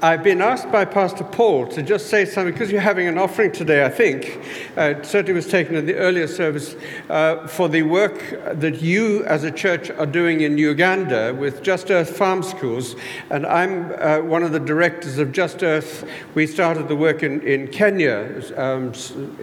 I've 0.00 0.22
been 0.22 0.40
asked 0.40 0.70
by 0.70 0.84
Pastor 0.84 1.24
Paul 1.24 1.66
to 1.68 1.82
just 1.82 2.06
say 2.06 2.24
something 2.24 2.52
because 2.52 2.70
you're 2.70 2.80
having 2.80 3.08
an 3.08 3.18
offering 3.18 3.50
today, 3.50 3.84
I 3.84 3.88
think. 3.88 4.38
Uh, 4.76 4.94
it 4.96 5.04
certainly 5.04 5.32
was 5.32 5.48
taken 5.48 5.74
in 5.74 5.86
the 5.86 5.96
earlier 5.96 6.28
service 6.28 6.76
uh, 7.10 7.48
for 7.48 7.68
the 7.68 7.82
work 7.82 8.20
that 8.60 8.80
you 8.80 9.24
as 9.24 9.42
a 9.42 9.50
church 9.50 9.90
are 9.90 10.06
doing 10.06 10.42
in 10.42 10.56
Uganda 10.56 11.34
with 11.34 11.64
Just 11.64 11.90
Earth 11.90 12.16
Farm 12.16 12.44
Schools. 12.44 12.94
And 13.30 13.44
I'm 13.44 13.92
uh, 13.98 14.20
one 14.20 14.44
of 14.44 14.52
the 14.52 14.60
directors 14.60 15.18
of 15.18 15.32
Just 15.32 15.64
Earth. 15.64 16.08
We 16.36 16.46
started 16.46 16.86
the 16.86 16.94
work 16.94 17.24
in, 17.24 17.40
in 17.42 17.66
Kenya 17.66 18.40
um, 18.56 18.92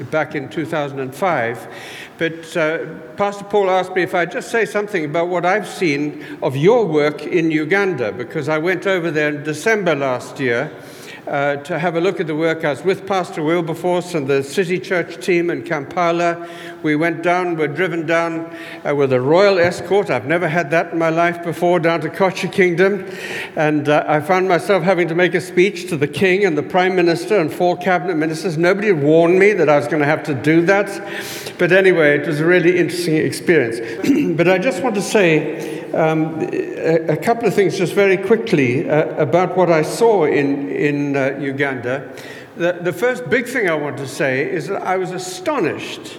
back 0.09 0.35
in 0.35 0.47
2005. 0.47 1.67
But 2.17 2.55
uh, 2.55 2.85
Pastor 3.17 3.43
Paul 3.43 3.69
asked 3.69 3.93
me 3.95 4.03
if 4.03 4.15
I'd 4.15 4.31
just 4.31 4.49
say 4.49 4.65
something 4.65 5.03
about 5.03 5.27
what 5.27 5.45
I've 5.45 5.67
seen 5.67 6.25
of 6.41 6.55
your 6.55 6.85
work 6.85 7.23
in 7.23 7.51
Uganda, 7.51 8.11
because 8.11 8.47
I 8.47 8.57
went 8.57 8.87
over 8.87 9.11
there 9.11 9.29
in 9.29 9.43
December 9.43 9.95
last 9.95 10.39
year 10.39 10.71
uh, 11.27 11.57
to 11.57 11.79
have 11.79 11.95
a 11.95 12.01
look 12.01 12.19
at 12.19 12.27
the 12.27 12.35
work. 12.35 12.63
I 12.63 12.69
was 12.69 12.83
with 12.83 13.07
Pastor 13.07 13.41
Wilberforce 13.43 14.13
and 14.13 14.27
the 14.27 14.43
City 14.43 14.79
Church 14.79 15.23
team 15.23 15.49
in 15.49 15.63
Kampala. 15.63 16.47
We 16.83 16.95
went 16.95 17.23
down, 17.23 17.55
were 17.55 17.67
driven 17.67 18.05
down 18.05 18.55
uh, 18.87 18.95
with 18.95 19.11
a 19.11 19.19
royal 19.19 19.57
escort. 19.57 20.09
I've 20.09 20.27
never 20.27 20.47
had 20.47 20.69
that 20.71 20.93
in 20.93 20.99
my 20.99 21.09
life 21.09 21.43
before, 21.43 21.79
down 21.79 22.01
to 22.01 22.09
Kochi 22.09 22.47
Kingdom. 22.47 23.09
And 23.55 23.89
uh, 23.89 24.05
I 24.07 24.19
found 24.19 24.47
myself 24.47 24.83
having 24.83 25.07
to 25.07 25.15
make 25.15 25.33
a 25.33 25.41
speech 25.41 25.89
to 25.89 25.97
the 25.97 26.07
king 26.07 26.45
and 26.45 26.57
the 26.57 26.63
prime 26.63 26.95
minister 26.95 27.39
and 27.39 27.51
four 27.51 27.75
cabinet 27.77 28.15
ministers. 28.15 28.57
Nobody 28.57 28.91
warned 28.91 29.39
me 29.39 29.53
that 29.53 29.69
I 29.69 29.77
was 29.77 29.87
going 29.87 30.01
to 30.01 30.07
have 30.07 30.23
to 30.23 30.35
do 30.35 30.65
that. 30.67 31.55
But 31.57 31.71
anyway, 31.71 32.19
it 32.19 32.27
was 32.27 32.39
a 32.39 32.45
really 32.45 32.77
interesting 32.77 33.17
experience. 33.17 33.79
but 34.37 34.47
I 34.47 34.57
just 34.57 34.83
want 34.83 34.95
to 34.95 35.01
say 35.01 35.84
um, 35.95 36.41
a, 36.51 37.13
a 37.13 37.17
couple 37.17 37.47
of 37.47 37.53
things 37.53 37.77
just 37.77 37.93
very 37.93 38.17
quickly 38.17 38.89
uh, 38.89 39.15
about 39.15 39.55
what 39.55 39.71
I 39.71 39.81
saw 39.81 40.25
in, 40.25 40.69
in 40.69 41.15
uh, 41.15 41.37
Uganda. 41.39 42.11
The, 42.57 42.73
the 42.81 42.93
first 42.93 43.29
big 43.29 43.47
thing 43.47 43.69
I 43.69 43.75
want 43.75 43.97
to 43.97 44.07
say 44.07 44.49
is 44.49 44.67
that 44.67 44.81
I 44.81 44.97
was 44.97 45.11
astonished 45.11 46.17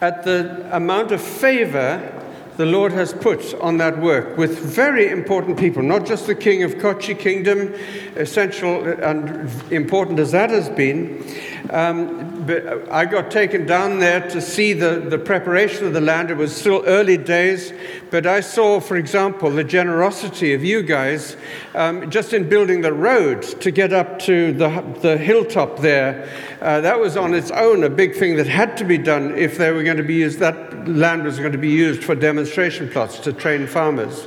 at 0.00 0.24
the 0.24 0.68
amount 0.74 1.12
of 1.12 1.20
favor 1.20 2.19
the 2.60 2.66
Lord 2.66 2.92
has 2.92 3.14
put 3.14 3.54
on 3.54 3.78
that 3.78 3.98
work 3.98 4.36
with 4.36 4.58
very 4.58 5.08
important 5.08 5.58
people, 5.58 5.82
not 5.82 6.04
just 6.04 6.26
the 6.26 6.34
King 6.34 6.62
of 6.62 6.78
Kochi 6.78 7.14
Kingdom, 7.14 7.74
essential 8.16 8.84
and 8.84 9.50
important 9.72 10.18
as 10.18 10.32
that 10.32 10.50
has 10.50 10.68
been. 10.68 11.24
Um, 11.70 12.44
but 12.44 12.90
I 12.90 13.06
got 13.06 13.30
taken 13.30 13.64
down 13.64 13.98
there 13.98 14.28
to 14.28 14.40
see 14.42 14.74
the, 14.74 15.00
the 15.00 15.18
preparation 15.18 15.86
of 15.86 15.94
the 15.94 16.00
land. 16.02 16.30
It 16.30 16.36
was 16.36 16.54
still 16.54 16.82
early 16.84 17.16
days, 17.16 17.72
but 18.10 18.26
I 18.26 18.40
saw, 18.40 18.80
for 18.80 18.96
example, 18.96 19.50
the 19.50 19.64
generosity 19.64 20.52
of 20.52 20.62
you 20.62 20.82
guys 20.82 21.36
um, 21.74 22.10
just 22.10 22.34
in 22.34 22.48
building 22.48 22.82
the 22.82 22.92
road 22.92 23.42
to 23.60 23.70
get 23.70 23.92
up 23.94 24.18
to 24.20 24.52
the, 24.52 24.98
the 25.00 25.16
hilltop 25.16 25.78
there. 25.78 26.28
Uh, 26.60 26.80
that 26.80 26.98
was 26.98 27.16
on 27.16 27.32
its 27.32 27.50
own 27.52 27.84
a 27.84 27.90
big 27.90 28.14
thing 28.14 28.36
that 28.36 28.46
had 28.46 28.76
to 28.76 28.84
be 28.84 28.98
done 28.98 29.34
if 29.38 29.56
they 29.56 29.70
were 29.70 29.82
going 29.82 29.96
to 29.96 30.02
be 30.02 30.16
used, 30.16 30.40
that 30.40 30.88
land 30.88 31.24
was 31.24 31.38
going 31.38 31.52
to 31.52 31.58
be 31.58 31.70
used 31.70 32.02
for 32.02 32.14
demonstration 32.14 32.49
plots 32.88 33.18
to 33.20 33.32
train 33.32 33.66
farmers. 33.66 34.26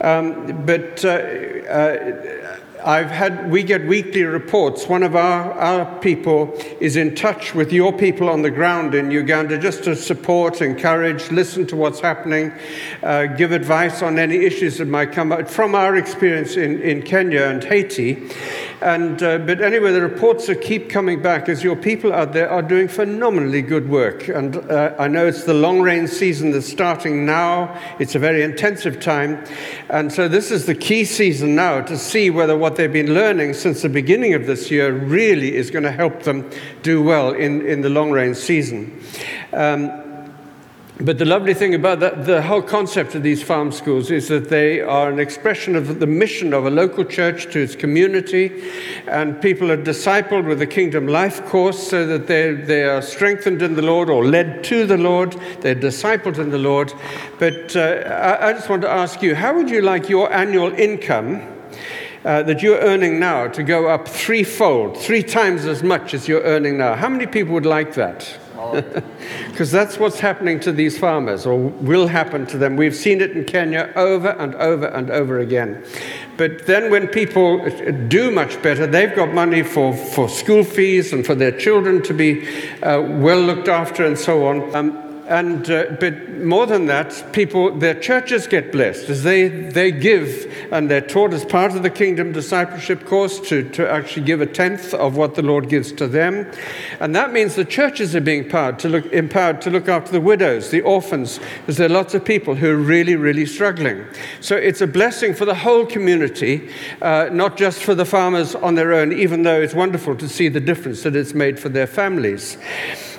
Um, 0.00 0.64
but 0.66 1.04
uh, 1.04 1.08
uh, 1.08 2.58
I've 2.84 3.10
had, 3.10 3.50
we 3.50 3.62
get 3.62 3.86
weekly 3.86 4.24
reports. 4.24 4.86
One 4.86 5.02
of 5.02 5.16
our, 5.16 5.52
our 5.52 5.98
people 6.00 6.52
is 6.80 6.96
in 6.96 7.14
touch 7.14 7.54
with 7.54 7.72
your 7.72 7.94
people 7.94 8.28
on 8.28 8.42
the 8.42 8.50
ground 8.50 8.94
in 8.94 9.10
Uganda 9.10 9.56
just 9.56 9.84
to 9.84 9.96
support, 9.96 10.60
encourage, 10.60 11.30
listen 11.30 11.66
to 11.68 11.76
what's 11.76 12.00
happening, 12.00 12.52
uh, 13.02 13.24
give 13.24 13.52
advice 13.52 14.02
on 14.02 14.18
any 14.18 14.36
issues 14.36 14.76
that 14.78 14.88
might 14.88 15.12
come 15.12 15.32
up 15.32 15.48
from 15.48 15.74
our 15.74 15.96
experience 15.96 16.56
in, 16.56 16.78
in 16.82 17.00
Kenya 17.00 17.44
and 17.44 17.64
Haiti. 17.64 18.28
And, 18.82 19.22
uh, 19.22 19.38
but 19.38 19.62
anyway, 19.62 19.92
the 19.92 20.02
reports 20.02 20.46
that 20.48 20.60
keep 20.60 20.90
coming 20.90 21.22
back 21.22 21.48
is 21.48 21.64
your 21.64 21.76
people 21.76 22.12
out 22.12 22.34
there 22.34 22.50
are 22.50 22.60
doing 22.60 22.88
phenomenally 22.88 23.62
good 23.62 23.88
work. 23.88 24.28
And 24.28 24.56
uh, 24.56 24.94
I 24.98 25.08
know 25.08 25.26
it's 25.26 25.44
the 25.44 25.54
long 25.54 25.80
rain 25.80 26.06
season 26.06 26.50
that's 26.50 26.70
starting 26.70 27.24
now. 27.24 27.80
It's 27.98 28.14
a 28.14 28.18
very 28.18 28.42
intensive 28.42 29.00
time. 29.00 29.42
And 29.88 30.12
so 30.12 30.28
this 30.28 30.50
is 30.50 30.66
the 30.66 30.74
key 30.74 31.06
season 31.06 31.54
now 31.54 31.80
to 31.80 31.96
see 31.96 32.28
whether 32.28 32.58
what 32.58 32.73
they've 32.76 32.92
been 32.92 33.14
learning 33.14 33.54
since 33.54 33.82
the 33.82 33.88
beginning 33.88 34.34
of 34.34 34.46
this 34.46 34.70
year 34.70 34.92
really 34.92 35.54
is 35.54 35.70
going 35.70 35.84
to 35.84 35.92
help 35.92 36.22
them 36.22 36.50
do 36.82 37.02
well 37.02 37.32
in, 37.32 37.66
in 37.66 37.80
the 37.80 37.90
long 37.90 38.10
range 38.10 38.36
season. 38.36 39.00
Um, 39.52 40.04
but 41.00 41.18
the 41.18 41.24
lovely 41.24 41.54
thing 41.54 41.74
about 41.74 41.98
that, 42.00 42.24
the 42.24 42.40
whole 42.40 42.62
concept 42.62 43.16
of 43.16 43.24
these 43.24 43.42
farm 43.42 43.72
schools 43.72 44.12
is 44.12 44.28
that 44.28 44.48
they 44.48 44.80
are 44.80 45.10
an 45.10 45.18
expression 45.18 45.74
of 45.74 45.98
the 45.98 46.06
mission 46.06 46.54
of 46.54 46.66
a 46.66 46.70
local 46.70 47.04
church 47.04 47.50
to 47.52 47.58
its 47.58 47.74
community, 47.74 48.70
and 49.08 49.42
people 49.42 49.72
are 49.72 49.76
discipled 49.76 50.46
with 50.46 50.60
the 50.60 50.68
Kingdom 50.68 51.08
Life 51.08 51.44
course 51.46 51.88
so 51.88 52.06
that 52.06 52.28
they, 52.28 52.52
they 52.52 52.84
are 52.84 53.02
strengthened 53.02 53.60
in 53.60 53.74
the 53.74 53.82
Lord 53.82 54.08
or 54.08 54.24
led 54.24 54.62
to 54.64 54.86
the 54.86 54.96
Lord, 54.96 55.32
they're 55.62 55.74
discipled 55.74 56.38
in 56.38 56.50
the 56.50 56.58
Lord. 56.58 56.92
But 57.40 57.74
uh, 57.74 57.80
I, 57.80 58.50
I 58.50 58.52
just 58.52 58.68
want 58.68 58.82
to 58.82 58.90
ask 58.90 59.20
you, 59.20 59.34
how 59.34 59.52
would 59.56 59.68
you 59.68 59.82
like 59.82 60.08
your 60.08 60.32
annual 60.32 60.72
income? 60.74 61.53
Uh, 62.24 62.42
that 62.42 62.62
you're 62.62 62.78
earning 62.78 63.20
now 63.20 63.46
to 63.46 63.62
go 63.62 63.86
up 63.86 64.08
threefold, 64.08 64.96
three 64.96 65.22
times 65.22 65.66
as 65.66 65.82
much 65.82 66.14
as 66.14 66.26
you're 66.26 66.42
earning 66.44 66.78
now. 66.78 66.94
How 66.94 67.10
many 67.10 67.26
people 67.26 67.52
would 67.52 67.66
like 67.66 67.94
that? 67.94 68.38
Because 69.48 69.70
that's 69.70 69.98
what's 69.98 70.18
happening 70.18 70.58
to 70.60 70.72
these 70.72 70.98
farmers, 70.98 71.46
or 71.46 71.56
will 71.56 72.08
happen 72.08 72.46
to 72.46 72.58
them. 72.58 72.76
We've 72.76 72.94
seen 72.94 73.20
it 73.20 73.32
in 73.32 73.44
Kenya 73.44 73.92
over 73.94 74.30
and 74.30 74.54
over 74.56 74.86
and 74.86 75.10
over 75.10 75.38
again. 75.38 75.84
But 76.36 76.66
then, 76.66 76.90
when 76.90 77.06
people 77.06 77.68
do 78.08 78.30
much 78.30 78.60
better, 78.62 78.86
they've 78.86 79.14
got 79.14 79.32
money 79.32 79.62
for, 79.62 79.94
for 79.94 80.28
school 80.28 80.64
fees 80.64 81.12
and 81.12 81.24
for 81.24 81.36
their 81.36 81.52
children 81.52 82.02
to 82.02 82.14
be 82.14 82.48
uh, 82.82 83.00
well 83.00 83.40
looked 83.40 83.68
after 83.68 84.04
and 84.04 84.18
so 84.18 84.46
on. 84.46 84.74
Um, 84.74 85.03
and 85.26 85.70
uh, 85.70 85.84
but 85.98 86.28
more 86.40 86.66
than 86.66 86.86
that, 86.86 87.32
people, 87.32 87.74
their 87.74 87.98
churches 87.98 88.46
get 88.46 88.70
blessed 88.72 89.08
as 89.08 89.22
they, 89.22 89.48
they 89.48 89.90
give 89.90 90.52
and 90.70 90.90
they're 90.90 91.00
taught 91.00 91.32
as 91.32 91.44
part 91.44 91.74
of 91.74 91.82
the 91.82 91.90
kingdom 91.90 92.32
discipleship 92.32 93.06
course 93.06 93.40
to, 93.48 93.68
to 93.70 93.90
actually 93.90 94.26
give 94.26 94.40
a 94.40 94.46
tenth 94.46 94.92
of 94.94 95.16
what 95.16 95.34
the 95.34 95.42
Lord 95.42 95.68
gives 95.68 95.92
to 95.92 96.06
them. 96.06 96.50
And 97.00 97.14
that 97.16 97.32
means 97.32 97.54
the 97.54 97.64
churches 97.64 98.14
are 98.14 98.20
being 98.20 98.44
empowered 98.44 98.78
to 98.80 98.88
look, 98.88 99.06
empowered 99.12 99.60
to 99.62 99.70
look 99.70 99.88
after 99.88 100.12
the 100.12 100.20
widows, 100.20 100.70
the 100.70 100.82
orphans, 100.82 101.40
because 101.60 101.78
there 101.78 101.86
are 101.86 101.92
lots 101.92 102.14
of 102.14 102.24
people 102.24 102.54
who 102.54 102.70
are 102.70 102.76
really, 102.76 103.16
really 103.16 103.46
struggling. 103.46 104.04
So 104.40 104.56
it's 104.56 104.80
a 104.80 104.86
blessing 104.86 105.34
for 105.34 105.44
the 105.44 105.54
whole 105.54 105.86
community, 105.86 106.68
uh, 107.00 107.30
not 107.32 107.56
just 107.56 107.82
for 107.82 107.94
the 107.94 108.04
farmers 108.04 108.54
on 108.54 108.74
their 108.74 108.92
own, 108.92 109.12
even 109.12 109.42
though 109.42 109.60
it's 109.60 109.74
wonderful 109.74 110.16
to 110.16 110.28
see 110.28 110.48
the 110.48 110.60
difference 110.60 111.02
that 111.02 111.16
it's 111.16 111.34
made 111.34 111.58
for 111.58 111.68
their 111.70 111.86
families. 111.86 112.58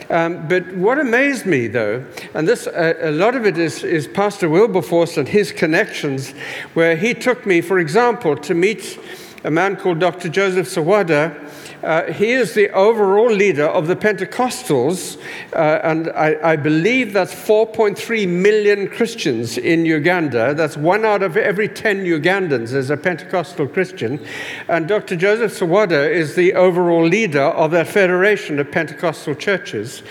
Um, 0.10 0.48
but 0.48 0.76
what 0.76 1.00
amazed 1.00 1.46
me, 1.46 1.68
though, 1.68 2.06
and 2.34 2.48
this 2.48 2.68
uh, 2.68 2.94
a 3.00 3.12
lot 3.12 3.36
of 3.36 3.46
it 3.46 3.58
is, 3.58 3.84
is 3.84 4.08
Pastor 4.08 4.50
Wilberforce 4.50 5.18
and 5.18 5.28
his 5.28 5.52
connections, 5.52 6.32
where 6.74 6.96
he 6.96 7.14
took 7.14 7.46
me, 7.46 7.62
for 7.62 7.80
example, 7.80 8.36
to 8.38 8.54
meet 8.54 9.00
a 9.44 9.52
man 9.52 9.76
called 9.76 10.00
Dr. 10.00 10.30
Joseph 10.30 10.68
Serwadda. 10.68 11.45
Uh, 11.84 12.12
he 12.12 12.32
is 12.32 12.54
the 12.54 12.70
overall 12.72 13.32
leader 13.32 13.66
of 13.66 13.88
the 13.88 13.96
Pentecostals, 13.96 15.18
uh, 15.54 15.80
and 15.84 16.10
I, 16.10 16.36
I 16.52 16.56
believe 16.56 17.14
that's 17.14 17.34
4.3 17.34 18.28
million 18.28 18.88
Christians 18.88 19.58
in 19.58 19.86
Uganda. 19.86 20.54
That's 20.54 20.78
one 20.78 21.06
out 21.06 21.22
of 21.22 21.38
every 21.38 21.68
10 21.68 22.06
Ugandans 22.06 22.74
is 22.74 22.90
a 22.90 22.98
Pentecostal 22.98 23.68
Christian. 23.68 24.26
And 24.68 24.88
Dr. 24.88 25.16
Joseph 25.16 25.60
Serwadda 25.60 26.10
is 26.12 26.36
the 26.36 26.54
overall 26.54 27.06
leader 27.06 27.44
of 27.44 27.72
that 27.72 27.88
federation 27.88 28.60
of 28.60 28.72
Pentecostal 28.72 29.36
churches. 29.36 30.04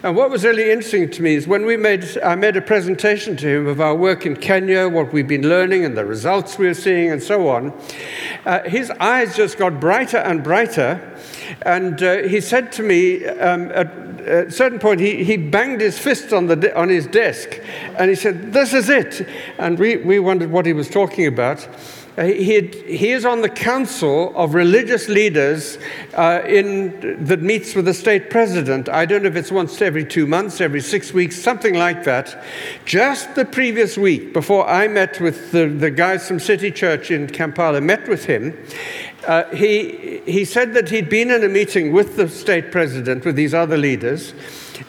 And 0.00 0.14
what 0.14 0.30
was 0.30 0.44
really 0.44 0.70
interesting 0.70 1.10
to 1.10 1.22
me 1.22 1.34
is 1.34 1.48
when 1.48 1.66
we 1.66 1.76
made, 1.76 2.06
I 2.18 2.36
made 2.36 2.56
a 2.56 2.62
presentation 2.62 3.36
to 3.38 3.48
him 3.48 3.66
of 3.66 3.80
our 3.80 3.96
work 3.96 4.26
in 4.26 4.36
Kenya, 4.36 4.88
what 4.88 5.12
we've 5.12 5.26
been 5.26 5.48
learning, 5.48 5.84
and 5.84 5.96
the 5.96 6.04
results 6.04 6.56
we 6.56 6.68
were 6.68 6.74
seeing, 6.74 7.10
and 7.10 7.20
so 7.20 7.48
on. 7.48 7.72
Uh, 8.46 8.62
his 8.62 8.90
eyes 8.92 9.34
just 9.34 9.58
got 9.58 9.80
brighter 9.80 10.18
and 10.18 10.44
brighter. 10.44 11.18
And 11.62 12.00
uh, 12.00 12.18
he 12.18 12.40
said 12.40 12.70
to 12.72 12.84
me, 12.84 13.26
um, 13.26 13.72
at, 13.72 13.88
at 14.20 14.46
a 14.46 14.50
certain 14.52 14.78
point, 14.78 15.00
he, 15.00 15.24
he 15.24 15.36
banged 15.36 15.80
his 15.80 15.98
fist 15.98 16.32
on, 16.32 16.46
the 16.46 16.54
de- 16.54 16.78
on 16.78 16.88
his 16.88 17.08
desk 17.08 17.60
and 17.96 18.08
he 18.08 18.14
said, 18.14 18.52
This 18.52 18.74
is 18.74 18.88
it. 18.88 19.26
And 19.58 19.78
we, 19.78 19.96
we 19.96 20.20
wondered 20.20 20.52
what 20.52 20.66
he 20.66 20.72
was 20.72 20.88
talking 20.88 21.26
about. 21.26 21.66
Uh, 22.18 22.24
he, 22.24 22.56
had, 22.56 22.74
he 22.74 23.12
is 23.12 23.24
on 23.24 23.42
the 23.42 23.48
council 23.48 24.32
of 24.34 24.52
religious 24.52 25.08
leaders 25.08 25.78
uh, 26.14 26.42
in, 26.48 27.24
that 27.24 27.40
meets 27.40 27.76
with 27.76 27.84
the 27.84 27.94
state 27.94 28.28
president. 28.28 28.88
I 28.88 29.06
don't 29.06 29.22
know 29.22 29.28
if 29.28 29.36
it's 29.36 29.52
once 29.52 29.80
every 29.80 30.04
two 30.04 30.26
months, 30.26 30.60
every 30.60 30.80
six 30.80 31.12
weeks, 31.12 31.36
something 31.36 31.74
like 31.74 32.02
that. 32.04 32.44
Just 32.84 33.36
the 33.36 33.44
previous 33.44 33.96
week, 33.96 34.32
before 34.32 34.68
I 34.68 34.88
met 34.88 35.20
with 35.20 35.52
the, 35.52 35.68
the 35.68 35.92
guys 35.92 36.26
from 36.26 36.40
City 36.40 36.72
Church 36.72 37.12
in 37.12 37.28
Kampala, 37.28 37.80
met 37.80 38.08
with 38.08 38.24
him, 38.24 38.58
uh, 39.28 39.44
he, 39.54 40.20
he 40.26 40.44
said 40.44 40.74
that 40.74 40.88
he'd 40.88 41.08
been 41.08 41.30
in 41.30 41.44
a 41.44 41.48
meeting 41.48 41.92
with 41.92 42.16
the 42.16 42.28
state 42.28 42.72
president, 42.72 43.24
with 43.24 43.36
these 43.36 43.54
other 43.54 43.76
leaders, 43.76 44.34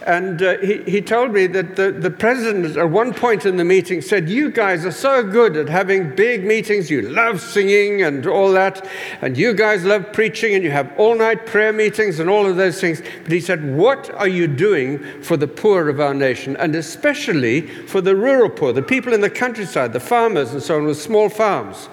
and 0.06 0.42
uh, 0.42 0.58
he, 0.60 0.84
he 0.84 1.02
told 1.02 1.34
me 1.34 1.48
that 1.48 1.76
the, 1.76 1.92
the 1.92 2.12
president, 2.12 2.78
at 2.78 2.90
one 2.90 3.14
point 3.14 3.46
in 3.46 3.58
the 3.58 3.64
meeting, 3.64 4.02
said, 4.02 4.30
You 4.30 4.52
guys 4.52 4.86
are 4.86 4.92
so 4.92 5.24
good 5.24 5.56
at 5.58 5.70
having 5.70 6.16
big 6.16 6.44
meetings. 6.44 6.90
You 6.90 7.02
love 7.02 7.42
singing 7.42 8.04
and 8.04 8.26
all 8.26 8.52
that. 8.54 8.88
And 9.22 9.38
you 9.38 9.54
guys 9.54 9.84
love 9.84 10.12
preaching 10.14 10.54
and 10.56 10.64
you 10.64 10.72
have 10.72 10.92
all 10.98 11.16
night 11.16 11.46
prayer 11.46 11.74
meetings 11.74 12.20
and 12.20 12.30
all 12.30 12.46
of 12.46 12.56
those 12.56 12.80
things. 12.80 13.02
But 13.24 13.32
he 13.32 13.40
said, 13.40 13.76
What 13.76 14.10
are 14.12 14.28
you 14.28 14.48
doing 14.48 15.00
for 15.22 15.38
the 15.38 15.48
poor 15.48 15.90
of 15.90 16.00
our 16.00 16.14
nation? 16.14 16.56
And 16.58 16.76
especially 16.76 17.62
for 17.62 18.02
the 18.02 18.16
rural 18.16 18.50
poor, 18.50 18.74
the 18.74 18.82
people 18.82 19.14
in 19.14 19.22
the 19.22 19.30
countryside, 19.30 19.94
the 19.94 20.00
farmers 20.00 20.54
and 20.54 20.62
so 20.62 20.78
on 20.78 20.86
with 20.86 21.02
small 21.02 21.30
farms. 21.30 21.90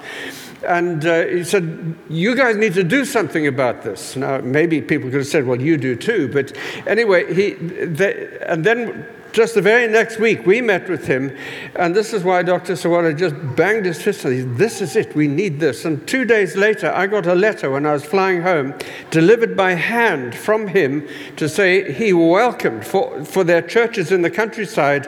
And 0.65 1.05
uh, 1.05 1.27
he 1.27 1.45
said, 1.45 1.95
You 2.09 2.35
guys 2.35 2.57
need 2.57 2.75
to 2.75 2.85
do 2.85 3.05
something 3.05 3.47
about 3.47 3.83
this. 3.83 4.17
Now, 4.17 4.39
maybe 4.39 4.81
people 4.81 5.11
could 5.11 5.19
have 5.19 5.27
said, 5.27 5.47
Well, 5.47 5.61
you 5.61 5.77
do 5.77 5.97
too. 5.97 6.29
But 6.29 6.57
anyway, 6.87 7.33
he, 7.35 7.55
they, 7.55 8.39
and 8.47 8.65
then 8.65 9.07
just 9.37 9.55
the 9.55 9.61
very 9.61 9.87
next 9.87 10.19
week, 10.19 10.47
we 10.47 10.63
met 10.63 10.89
with 10.89 11.07
him. 11.07 11.37
And 11.75 11.95
this 11.95 12.15
is 12.15 12.25
why 12.25 12.43
Dr. 12.43 12.73
Serwadda 12.73 13.19
just 13.19 13.35
banged 13.55 13.85
his 13.85 14.01
fist 14.01 14.25
on 14.25 14.33
it. 14.33 14.57
This 14.57 14.81
is 14.81 14.97
it. 14.97 15.15
We 15.15 15.29
need 15.29 15.61
this. 15.61 15.85
And 15.85 16.09
two 16.09 16.25
days 16.25 16.57
later, 16.57 16.91
I 16.91 17.07
got 17.07 17.27
a 17.27 17.35
letter 17.35 17.71
when 17.71 17.85
I 17.85 17.93
was 17.93 18.03
flying 18.03 18.41
home, 18.41 18.73
delivered 19.11 19.55
by 19.55 19.75
hand 19.75 20.35
from 20.35 20.69
him 20.69 21.07
to 21.37 21.51
say 21.51 21.93
he 21.93 22.15
welcomed 22.15 22.87
for, 22.87 23.27
for 23.27 23.45
their 23.45 23.61
churches 23.61 24.11
in 24.11 24.23
the 24.23 24.31
countryside 24.31 25.07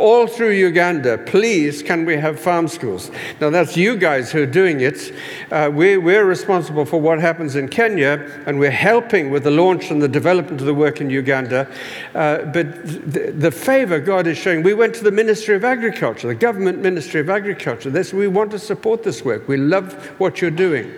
all 0.00 0.26
through 0.26 0.52
Uganda, 0.52 1.18
please, 1.18 1.82
can 1.82 2.06
we 2.06 2.16
have 2.16 2.40
farm 2.40 2.66
schools? 2.68 3.10
Now, 3.38 3.50
that's 3.50 3.76
you 3.76 3.96
guys 3.96 4.32
who 4.32 4.42
are 4.42 4.46
doing 4.46 4.80
it. 4.80 5.12
Uh, 5.50 5.70
we, 5.72 5.98
we're 5.98 6.24
responsible 6.24 6.86
for 6.86 6.98
what 6.98 7.20
happens 7.20 7.54
in 7.54 7.68
Kenya, 7.68 8.26
and 8.46 8.58
we're 8.58 8.70
helping 8.70 9.30
with 9.30 9.44
the 9.44 9.50
launch 9.50 9.90
and 9.90 10.00
the 10.00 10.08
development 10.08 10.60
of 10.60 10.66
the 10.66 10.74
work 10.74 11.02
in 11.02 11.10
Uganda. 11.10 11.68
Uh, 12.14 12.44
but 12.46 12.82
the 12.82 13.50
favor 13.60 14.00
God 14.00 14.26
is 14.26 14.38
showing, 14.38 14.62
we 14.62 14.74
went 14.74 14.94
to 14.94 15.04
the 15.04 15.12
Ministry 15.12 15.54
of 15.54 15.64
Agriculture, 15.64 16.28
the 16.28 16.34
government 16.34 16.78
Ministry 16.78 17.20
of 17.20 17.28
Agriculture. 17.28 17.90
This, 17.90 18.12
we 18.12 18.26
want 18.26 18.50
to 18.52 18.58
support 18.58 19.02
this 19.02 19.24
work. 19.24 19.46
We 19.46 19.58
love 19.58 19.92
what 20.18 20.40
you're 20.40 20.50
doing. 20.50 20.92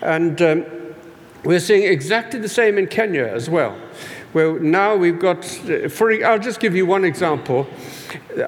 And 0.00 0.40
um, 0.40 0.66
we're 1.44 1.60
seeing 1.60 1.84
exactly 1.84 2.40
the 2.40 2.48
same 2.48 2.78
in 2.78 2.86
Kenya 2.86 3.24
as 3.26 3.48
well. 3.50 3.76
Where 4.32 4.58
now 4.58 4.96
we've 4.96 5.18
got, 5.18 5.44
for, 5.44 6.12
I'll 6.24 6.38
just 6.38 6.58
give 6.58 6.74
you 6.74 6.86
one 6.86 7.04
example. 7.04 7.66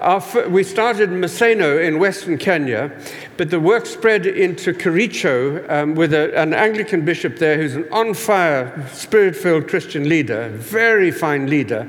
Our, 0.01 0.49
we 0.49 0.65
started 0.65 1.11
Maseno 1.11 1.87
in 1.87 1.99
western 1.99 2.39
Kenya, 2.39 2.91
but 3.39 3.51
the 3.51 3.61
work 3.61 3.87
spread 3.87 4.27
into 4.27 4.75
Kericho 4.75 5.65
um, 5.71 5.95
with 5.95 6.13
a, 6.13 6.37
an 6.37 6.53
Anglican 6.53 7.05
bishop 7.05 7.39
there 7.39 7.57
who's 7.57 7.77
an 7.77 7.89
on 7.93 8.13
fire, 8.13 8.85
spirit 8.93 9.37
filled 9.37 9.69
Christian 9.69 10.09
leader, 10.09 10.49
very 10.49 11.13
fine 11.13 11.49
leader. 11.49 11.89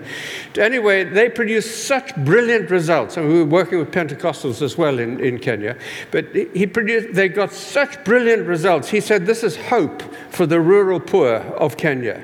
Anyway, 0.59 1.03
they 1.03 1.27
produced 1.27 1.87
such 1.87 2.15
brilliant 2.17 2.69
results. 2.69 3.17
And 3.17 3.27
we 3.27 3.39
were 3.39 3.45
working 3.45 3.79
with 3.79 3.91
Pentecostals 3.91 4.61
as 4.61 4.77
well 4.77 4.99
in, 4.99 5.19
in 5.19 5.39
Kenya, 5.39 5.75
but 6.11 6.27
he 6.35 6.67
produced, 6.67 7.15
they 7.15 7.27
got 7.27 7.51
such 7.51 8.03
brilliant 8.05 8.45
results. 8.45 8.87
He 8.87 9.01
said, 9.01 9.25
This 9.25 9.43
is 9.43 9.57
hope 9.57 10.03
for 10.29 10.45
the 10.45 10.61
rural 10.61 10.99
poor 10.99 11.37
of 11.57 11.77
Kenya. 11.77 12.23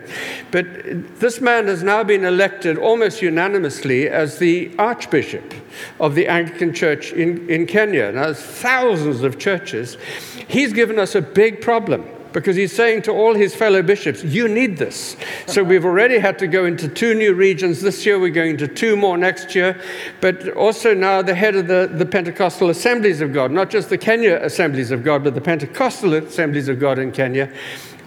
But 0.51 1.19
this 1.19 1.41
man 1.41 1.65
has 1.65 1.81
now 1.81 2.03
been 2.03 2.25
elected 2.25 2.77
almost 2.77 3.23
unanimously 3.23 4.07
as 4.07 4.37
the 4.37 4.71
Archbishop 4.77 5.53
of 5.99 6.15
the 6.15 6.27
Anglican 6.27 6.73
Church 6.73 7.11
in, 7.11 7.49
in 7.49 7.65
Kenya. 7.65 8.11
Now, 8.11 8.25
there's 8.25 8.39
of 9.23 9.39
churches. 9.39 9.97
He's 10.47 10.73
given 10.73 10.99
us 10.99 11.15
a 11.15 11.21
big 11.21 11.61
problem 11.61 12.07
because 12.35 12.57
he's 12.57 12.75
saying 12.75 13.01
to 13.01 13.11
all 13.11 13.33
his 13.33 13.55
fellow 13.55 13.81
bishops, 13.81 14.21
You 14.21 14.49
need 14.49 14.77
this. 14.77 15.15
So 15.47 15.63
we've 15.63 15.85
already 15.85 16.19
had 16.19 16.37
to 16.39 16.47
go 16.47 16.65
into 16.65 16.89
two 16.89 17.13
new 17.13 17.33
regions. 17.33 17.79
This 17.81 18.05
year 18.05 18.19
we're 18.19 18.29
going 18.29 18.57
to 18.57 18.67
two 18.67 18.97
more 18.97 19.17
next 19.17 19.55
year. 19.55 19.81
But 20.19 20.49
also 20.49 20.93
now 20.93 21.21
the 21.21 21.33
head 21.33 21.55
of 21.55 21.67
the, 21.67 21.89
the 21.91 22.05
Pentecostal 22.05 22.69
Assemblies 22.69 23.21
of 23.21 23.31
God, 23.31 23.51
not 23.51 23.69
just 23.69 23.89
the 23.89 23.97
Kenya 23.97 24.35
Assemblies 24.43 24.91
of 24.91 25.01
God, 25.01 25.23
but 25.23 25.33
the 25.33 25.39
Pentecostal 25.39 26.13
Assemblies 26.13 26.67
of 26.67 26.77
God 26.77 26.99
in 26.99 27.13
Kenya. 27.13 27.49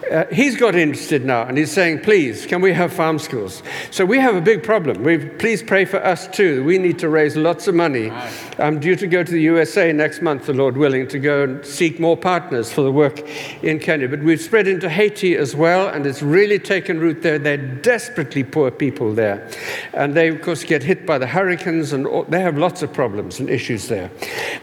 Uh, 0.09 0.25
he's 0.31 0.55
got 0.55 0.75
interested 0.75 1.25
now 1.25 1.43
and 1.43 1.57
he's 1.57 1.71
saying, 1.71 1.99
please, 1.99 2.45
can 2.45 2.61
we 2.61 2.73
have 2.73 2.91
farm 2.91 3.19
schools? 3.19 3.61
So 3.91 4.05
we 4.05 4.17
have 4.17 4.35
a 4.35 4.41
big 4.41 4.63
problem. 4.63 5.03
we 5.03 5.17
please 5.17 5.61
pray 5.61 5.85
for 5.85 6.03
us 6.03 6.27
too. 6.27 6.63
We 6.63 6.77
need 6.77 6.97
to 6.99 7.09
raise 7.09 7.35
lots 7.35 7.67
of 7.67 7.75
money. 7.75 8.09
I'm 8.57 8.79
due 8.79 8.95
to 8.95 9.07
go 9.07 9.23
to 9.23 9.31
the 9.31 9.41
USA 9.41 9.91
next 9.91 10.21
month, 10.21 10.45
the 10.45 10.53
Lord 10.53 10.77
willing, 10.77 11.07
to 11.09 11.19
go 11.19 11.43
and 11.43 11.65
seek 11.65 11.99
more 11.99 12.17
partners 12.17 12.71
for 12.71 12.81
the 12.81 12.91
work 12.91 13.19
in 13.63 13.79
Kenya. 13.79 14.07
But 14.07 14.21
we've 14.21 14.41
spread 14.41 14.67
into 14.67 14.89
Haiti 14.89 15.35
as 15.35 15.55
well, 15.55 15.89
and 15.89 16.05
it's 16.05 16.21
really 16.21 16.59
taken 16.59 16.99
root 16.99 17.21
there. 17.21 17.37
They're 17.37 17.57
desperately 17.57 18.43
poor 18.43 18.71
people 18.71 19.13
there. 19.13 19.47
And 19.93 20.15
they, 20.15 20.29
of 20.29 20.41
course, 20.41 20.63
get 20.63 20.81
hit 20.81 21.05
by 21.05 21.17
the 21.17 21.27
hurricanes, 21.27 21.93
and 21.93 22.07
all, 22.07 22.23
they 22.23 22.41
have 22.41 22.57
lots 22.57 22.81
of 22.81 22.93
problems 22.93 23.39
and 23.39 23.49
issues 23.49 23.87
there. 23.87 24.09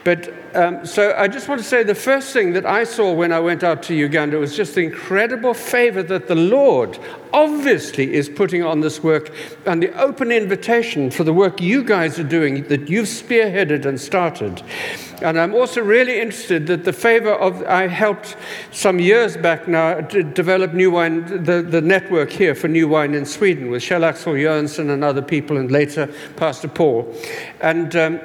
But 0.02 0.45
um, 0.56 0.86
so 0.86 1.14
I 1.16 1.28
just 1.28 1.48
want 1.48 1.60
to 1.60 1.66
say 1.66 1.82
the 1.82 1.94
first 1.94 2.32
thing 2.32 2.54
that 2.54 2.64
I 2.64 2.84
saw 2.84 3.12
when 3.12 3.30
I 3.30 3.40
went 3.40 3.62
out 3.62 3.82
to 3.84 3.94
Uganda 3.94 4.38
was 4.38 4.56
just 4.56 4.74
the 4.74 4.80
incredible 4.80 5.52
favor 5.52 6.02
that 6.04 6.28
the 6.28 6.34
Lord 6.34 6.98
obviously 7.34 8.14
is 8.14 8.30
putting 8.30 8.62
on 8.62 8.80
this 8.80 9.02
work 9.02 9.30
and 9.66 9.82
the 9.82 9.92
open 10.00 10.32
invitation 10.32 11.10
for 11.10 11.24
the 11.24 11.32
work 11.34 11.60
you 11.60 11.84
guys 11.84 12.18
are 12.18 12.24
doing 12.24 12.66
that 12.68 12.88
you've 12.88 13.06
spearheaded 13.06 13.84
and 13.84 14.00
started. 14.00 14.62
And 15.20 15.38
I'm 15.38 15.54
also 15.54 15.82
really 15.82 16.18
interested 16.18 16.66
that 16.68 16.84
the 16.84 16.92
favor 16.92 17.32
of, 17.32 17.62
I 17.64 17.86
helped 17.86 18.36
some 18.70 18.98
years 18.98 19.36
back 19.36 19.68
now 19.68 20.00
to 20.00 20.22
develop 20.22 20.72
New 20.72 20.90
Wine, 20.90 21.44
the, 21.44 21.60
the 21.60 21.82
network 21.82 22.30
here 22.30 22.54
for 22.54 22.68
New 22.68 22.88
Wine 22.88 23.12
in 23.12 23.26
Sweden 23.26 23.70
with 23.70 23.82
Kjell 23.82 24.04
Axel 24.04 24.32
Jönsson 24.32 24.90
and 24.90 25.04
other 25.04 25.22
people, 25.22 25.58
and 25.58 25.70
later 25.70 26.08
Pastor 26.36 26.68
Paul. 26.68 27.14
And 27.60 27.94
um, 27.96 28.20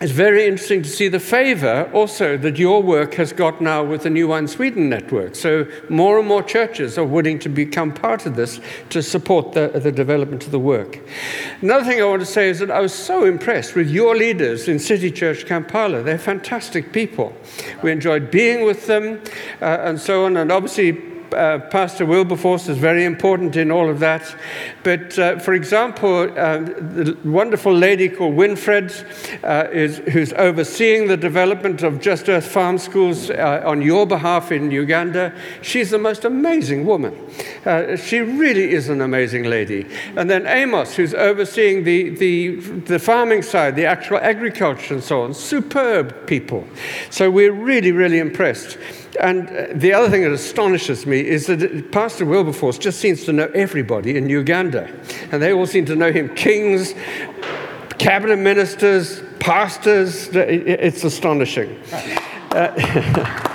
it's 0.00 0.10
very 0.10 0.44
interesting 0.46 0.82
to 0.82 0.88
see 0.88 1.06
the 1.06 1.20
favor 1.20 1.88
also 1.94 2.36
that 2.38 2.58
your 2.58 2.82
work 2.82 3.14
has 3.14 3.32
got 3.32 3.60
now 3.60 3.84
with 3.84 4.02
the 4.02 4.10
New 4.10 4.26
Wine 4.26 4.48
Sweden 4.48 4.88
network. 4.88 5.36
So 5.36 5.68
more 5.88 6.18
and 6.18 6.26
more 6.26 6.42
churches 6.42 6.98
are 6.98 7.04
willing 7.04 7.38
to 7.38 7.48
become 7.48 7.94
part 7.94 8.26
of 8.26 8.34
this 8.34 8.60
to 8.90 9.02
support 9.02 9.52
the, 9.52 9.68
the 9.68 9.92
development 9.92 10.44
of 10.46 10.50
the 10.50 10.58
work. 10.58 10.98
Another 11.60 11.84
thing 11.84 12.02
I 12.02 12.06
want 12.06 12.20
to 12.20 12.26
say 12.26 12.48
is 12.48 12.58
that 12.58 12.72
I 12.72 12.80
was 12.80 12.92
so 12.92 13.24
impressed 13.24 13.76
with 13.76 13.88
your 13.88 14.16
leaders 14.16 14.66
in 14.66 14.80
City 14.80 15.12
Church 15.12 15.46
Kampala. 15.46 16.02
They're 16.02 16.18
fantastic 16.18 16.92
people. 16.92 17.32
We 17.82 17.92
enjoyed 17.92 18.32
being 18.32 18.64
with 18.64 18.88
them 18.88 19.22
uh, 19.62 19.78
and 19.80 20.00
so 20.00 20.24
on. 20.24 20.36
And 20.36 20.50
obviously, 20.50 21.13
uh, 21.34 21.58
Pastor 21.70 22.06
Wilberforce 22.06 22.68
is 22.68 22.78
very 22.78 23.04
important 23.04 23.56
in 23.56 23.70
all 23.70 23.88
of 23.88 24.00
that. 24.00 24.34
But 24.82 25.18
uh, 25.18 25.38
for 25.38 25.54
example, 25.54 26.22
uh, 26.22 26.58
the 26.58 27.16
wonderful 27.24 27.72
lady 27.72 28.08
called 28.08 28.34
Winfred, 28.34 28.92
uh, 29.44 29.70
is, 29.70 29.98
who's 30.12 30.32
overseeing 30.34 31.08
the 31.08 31.16
development 31.16 31.82
of 31.82 32.00
Just 32.00 32.28
Earth 32.28 32.46
Farm 32.46 32.78
Schools 32.78 33.30
uh, 33.30 33.62
on 33.64 33.82
your 33.82 34.06
behalf 34.06 34.52
in 34.52 34.70
Uganda, 34.70 35.34
she's 35.62 35.90
the 35.90 35.98
most 35.98 36.24
amazing 36.24 36.86
woman. 36.86 37.14
She 37.96 38.20
really 38.20 38.72
is 38.72 38.88
an 38.88 39.00
amazing 39.00 39.44
lady. 39.44 39.86
And 40.16 40.30
then 40.30 40.46
Amos, 40.46 40.94
who's 40.94 41.14
overseeing 41.14 41.84
the, 41.84 42.10
the, 42.10 42.56
the 42.86 42.98
farming 42.98 43.42
side, 43.42 43.76
the 43.76 43.86
actual 43.86 44.18
agriculture 44.18 44.94
and 44.94 45.02
so 45.02 45.22
on, 45.22 45.34
superb 45.34 46.26
people. 46.26 46.66
So 47.10 47.30
we're 47.30 47.52
really, 47.52 47.92
really 47.92 48.18
impressed. 48.18 48.78
And 49.20 49.48
uh, 49.48 49.66
the 49.72 49.92
other 49.92 50.10
thing 50.10 50.22
that 50.22 50.32
astonishes 50.32 51.06
me 51.06 51.20
is 51.20 51.46
that 51.46 51.92
Pastor 51.92 52.24
Wilberforce 52.24 52.78
just 52.78 53.00
seems 53.00 53.24
to 53.24 53.32
know 53.32 53.50
everybody 53.54 54.16
in 54.16 54.28
Uganda. 54.28 54.90
And 55.30 55.42
they 55.42 55.52
all 55.52 55.66
seem 55.66 55.86
to 55.86 55.96
know 55.96 56.12
him 56.12 56.34
kings, 56.34 56.94
cabinet 57.98 58.38
ministers, 58.38 59.22
pastors. 59.38 60.28
It's 60.32 61.04
astonishing. 61.04 61.80
Uh, 62.50 62.72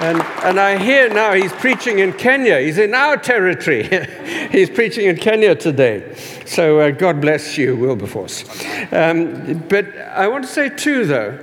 and, 0.00 0.20
and 0.44 0.60
I 0.60 0.78
hear 0.78 1.08
now 1.08 1.32
he's 1.32 1.52
preaching 1.52 2.00
in 2.00 2.12
Kenya. 2.12 2.60
He's 2.60 2.78
in 2.78 2.94
our 2.94 3.16
territory. 3.16 3.88
he's 4.50 4.70
preaching 4.70 5.06
in 5.06 5.16
Kenya 5.16 5.54
today. 5.54 6.14
So 6.46 6.80
uh, 6.80 6.90
God 6.90 7.20
bless 7.20 7.56
you, 7.56 7.76
Wilberforce. 7.76 8.44
Um, 8.92 9.58
but 9.68 9.96
I 9.96 10.28
want 10.28 10.44
to 10.44 10.50
say, 10.50 10.68
too, 10.68 11.06
though, 11.06 11.38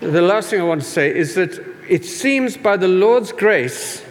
the 0.00 0.22
last 0.22 0.50
thing 0.50 0.60
I 0.60 0.64
want 0.64 0.82
to 0.82 0.86
say 0.86 1.14
is 1.14 1.34
that 1.34 1.73
it 1.88 2.04
seems 2.04 2.56
by 2.56 2.76
the 2.76 2.88
Lord's 2.88 3.32
grace, 3.32 4.02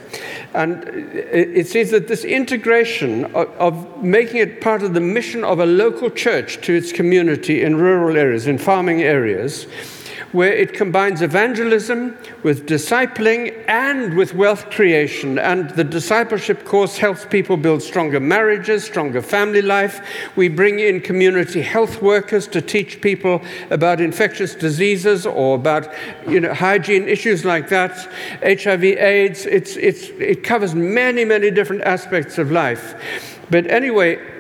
and 0.54 0.84
it 0.84 1.68
seems 1.68 1.90
that 1.92 2.08
this 2.08 2.24
integration 2.24 3.26
of, 3.34 3.50
of, 3.58 4.04
making 4.04 4.38
it 4.38 4.62
part 4.62 4.84
of 4.84 4.94
the 4.94 5.00
mission 5.00 5.44
of 5.44 5.60
a 5.60 5.66
local 5.66 6.12
church 6.12 6.62
to 6.62 6.74
its 6.74 6.92
community 6.92 7.64
in 7.64 7.76
rural 7.76 8.16
areas, 8.18 8.46
in 8.46 8.60
farming 8.60 9.02
areas, 9.02 9.66
where 10.34 10.52
it 10.52 10.74
combines 10.74 11.22
evangelism 11.22 12.18
with 12.42 12.68
discipling 12.68 13.64
and 13.68 14.18
with 14.18 14.34
wealth 14.34 14.70
creation. 14.72 15.38
And 15.40 15.70
the 15.70 15.84
discipleship 15.84 16.66
course 16.66 16.98
helps 16.98 17.24
people 17.24 17.56
build 17.56 17.82
stronger 17.84 18.20
marriages, 18.20 18.84
stronger 18.84 19.22
family 19.22 19.62
life. 19.62 20.06
We 20.36 20.50
bring 20.50 20.80
in 20.80 21.02
community 21.02 21.62
health 21.62 22.02
workers 22.02 22.48
to 22.48 22.62
teach 22.62 23.00
people 23.00 23.42
about 23.70 24.02
infectious 24.02 24.56
diseases 24.56 25.26
or 25.28 25.56
about 25.56 25.94
you 26.28 26.40
know, 26.40 26.54
hygiene 26.54 27.08
issues 27.08 27.46
like 27.46 27.70
that, 27.70 27.96
HIV, 28.42 28.84
AIDS. 28.84 29.46
It's, 29.46 29.78
it's, 29.78 30.10
it 30.20 30.44
covers 30.44 30.74
many, 30.74 31.26
many 31.26 31.52
different 31.52 31.84
aspects 31.84 32.40
of 32.40 32.52
life. 32.52 32.96
But 33.52 33.68
anyway, 33.68 34.33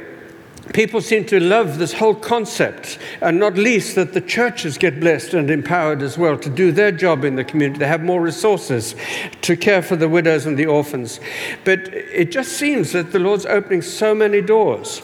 people 0.72 1.01
seem 1.01 1.25
to 1.25 1.39
love 1.39 1.77
this 1.77 1.93
whole 1.93 2.15
concept, 2.15 2.98
and 3.22 3.39
not 3.39 3.55
least 3.55 3.96
that 3.96 4.13
the 4.13 4.22
churches 4.22 4.77
get 4.77 5.00
blessed 5.00 5.34
and 5.34 5.51
empowered 5.51 6.01
as 6.01 6.17
well 6.17 6.38
to 6.38 6.50
do 6.50 6.72
their 6.72 6.91
job 6.91 7.25
in 7.25 7.36
the 7.36 7.43
community. 7.43 7.79
They 7.79 7.88
have 7.88 8.03
more 8.03 8.22
resources 8.22 8.96
to 9.41 9.58
care 9.58 9.82
for 9.82 9.96
the 9.96 10.08
widows 10.08 10.46
and 10.46 10.58
the 10.58 10.67
orphans. 10.67 11.20
But 11.65 11.93
it 11.93 12.32
just 12.32 12.53
seems 12.53 12.93
that 12.93 13.12
the 13.12 13.20
Lord's 13.20 13.46
opening 13.46 13.82
so 13.82 14.15
many 14.15 14.41
doors. 14.41 15.01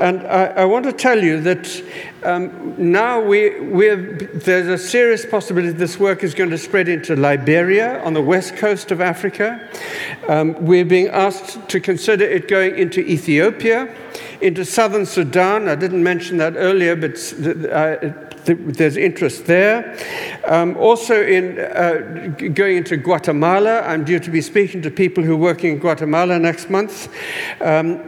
And 0.00 0.22
I, 0.26 0.46
I 0.46 0.64
want 0.66 0.84
to 0.84 0.92
tell 0.92 1.22
you 1.22 1.40
that 1.40 1.82
um, 2.22 2.74
now 2.78 3.20
we, 3.20 3.48
there's 3.48 4.68
a 4.68 4.78
serious 4.78 5.26
possibility 5.26 5.72
this 5.72 5.98
work 5.98 6.22
is 6.22 6.34
going 6.34 6.50
to 6.50 6.58
spread 6.58 6.88
into 6.88 7.16
Liberia 7.16 8.02
on 8.04 8.14
the 8.14 8.22
west 8.22 8.56
coast 8.56 8.92
of 8.92 9.00
Africa. 9.00 9.68
Um, 10.28 10.64
we're 10.64 10.84
being 10.84 11.08
asked 11.08 11.68
to 11.68 11.80
consider 11.80 12.24
it 12.24 12.46
going 12.46 12.78
into 12.78 13.00
Ethiopia, 13.00 13.92
into 14.42 14.64
southern 14.64 15.06
Sudan. 15.06 15.68
I 15.68 15.74
didn't 15.74 16.02
mention 16.02 16.36
that 16.38 16.54
earlier, 16.56 16.96
but 16.96 17.16
th- 18.44 18.58
there's 18.60 18.96
interest 18.96 19.46
there. 19.46 19.96
Um, 20.44 20.76
also, 20.76 21.22
in 21.22 21.58
uh, 21.58 22.34
going 22.54 22.78
into 22.78 22.96
Guatemala, 22.96 23.82
I'm 23.82 24.04
due 24.04 24.18
to 24.18 24.30
be 24.30 24.40
speaking 24.40 24.82
to 24.82 24.90
people 24.90 25.22
who 25.22 25.34
are 25.34 25.44
working 25.52 25.72
in 25.72 25.78
Guatemala 25.78 26.38
next 26.38 26.70
month. 26.70 27.08
Um, 27.60 28.00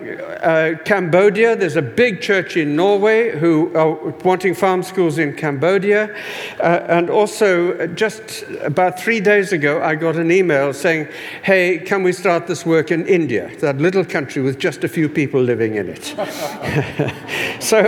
uh, 0.42 0.72
Cambodia, 0.84 1.56
there's 1.56 1.76
a 1.76 1.82
big 1.82 2.20
church 2.20 2.56
in 2.56 2.76
Norway 2.76 3.38
who 3.38 3.74
are 3.76 3.92
wanting 4.24 4.54
farm 4.54 4.82
schools 4.82 5.18
in 5.18 5.34
Cambodia. 5.34 6.14
Uh, 6.60 6.84
and 6.88 7.10
also, 7.10 7.78
uh, 7.78 7.86
just 7.88 8.44
about 8.62 8.98
three 8.98 9.20
days 9.20 9.52
ago, 9.52 9.82
I 9.82 9.94
got 9.94 10.16
an 10.16 10.30
email 10.30 10.72
saying, 10.72 11.08
Hey, 11.42 11.78
can 11.78 12.02
we 12.02 12.12
start 12.12 12.46
this 12.46 12.66
work 12.66 12.90
in 12.90 13.06
India, 13.06 13.50
that 13.60 13.78
little 13.78 14.04
country 14.04 14.42
with 14.42 14.58
just 14.58 14.84
a 14.84 14.88
few 14.88 15.08
people 15.08 15.40
living 15.40 15.76
in 15.76 15.88
it? 15.88 16.04
so, 17.60 17.78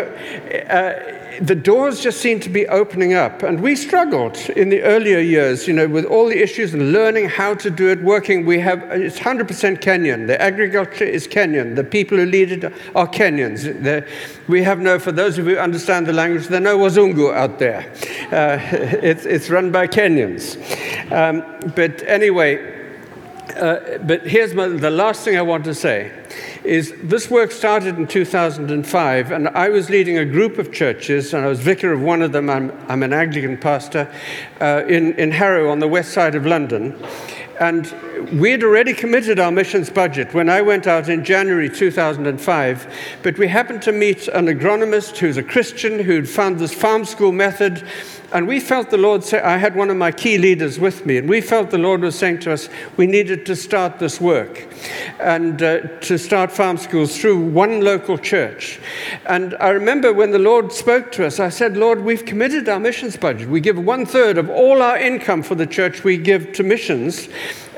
uh, 0.71 1.16
the 1.41 1.55
doors 1.55 2.01
just 2.01 2.21
seem 2.21 2.41
to 2.41 2.49
be 2.49 2.67
opening 2.69 3.15
up. 3.15 3.43
And 3.43 3.61
we 3.61 3.77
struggled 3.77 4.37
in 4.51 4.69
the 4.69 4.83
earlier 4.83 5.19
years, 5.19 5.67
you 5.67 5.75
know, 5.75 5.87
with 5.87 6.05
all 6.05 6.27
the 6.29 6.43
issues 6.43 6.75
and 6.75 6.93
learning 6.93 7.29
how 7.29 7.55
to 7.55 7.71
do 7.71 7.89
it, 7.89 8.03
working. 8.03 8.47
We 8.47 8.59
have, 8.61 8.83
it's 8.91 9.19
100% 9.19 9.81
Kenyan. 9.81 10.27
The 10.27 10.41
agriculture 10.41 11.05
is 11.05 11.27
Kenyan. 11.27 11.77
The 11.77 11.85
people 11.85 12.19
who 12.19 12.27
lead 12.27 12.53
it 12.53 12.65
are 12.95 13.07
Kenyans. 13.07 13.83
The, 13.83 14.07
we 14.49 14.63
have 14.63 14.79
no, 14.79 14.99
for 14.99 15.13
those 15.13 15.39
of 15.39 15.47
you 15.47 15.57
who 15.57 15.61
understand 15.61 16.07
the 16.07 16.13
language, 16.13 16.47
there 16.49 16.59
are 16.59 16.65
no 16.65 16.79
Wazungu 16.79 17.35
out 17.35 17.59
there. 17.59 17.91
Uh, 18.33 18.59
it's, 19.03 19.27
it's 19.27 19.51
run 19.51 19.71
by 19.71 19.87
Kenyans. 19.87 20.57
Um, 21.13 21.73
but 21.75 22.03
anyway, 22.05 22.75
uh, 23.57 23.99
but 23.99 24.27
here's 24.27 24.55
my, 24.55 24.69
the 24.69 24.91
last 24.91 25.25
thing 25.25 25.37
I 25.37 25.43
want 25.43 25.65
to 25.65 25.75
say 25.75 26.13
is 26.67 26.93
this 27.03 27.31
work 27.31 27.53
started 27.53 27.97
in 27.97 28.07
2005 28.07 29.31
and 29.31 29.49
I 29.49 29.69
was 29.69 29.89
leading 29.89 30.19
a 30.19 30.25
group 30.25 30.59
of 30.59 30.73
churches 30.73 31.33
and 31.33 31.45
I 31.45 31.49
was 31.49 31.61
vicar 31.61 31.93
of 31.93 32.03
one 32.03 32.23
of 32.23 32.33
them. 32.33 32.51
I'm, 32.51 32.73
I'm 32.89 33.03
an 33.03 33.13
Anglican 33.13 33.57
pastor 33.57 34.13
uh, 34.61 34.83
in, 34.89 35.15
in 35.15 35.31
Harrow 35.31 35.71
on 35.71 35.79
the 35.79 35.89
west 35.89 36.13
side 36.13 36.35
of 36.35 36.45
London. 36.45 36.97
And 37.61 37.87
we 38.39 38.51
had 38.51 38.63
already 38.63 38.93
committed 38.93 39.39
our 39.39 39.53
missions 39.53 39.89
budget 39.89 40.35
when 40.35 40.51
I 40.51 40.61
went 40.61 40.87
out 40.87 41.09
in 41.09 41.25
January 41.25 41.71
2005. 41.71 42.95
But 43.23 43.39
we 43.39 43.49
happened 43.49 43.83
to 43.83 43.93
meet 43.93 44.29
an 44.29 44.47
agronomist 44.47 45.17
who's 45.17 45.37
a 45.37 45.43
Christian 45.43 46.01
who'd 46.01 46.29
found 46.29 46.59
this 46.59 46.75
farm 46.75 47.05
school 47.05 47.33
method. 47.33 47.87
And 48.33 48.49
we 48.49 48.59
felt 48.59 48.91
the 48.91 48.97
Lord 48.97 49.23
say, 49.23 49.41
I 49.41 49.57
had 49.57 49.77
one 49.77 49.89
of 49.89 49.97
my 49.97 50.11
key 50.11 50.37
leaders 50.37 50.81
with 50.81 51.07
me, 51.07 51.19
and 51.19 51.29
we 51.29 51.41
felt 51.41 51.71
the 51.71 51.79
Lord 51.79 52.01
was 52.01 52.19
saying 52.19 52.41
to 52.41 52.53
us, 52.53 52.69
we 52.97 53.07
needed 53.07 53.47
to 53.47 53.57
start 53.57 53.99
this 53.99 54.21
work 54.21 54.67
and 55.21 55.63
uh, 55.63 55.81
to 56.01 56.19
start 56.19 56.51
farm 56.51 56.77
schools 56.77 57.17
through 57.17 57.39
one 57.39 57.83
local 57.83 58.19
church. 58.19 58.81
And 59.27 59.55
I 59.61 59.71
remember 59.71 60.13
when 60.13 60.33
the 60.33 60.39
Lord 60.39 60.73
spoke 60.73 61.13
to 61.13 61.27
us, 61.27 61.39
I 61.39 61.51
said, 61.51 61.77
Lord, 61.77 62.03
we've 62.03 62.25
committed 62.25 62.69
our 62.69 62.81
missions 62.81 63.17
budget. 63.17 63.49
We 63.49 63.61
give 63.61 63.79
one 63.79 64.07
third 64.07 64.39
of 64.39 64.51
all 64.51 64.83
our 64.83 64.99
income 64.99 65.43
for 65.43 65.55
the 65.55 65.67
church 65.67 66.03
we 66.03 66.17
give 66.17 66.53
to 66.55 66.63
missions. 66.63 67.29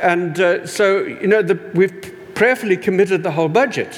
And 0.01 0.41
uh, 0.41 0.67
so, 0.67 1.03
you 1.03 1.27
know, 1.27 1.43
the, 1.43 1.59
we've 1.75 2.15
prayerfully 2.39 2.77
committed 2.77 3.25
the 3.25 3.33
whole 3.33 3.49
budget. 3.49 3.93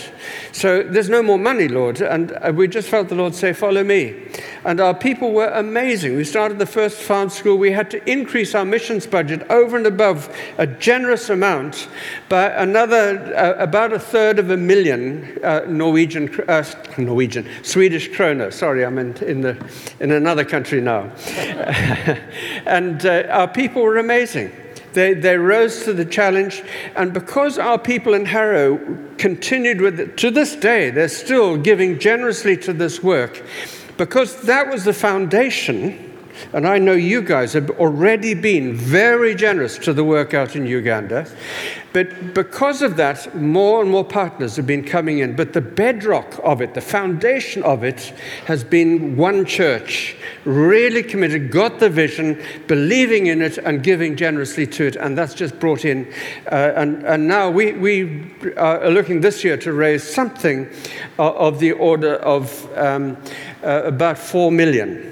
So 0.52 0.82
there's 0.82 1.10
no 1.10 1.22
more 1.22 1.38
money, 1.38 1.68
Lord. 1.68 2.00
And 2.00 2.32
uh, 2.32 2.50
we 2.54 2.68
just 2.68 2.88
felt 2.88 3.10
the 3.10 3.14
Lord 3.14 3.34
say, 3.34 3.52
Follow 3.52 3.84
me. 3.84 4.16
And 4.64 4.80
our 4.80 4.94
people 4.94 5.32
were 5.32 5.48
amazing. 5.48 6.16
We 6.16 6.24
started 6.24 6.58
the 6.58 6.66
first 6.66 7.00
farm 7.00 7.30
school. 7.30 7.56
We 7.56 7.72
had 7.72 7.90
to 7.92 8.10
increase 8.10 8.54
our 8.54 8.64
missions 8.64 9.06
budget 9.06 9.48
over 9.50 9.76
and 9.76 9.86
above 9.86 10.34
a 10.58 10.66
generous 10.66 11.30
amount 11.30 11.88
by 12.28 12.50
another, 12.50 13.34
uh, 13.34 13.54
about 13.62 13.92
a 13.92 13.98
third 13.98 14.38
of 14.38 14.50
a 14.50 14.56
million 14.56 15.38
uh, 15.42 15.64
Norwegian, 15.66 16.28
uh, 16.48 16.64
Norwegian, 16.98 17.46
Swedish 17.62 18.14
kroner. 18.14 18.50
Sorry, 18.50 18.84
I'm 18.84 18.98
in, 18.98 19.16
in, 19.24 19.40
the, 19.40 19.56
in 19.98 20.10
another 20.10 20.44
country 20.44 20.80
now. 20.80 21.10
and 22.66 23.04
uh, 23.06 23.24
our 23.30 23.48
people 23.48 23.82
were 23.82 23.98
amazing. 23.98 24.52
They, 24.92 25.14
they 25.14 25.36
rose 25.36 25.84
to 25.84 25.92
the 25.92 26.04
challenge, 26.04 26.62
and 26.96 27.12
because 27.12 27.58
our 27.58 27.78
people 27.78 28.12
in 28.12 28.26
Harrow 28.26 28.78
continued 29.18 29.80
with 29.80 30.00
it, 30.00 30.16
to 30.18 30.32
this 30.32 30.56
day, 30.56 30.90
they're 30.90 31.08
still 31.08 31.56
giving 31.56 32.00
generously 32.00 32.56
to 32.58 32.72
this 32.72 33.02
work, 33.02 33.44
because 34.00 34.40
that 34.44 34.66
was 34.66 34.84
the 34.84 34.94
foundation. 34.94 36.10
And 36.54 36.66
I 36.66 36.78
know 36.78 36.94
you 36.94 37.20
guys 37.20 37.52
have 37.52 37.68
already 37.72 38.32
been 38.32 38.74
very 38.74 39.34
generous 39.34 39.76
to 39.76 39.92
the 39.92 40.02
work 40.02 40.32
out 40.32 40.56
in 40.56 40.64
Uganda. 40.66 41.26
But 41.92 42.34
because 42.34 42.82
of 42.82 42.96
that, 42.96 43.34
more 43.34 43.82
and 43.82 43.90
more 43.90 44.04
partners 44.04 44.56
have 44.56 44.66
been 44.66 44.84
coming 44.84 45.18
in. 45.18 45.34
But 45.34 45.52
the 45.52 45.60
bedrock 45.60 46.38
of 46.44 46.62
it, 46.62 46.74
the 46.74 46.80
foundation 46.80 47.62
of 47.64 47.82
it, 47.82 48.14
has 48.46 48.62
been 48.62 49.16
one 49.16 49.44
church, 49.44 50.16
really 50.44 51.02
committed, 51.02 51.50
got 51.50 51.80
the 51.80 51.90
vision, 51.90 52.40
believing 52.68 53.26
in 53.26 53.42
it, 53.42 53.58
and 53.58 53.82
giving 53.82 54.16
generously 54.16 54.66
to 54.68 54.86
it. 54.86 54.96
And 54.96 55.18
that's 55.18 55.34
just 55.34 55.58
brought 55.58 55.84
in. 55.84 56.10
Uh, 56.50 56.72
and, 56.76 57.04
and 57.04 57.26
now 57.26 57.50
we, 57.50 57.72
we 57.72 58.32
are 58.56 58.88
looking 58.88 59.20
this 59.20 59.42
year 59.42 59.56
to 59.58 59.72
raise 59.72 60.04
something 60.04 60.68
of, 61.18 61.34
of 61.36 61.58
the 61.58 61.72
order 61.72 62.14
of 62.16 62.66
um, 62.78 63.16
uh, 63.62 63.82
about 63.84 64.18
four 64.18 64.50
million 64.50 65.10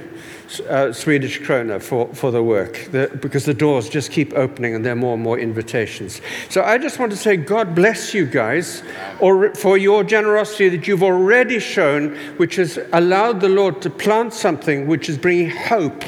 uh, 0.69 0.93
Swedish 0.93 1.41
krona 1.41 1.81
for, 1.83 2.13
for 2.15 2.31
the 2.31 2.43
work 2.43 2.89
the, 2.91 3.11
because 3.21 3.45
the 3.45 3.55
doors 3.55 3.89
just 3.89 4.11
keep 4.11 4.33
opening 4.33 4.75
and 4.75 4.85
there 4.85 4.93
are 4.93 4.97
more 4.97 5.15
and 5.15 5.23
more 5.23 5.39
invitations. 5.39 6.21
So 6.49 6.63
I 6.63 6.79
just 6.79 6.99
want 6.99 7.13
to 7.13 7.19
say, 7.19 7.37
God 7.37 7.75
bless 7.75 8.15
you 8.15 8.25
guys 8.25 8.83
or 9.21 9.55
for 9.55 9.77
your 9.77 10.05
generosity 10.05 10.69
that 10.71 10.89
you've 10.89 11.03
already 11.03 11.59
shown, 11.59 12.17
which 12.39 12.57
has 12.57 12.79
allowed 12.93 13.41
the 13.41 13.49
Lord 13.49 13.83
to 13.83 13.91
plant 13.91 14.33
something 14.33 14.87
which 14.87 15.09
is 15.09 15.19
bringing 15.19 15.51
hope 15.51 16.03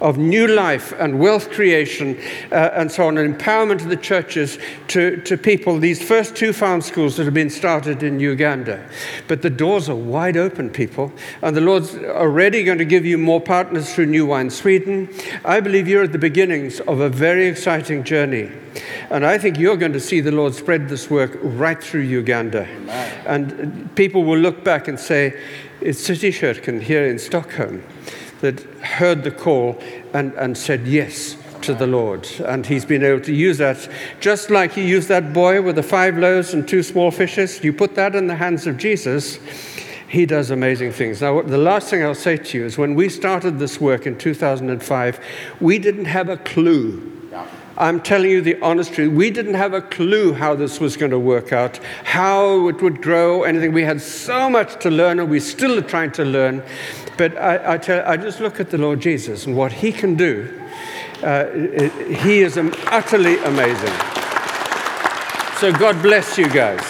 of 0.00 0.18
new 0.18 0.46
life 0.46 0.92
and 0.98 1.18
wealth 1.18 1.50
creation 1.50 2.18
uh, 2.52 2.70
and 2.74 2.90
so 2.90 3.06
on, 3.06 3.18
and 3.18 3.38
empowerment 3.38 3.82
of 3.82 3.88
the 3.88 3.96
churches 3.96 4.58
to, 4.88 5.20
to 5.22 5.36
people, 5.36 5.78
these 5.78 6.02
first 6.02 6.36
two 6.36 6.52
farm 6.52 6.80
schools 6.80 7.16
that 7.16 7.24
have 7.24 7.34
been 7.34 7.50
started 7.50 8.02
in 8.02 8.20
Uganda. 8.20 8.88
But 9.28 9.42
the 9.42 9.50
doors 9.50 9.88
are 9.88 9.94
wide 9.96 10.36
open, 10.36 10.70
people, 10.70 11.12
and 11.42 11.56
the 11.56 11.60
Lord's 11.60 11.94
already 11.96 12.64
going 12.64 12.78
to 12.78 12.84
give 12.84 13.04
you 13.04 13.18
more 13.18 13.40
partners 13.40 13.94
through 13.94 14.06
New 14.06 14.26
Wine 14.26 14.50
Sweden. 14.50 15.08
I 15.44 15.60
believe 15.60 15.88
you're 15.88 16.04
at 16.04 16.12
the 16.12 16.18
beginnings 16.18 16.80
of 16.80 17.00
a 17.00 17.08
very 17.08 17.46
exciting 17.46 18.04
journey. 18.04 18.50
And 19.10 19.24
I 19.24 19.38
think 19.38 19.58
you're 19.58 19.76
going 19.76 19.92
to 19.92 20.00
see 20.00 20.20
the 20.20 20.32
Lord 20.32 20.54
spread 20.54 20.88
this 20.88 21.08
work 21.08 21.38
right 21.42 21.82
through 21.82 22.00
Uganda. 22.00 22.66
And 23.26 23.94
people 23.94 24.24
will 24.24 24.38
look 24.38 24.64
back 24.64 24.88
and 24.88 24.98
say, 24.98 25.40
it's 25.80 26.00
City 26.00 26.30
Kyrkan 26.30 26.80
here 26.80 27.06
in 27.06 27.18
Stockholm 27.18 27.82
that 28.44 28.60
heard 28.82 29.24
the 29.24 29.30
call 29.30 29.78
and, 30.12 30.34
and 30.34 30.56
said 30.56 30.86
yes 30.86 31.36
to 31.62 31.74
the 31.74 31.86
Lord. 31.86 32.28
And 32.46 32.66
he's 32.66 32.84
been 32.84 33.02
able 33.02 33.22
to 33.22 33.32
use 33.32 33.58
that, 33.58 33.88
just 34.20 34.50
like 34.50 34.72
he 34.72 34.86
used 34.86 35.08
that 35.08 35.32
boy 35.32 35.62
with 35.62 35.76
the 35.76 35.82
five 35.82 36.18
loaves 36.18 36.52
and 36.52 36.68
two 36.68 36.82
small 36.82 37.10
fishes. 37.10 37.64
You 37.64 37.72
put 37.72 37.94
that 37.94 38.14
in 38.14 38.26
the 38.26 38.34
hands 38.34 38.66
of 38.66 38.76
Jesus, 38.76 39.38
he 40.08 40.26
does 40.26 40.50
amazing 40.50 40.92
things. 40.92 41.22
Now, 41.22 41.40
the 41.40 41.58
last 41.58 41.88
thing 41.88 42.04
I'll 42.04 42.14
say 42.14 42.36
to 42.36 42.58
you 42.58 42.66
is 42.66 42.76
when 42.76 42.94
we 42.94 43.08
started 43.08 43.58
this 43.58 43.80
work 43.80 44.06
in 44.06 44.18
2005, 44.18 45.20
we 45.60 45.78
didn't 45.78 46.04
have 46.04 46.28
a 46.28 46.36
clue. 46.36 47.10
I'm 47.76 48.00
telling 48.00 48.30
you 48.30 48.40
the 48.40 48.60
honest 48.60 48.94
truth. 48.94 49.12
We 49.12 49.30
didn't 49.30 49.54
have 49.54 49.74
a 49.74 49.82
clue 49.82 50.32
how 50.32 50.54
this 50.54 50.78
was 50.78 50.96
going 50.96 51.10
to 51.10 51.18
work 51.18 51.52
out, 51.52 51.80
how 52.04 52.68
it 52.68 52.80
would 52.80 53.02
grow, 53.02 53.42
anything. 53.42 53.72
We 53.72 53.82
had 53.82 54.00
so 54.00 54.48
much 54.48 54.80
to 54.82 54.90
learn, 54.90 55.18
and 55.18 55.28
we 55.28 55.40
still 55.40 55.78
are 55.78 55.82
trying 55.82 56.12
to 56.12 56.24
learn. 56.24 56.62
But 57.16 57.36
I, 57.36 57.74
I, 57.74 57.78
tell, 57.78 58.06
I 58.06 58.16
just 58.16 58.40
look 58.40 58.60
at 58.60 58.70
the 58.70 58.78
Lord 58.78 59.00
Jesus 59.00 59.46
and 59.46 59.56
what 59.56 59.72
he 59.72 59.92
can 59.92 60.14
do. 60.16 60.60
Uh, 61.22 61.46
he 61.50 62.40
is 62.40 62.56
utterly 62.58 63.38
amazing. 63.38 63.94
So 65.58 65.72
God 65.72 66.02
bless 66.02 66.36
you 66.36 66.48
guys. 66.48 66.82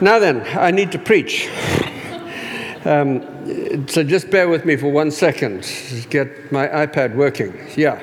Now 0.00 0.18
then, 0.18 0.42
I 0.56 0.70
need 0.70 0.92
to 0.92 0.98
preach. 0.98 1.48
Um, 2.84 3.88
so 3.88 4.04
just 4.04 4.30
bear 4.30 4.48
with 4.48 4.64
me 4.64 4.76
for 4.76 4.92
one 4.92 5.10
second. 5.10 5.62
Get 6.10 6.52
my 6.52 6.68
iPad 6.68 7.16
working. 7.16 7.58
Yeah. 7.76 8.00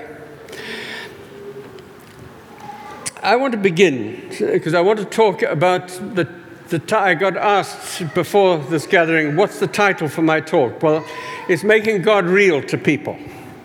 I 3.24 3.38
want 3.38 3.54
to 3.54 3.58
begin 3.58 4.30
because 4.38 4.74
I 4.74 4.82
want 4.82 5.00
to 5.00 5.06
talk 5.06 5.42
about 5.42 5.88
the, 5.88 6.28
ti- 6.70 6.96
I 6.96 7.14
got 7.14 7.38
asked 7.38 8.14
before 8.14 8.58
this 8.58 8.88
gathering, 8.88 9.36
what's 9.36 9.60
the 9.60 9.68
title 9.68 10.08
for 10.08 10.22
my 10.22 10.42
talk? 10.42 10.82
Well, 10.82 11.06
it's 11.48 11.64
Making 11.64 12.02
God 12.02 12.26
Real 12.26 12.62
to 12.64 12.78
People. 12.78 13.18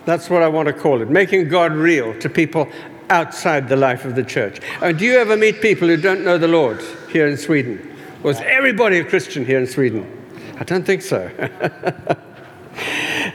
That's 0.05 0.29
what 0.29 0.43
I 0.43 0.47
want 0.47 0.67
to 0.67 0.73
call 0.73 1.01
it, 1.01 1.09
Making 1.09 1.49
God 1.49 1.73
Real 1.73 2.17
to 2.19 2.29
People 2.29 2.67
outside 3.09 3.67
the 3.67 3.75
life 3.75 4.05
of 4.05 4.15
the 4.15 4.23
church. 4.23 4.59
And 4.81 4.97
do 4.97 5.05
you 5.05 5.17
ever 5.17 5.35
meet 5.35 5.61
people 5.61 5.87
who 5.87 5.97
don't 5.97 6.23
know 6.23 6.37
the 6.37 6.47
Lord 6.47 6.81
here 7.11 7.27
in 7.27 7.37
Sweden? 7.37 7.95
Was 8.23 8.39
everybody 8.41 8.99
a 8.99 9.03
Christian 9.03 9.45
here 9.45 9.59
in 9.59 9.67
Sweden? 9.67 10.05
I 10.59 10.63
don't 10.63 10.85
think 10.85 11.01
so. 11.01 11.29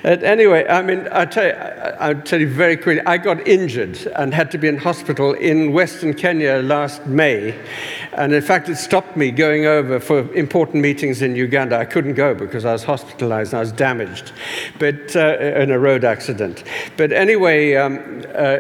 But 0.03 0.23
anyway, 0.23 0.67
I 0.69 0.83
mean, 0.83 1.09
I 1.11 1.25
tell 1.25 1.47
you, 1.47 1.53
I'll 1.53 2.21
tell 2.23 2.41
you 2.41 2.49
very 2.49 2.76
quickly. 2.76 3.03
I 3.07 3.19
got 3.19 3.47
injured 3.47 4.07
and 4.17 4.33
had 4.33 4.50
to 4.53 4.59
be 4.59 4.69
in 4.69 4.79
hospital 4.79 5.33
in 5.35 5.73
Western 5.73 6.15
Kenya 6.15 6.57
last 6.57 7.07
May, 7.07 7.59
and 8.12 8.33
in 8.33 8.43
fact, 8.43 8.69
it 8.69 8.76
stopped 8.76 9.17
me 9.17 9.31
going 9.31 9.67
over 9.67 10.00
for 10.00 10.33
important 10.35 10.83
meetings 10.83 11.23
in 11.23 11.37
Uganda. 11.37 11.79
I 11.79 11.85
couldn't 11.85 12.15
go 12.15 12.35
because 12.35 12.65
I 12.65 12.73
was 12.73 12.85
hospitalized 12.85 13.53
and 13.53 13.59
I 13.59 13.61
was 13.61 13.73
damaged, 13.73 14.33
but 14.79 15.17
uh, 15.17 15.38
in 15.38 15.71
a 15.71 15.79
road 15.79 16.05
accident. 16.05 16.65
But 16.97 17.12
anyway. 17.12 17.75
Um, 17.75 18.25
uh, 18.35 18.59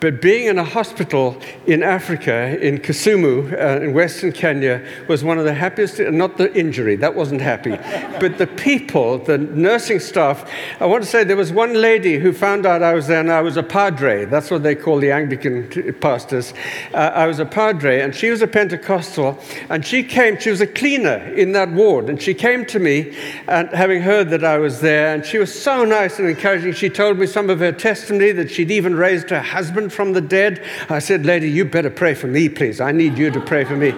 but 0.00 0.22
being 0.22 0.46
in 0.46 0.58
a 0.58 0.64
hospital 0.64 1.40
in 1.66 1.82
Africa, 1.82 2.56
in 2.60 2.78
Kisumu, 2.78 3.52
uh, 3.52 3.82
in 3.82 3.92
Western 3.92 4.30
Kenya, 4.30 4.84
was 5.08 5.24
one 5.24 5.38
of 5.38 5.44
the 5.44 5.54
happiest, 5.54 5.98
not 5.98 6.36
the 6.36 6.54
injury, 6.56 6.94
that 6.96 7.14
wasn't 7.14 7.40
happy, 7.40 7.70
but 8.20 8.38
the 8.38 8.46
people, 8.46 9.18
the 9.18 9.38
nursing 9.38 9.98
staff. 9.98 10.48
I 10.78 10.86
want 10.86 11.02
to 11.02 11.08
say 11.08 11.24
there 11.24 11.36
was 11.36 11.52
one 11.52 11.74
lady 11.74 12.18
who 12.18 12.32
found 12.32 12.64
out 12.64 12.82
I 12.82 12.94
was 12.94 13.08
there 13.08 13.20
and 13.20 13.32
I 13.32 13.40
was 13.40 13.56
a 13.56 13.62
padre. 13.62 14.24
That's 14.24 14.50
what 14.50 14.62
they 14.62 14.76
call 14.76 15.00
the 15.00 15.10
Anglican 15.10 15.94
pastors. 15.94 16.54
Uh, 16.94 16.98
I 16.98 17.26
was 17.26 17.40
a 17.40 17.46
padre 17.46 18.00
and 18.00 18.14
she 18.14 18.30
was 18.30 18.40
a 18.40 18.46
Pentecostal 18.46 19.38
and 19.68 19.84
she 19.84 20.04
came, 20.04 20.38
she 20.38 20.50
was 20.50 20.60
a 20.60 20.66
cleaner 20.66 21.16
in 21.34 21.52
that 21.52 21.72
ward 21.72 22.08
and 22.08 22.22
she 22.22 22.34
came 22.34 22.64
to 22.66 22.78
me 22.78 23.16
and 23.48 23.68
having 23.70 24.02
heard 24.02 24.30
that 24.30 24.44
I 24.44 24.58
was 24.58 24.80
there 24.80 25.14
and 25.14 25.24
she 25.24 25.38
was 25.38 25.52
so 25.52 25.84
nice 25.84 26.20
and 26.20 26.28
encouraging. 26.28 26.72
She 26.74 26.88
told 26.88 27.18
me 27.18 27.26
some 27.26 27.50
of 27.50 27.58
her 27.58 27.72
testimony 27.72 28.30
that 28.32 28.50
she'd 28.50 28.70
even 28.70 28.94
raised 28.94 29.30
her 29.30 29.40
husband 29.40 29.87
from 29.88 30.12
the 30.12 30.20
dead. 30.20 30.62
I 30.88 30.98
said, 30.98 31.26
Lady, 31.26 31.50
you 31.50 31.64
better 31.64 31.90
pray 31.90 32.14
for 32.14 32.26
me, 32.26 32.48
please. 32.48 32.80
I 32.80 32.92
need 32.92 33.18
you 33.18 33.30
to 33.30 33.40
pray 33.40 33.64
for 33.64 33.76
me. 33.76 33.92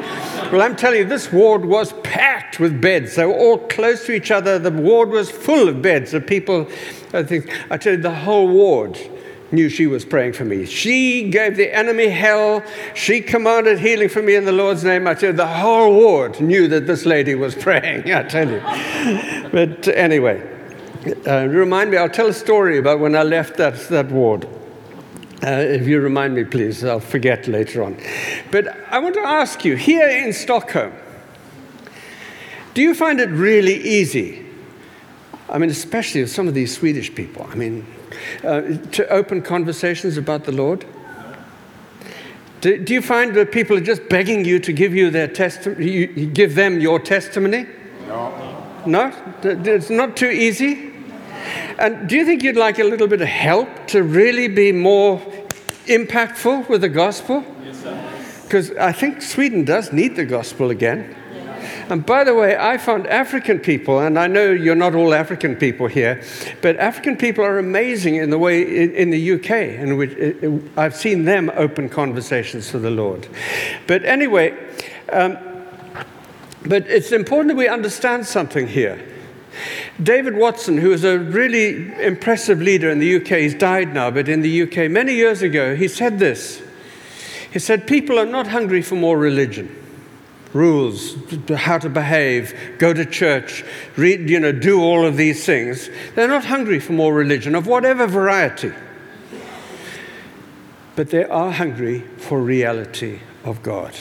Well, 0.50 0.62
I'm 0.62 0.76
telling 0.76 0.99
you, 0.99 1.04
this 1.04 1.32
ward 1.32 1.64
was 1.64 1.92
packed 2.02 2.59
with 2.59 2.80
beds. 2.80 3.16
They 3.16 3.25
were 3.25 3.32
all 3.32 3.59
close 3.59 4.06
to 4.06 4.12
each 4.12 4.30
other. 4.30 4.59
The 4.59 4.70
ward 4.70 5.11
was 5.11 5.30
full 5.30 5.68
of 5.68 5.80
beds 5.82 6.14
of 6.14 6.26
people. 6.26 6.68
I 7.12 7.23
think, 7.23 7.50
I 7.70 7.76
tell 7.76 7.94
you, 7.94 8.02
the 8.02 8.14
whole 8.14 8.49
ward 8.49 8.99
knew 9.52 9.68
she 9.68 9.87
was 9.87 10.04
praying 10.04 10.32
for 10.32 10.44
me. 10.44 10.64
She 10.64 11.30
gave 11.30 11.56
the 11.56 11.75
enemy 11.75 12.09
hell. 12.09 12.62
She 12.94 13.20
commanded 13.20 13.78
healing 13.78 14.09
for 14.09 14.23
me 14.23 14.37
in 14.37 14.44
the 14.44 14.52
Lord's 14.52 14.85
name. 14.85 15.06
I 15.06 15.14
tell 15.14 15.30
you, 15.30 15.37
the 15.37 15.47
whole 15.47 15.94
ward 15.94 16.40
knew 16.40 16.68
that 16.68 16.87
this 16.87 17.04
lady 17.04 17.35
was 17.35 17.54
praying, 17.66 18.12
I 18.12 18.23
tell 18.25 18.49
you. 18.49 18.61
But 19.50 19.88
anyway, 19.88 20.42
uh, 21.26 21.47
remind 21.47 21.90
me, 21.90 21.97
I'll 21.97 22.09
tell 22.09 22.28
a 22.28 22.35
story 22.35 22.78
about 22.78 23.00
when 23.00 23.16
I 23.16 23.23
left 23.23 23.56
that, 23.56 23.78
that 23.88 24.11
ward. 24.11 24.47
Uh, 25.42 25.50
if 25.52 25.87
you 25.88 26.00
remind 26.00 26.35
me, 26.35 26.44
please, 26.44 26.85
I'll 26.85 27.00
forget 27.00 27.49
later 27.49 27.82
on. 27.82 27.97
But 28.50 28.68
I 28.90 28.99
want 28.99 29.14
to 29.14 29.22
ask 29.22 29.64
you 29.64 29.74
here 29.74 30.09
in 30.09 30.35
Stockholm, 30.35 30.92
do 32.74 32.83
you 32.83 32.94
find 32.94 33.20
it 33.20 33.31
really 33.31 33.76
easy? 33.76 34.44
I 35.48 35.59
mean, 35.59 35.70
especially 35.70 36.20
with 36.20 36.31
some 36.31 36.46
of 36.46 36.55
these 36.55 36.76
Swedish 36.76 37.14
people, 37.14 37.48
I 37.50 37.55
mean, 37.55 37.87
uh, 38.44 38.61
to 38.92 39.09
open 39.09 39.42
conversations 39.42 40.16
about 40.16 40.44
the 40.44 40.53
Lord? 40.53 40.85
Do, 42.61 42.76
do 42.76 42.92
you 42.92 43.00
find 43.00 43.35
that 43.35 43.50
people 43.50 43.76
are 43.76 43.83
just 43.83 44.09
begging 44.09 44.44
you 44.44 44.59
to 44.59 44.72
give 44.72 44.94
you 44.94 45.11
their 45.11 45.29
testimony, 45.29 45.90
you, 45.90 46.12
you 46.14 46.26
give 46.26 46.55
them 46.55 46.81
your 46.81 46.98
testimony? 46.98 47.66
No. 48.07 48.83
No? 48.87 49.12
It's 49.42 49.90
not 49.90 50.16
too 50.16 50.31
easy? 50.31 50.89
And 51.79 52.09
do 52.09 52.16
you 52.16 52.24
think 52.24 52.42
you'd 52.42 52.57
like 52.57 52.79
a 52.79 52.85
little 52.85 53.09
bit 53.09 53.20
of 53.20 53.29
help 53.29 53.87
to 53.88 54.03
really 54.03 54.48
be 54.48 54.72
more 54.72 55.20
impactful 55.87 56.68
with 56.68 56.83
the 56.83 56.88
gospel? 56.88 57.44
Because 58.42 58.72
I 58.72 58.92
think 58.92 59.22
Sweden 59.22 59.64
does 59.64 59.92
need 59.92 60.16
the 60.16 60.24
gospel 60.24 60.70
again. 60.70 61.16
And 61.90 62.07
by 62.07 62.22
the 62.22 62.35
way, 62.35 62.57
I 62.57 62.79
found 62.79 63.09
African 63.09 63.59
people, 63.59 63.98
and 63.98 64.16
I 64.16 64.29
know 64.29 64.53
you're 64.53 64.76
not 64.76 64.94
all 64.94 65.12
African 65.12 65.57
people 65.57 65.88
here, 65.88 66.22
but 66.62 66.76
African 66.76 67.16
people 67.16 67.44
are 67.44 67.59
amazing 67.59 68.14
in 68.14 68.31
the 68.31 68.38
way 68.38 68.62
in, 68.62 68.94
in 68.94 69.11
the 69.11 69.33
UK, 69.33 69.50
in 69.50 69.96
which 69.96 70.16
uh, 70.16 70.81
I've 70.81 70.94
seen 70.94 71.24
them 71.24 71.50
open 71.57 71.88
conversations 71.88 72.70
for 72.70 72.79
the 72.79 72.90
Lord. 72.90 73.26
But 73.88 74.05
anyway, 74.05 74.57
um, 75.12 75.37
but 76.64 76.87
it's 76.87 77.11
important 77.11 77.48
that 77.48 77.57
we 77.57 77.66
understand 77.66 78.24
something 78.24 78.68
here. 78.68 79.10
David 80.03 80.37
Watson, 80.37 80.79
who 80.79 80.90
was 80.90 81.05
a 81.05 81.18
really 81.18 81.92
impressive 82.03 82.61
leader 82.61 82.90
in 82.90 82.99
the 82.99 83.16
UK, 83.16 83.40
he's 83.40 83.55
died 83.55 83.92
now, 83.92 84.11
but 84.11 84.29
in 84.29 84.40
the 84.42 84.62
UK, 84.62 84.90
many 84.90 85.14
years 85.14 85.42
ago, 85.42 85.77
he 85.77 85.88
said 85.88 86.18
this. 86.18 86.62
He 87.53 87.59
said, 87.59 87.87
People 87.87 88.18
are 88.18 88.27
not 88.27 88.46
hungry 88.46 88.83
for 88.83 88.94
more 88.94 89.18
religion, 89.18 89.75
rules, 90.53 91.16
how 91.49 91.79
to 91.79 91.88
behave, 91.88 92.55
go 92.79 92.92
to 92.92 93.05
church, 93.05 93.64
read, 93.96 94.31
you 94.31 94.40
know, 94.40 94.53
do 94.53 94.81
all 94.81 95.05
of 95.05 95.16
these 95.16 95.44
things. 95.44 95.90
They're 96.14 96.29
not 96.29 96.44
hungry 96.44 96.81
for 96.81 96.92
more 96.92 97.12
religion 97.12 97.55
of 97.55 97.66
whatever 97.66 98.07
variety. 98.07 98.73
But 100.96 101.11
they 101.11 101.25
are 101.25 101.51
hungry 101.51 102.01
for 102.18 102.40
reality 102.40 103.20
of 103.44 103.62
God, 103.62 103.94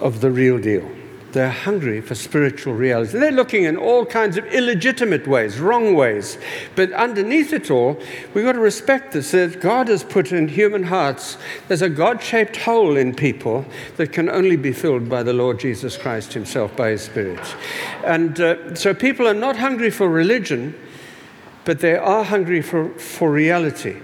of 0.00 0.20
the 0.20 0.30
real 0.30 0.58
deal. 0.58 0.88
They're 1.32 1.50
hungry 1.50 2.00
for 2.00 2.14
spiritual 2.16 2.74
reality. 2.74 3.18
They're 3.18 3.30
looking 3.30 3.64
in 3.64 3.76
all 3.76 4.04
kinds 4.04 4.36
of 4.36 4.44
illegitimate 4.46 5.28
ways, 5.28 5.60
wrong 5.60 5.94
ways. 5.94 6.38
But 6.74 6.92
underneath 6.92 7.52
it 7.52 7.70
all, 7.70 8.00
we've 8.34 8.44
got 8.44 8.52
to 8.52 8.60
respect 8.60 9.12
this 9.12 9.30
that 9.30 9.60
God 9.60 9.88
has 9.88 10.02
put 10.02 10.32
in 10.32 10.48
human 10.48 10.82
hearts, 10.82 11.38
there's 11.68 11.82
a 11.82 11.88
God 11.88 12.22
shaped 12.22 12.56
hole 12.56 12.96
in 12.96 13.14
people 13.14 13.64
that 13.96 14.12
can 14.12 14.28
only 14.28 14.56
be 14.56 14.72
filled 14.72 15.08
by 15.08 15.22
the 15.22 15.32
Lord 15.32 15.60
Jesus 15.60 15.96
Christ 15.96 16.32
Himself, 16.32 16.76
by 16.76 16.90
His 16.90 17.02
Spirit. 17.02 17.54
And 18.04 18.40
uh, 18.40 18.74
so 18.74 18.92
people 18.92 19.28
are 19.28 19.34
not 19.34 19.56
hungry 19.56 19.90
for 19.90 20.08
religion, 20.08 20.74
but 21.64 21.78
they 21.78 21.94
are 21.94 22.24
hungry 22.24 22.62
for, 22.62 22.88
for 22.98 23.30
reality. 23.30 23.96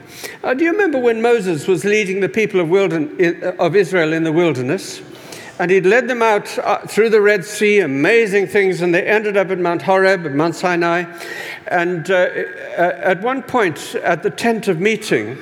Uh, 0.45 0.55
do 0.55 0.65
you 0.65 0.71
remember 0.71 0.99
when 0.99 1.21
Moses 1.21 1.67
was 1.67 1.85
leading 1.85 2.21
the 2.21 2.29
people 2.29 2.61
of, 2.61 2.69
wildern- 2.69 3.21
of 3.59 3.75
Israel 3.75 4.13
in 4.13 4.23
the 4.23 4.33
wilderness? 4.33 5.03
And 5.59 5.71
he'd 5.71 5.87
led 5.87 6.07
them 6.07 6.23
out 6.23 6.59
uh, 6.59 6.81
through 6.87 7.09
the 7.11 7.23
Red 7.23 7.45
Sea, 7.45 7.81
amazing 7.81 8.47
things, 8.47 8.83
and 8.83 8.95
they 8.95 9.07
ended 9.07 9.39
up 9.39 9.51
at 9.51 9.59
Mount 9.59 9.83
Horeb, 9.83 10.27
at 10.27 10.35
Mount 10.35 10.55
Sinai. 10.55 11.05
And 11.67 12.11
uh, 12.11 12.15
uh, 12.15 12.93
at 13.03 13.23
one 13.23 13.43
point, 13.43 13.95
at 13.97 14.23
the 14.23 14.31
tent 14.31 14.69
of 14.69 14.81
meeting, 14.81 15.39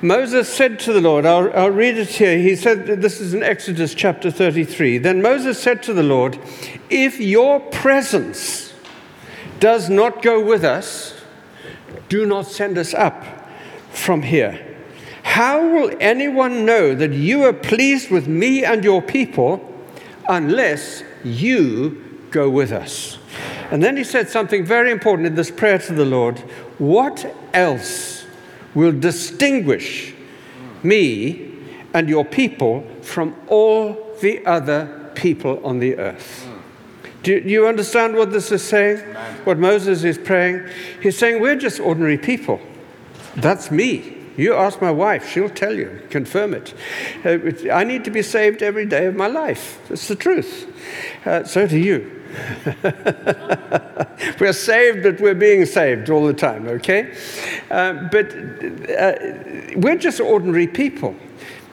Moses 0.00 0.52
said 0.52 0.78
to 0.80 0.92
the 0.92 1.00
Lord, 1.00 1.26
I'll, 1.26 1.52
I'll 1.56 1.70
read 1.70 1.96
it 1.98 2.08
here. 2.08 2.38
He 2.38 2.54
said, 2.54 2.86
This 2.86 3.20
is 3.20 3.34
in 3.34 3.42
Exodus 3.42 3.94
chapter 3.94 4.30
33. 4.30 4.98
Then 4.98 5.22
Moses 5.22 5.60
said 5.60 5.82
to 5.84 5.92
the 5.92 6.02
Lord, 6.02 6.38
If 6.88 7.18
your 7.18 7.60
presence 7.60 8.74
does 9.58 9.90
not 9.90 10.22
go 10.22 10.44
with 10.44 10.64
us, 10.64 11.14
do 12.08 12.26
not 12.26 12.46
send 12.46 12.78
us 12.78 12.94
up 12.94 13.24
from 13.90 14.22
here. 14.22 14.65
How 15.36 15.60
will 15.68 15.94
anyone 16.00 16.64
know 16.64 16.94
that 16.94 17.12
you 17.12 17.44
are 17.44 17.52
pleased 17.52 18.10
with 18.10 18.26
me 18.26 18.64
and 18.64 18.82
your 18.82 19.02
people 19.02 19.60
unless 20.30 21.02
you 21.22 22.22
go 22.30 22.48
with 22.48 22.72
us? 22.72 23.18
And 23.70 23.82
then 23.82 23.98
he 23.98 24.04
said 24.04 24.30
something 24.30 24.64
very 24.64 24.90
important 24.90 25.26
in 25.26 25.34
this 25.34 25.50
prayer 25.50 25.78
to 25.78 25.92
the 25.92 26.06
Lord 26.06 26.38
What 26.78 27.36
else 27.52 28.24
will 28.74 28.98
distinguish 28.98 30.14
me 30.82 31.52
and 31.92 32.08
your 32.08 32.24
people 32.24 32.86
from 33.02 33.36
all 33.46 34.16
the 34.22 34.42
other 34.46 35.10
people 35.16 35.60
on 35.62 35.80
the 35.80 35.98
earth? 35.98 36.48
Do 37.22 37.42
do 37.42 37.50
you 37.50 37.68
understand 37.68 38.16
what 38.16 38.32
this 38.32 38.50
is 38.50 38.62
saying? 38.62 39.00
What 39.44 39.58
Moses 39.58 40.02
is 40.02 40.16
praying? 40.16 40.66
He's 41.02 41.18
saying, 41.18 41.42
We're 41.42 41.56
just 41.56 41.78
ordinary 41.78 42.16
people. 42.16 42.58
That's 43.36 43.70
me. 43.70 44.15
You 44.36 44.54
ask 44.54 44.82
my 44.82 44.90
wife, 44.90 45.30
she'll 45.30 45.48
tell 45.48 45.74
you, 45.74 46.02
confirm 46.10 46.54
it. 46.54 46.74
Uh, 47.24 47.70
I 47.72 47.84
need 47.84 48.04
to 48.04 48.10
be 48.10 48.22
saved 48.22 48.62
every 48.62 48.86
day 48.86 49.06
of 49.06 49.16
my 49.16 49.28
life. 49.28 49.80
It's 49.90 50.08
the 50.08 50.16
truth. 50.16 50.72
Uh, 51.26 51.44
so 51.44 51.66
do 51.66 51.78
you. 51.78 52.12
we're 54.40 54.52
saved, 54.52 55.02
but 55.02 55.20
we're 55.20 55.34
being 55.34 55.64
saved 55.64 56.10
all 56.10 56.26
the 56.26 56.34
time, 56.34 56.68
okay? 56.68 57.14
Uh, 57.70 57.94
but 58.10 58.34
uh, 58.90 59.14
we're 59.76 59.96
just 59.96 60.20
ordinary 60.20 60.66
people. 60.66 61.16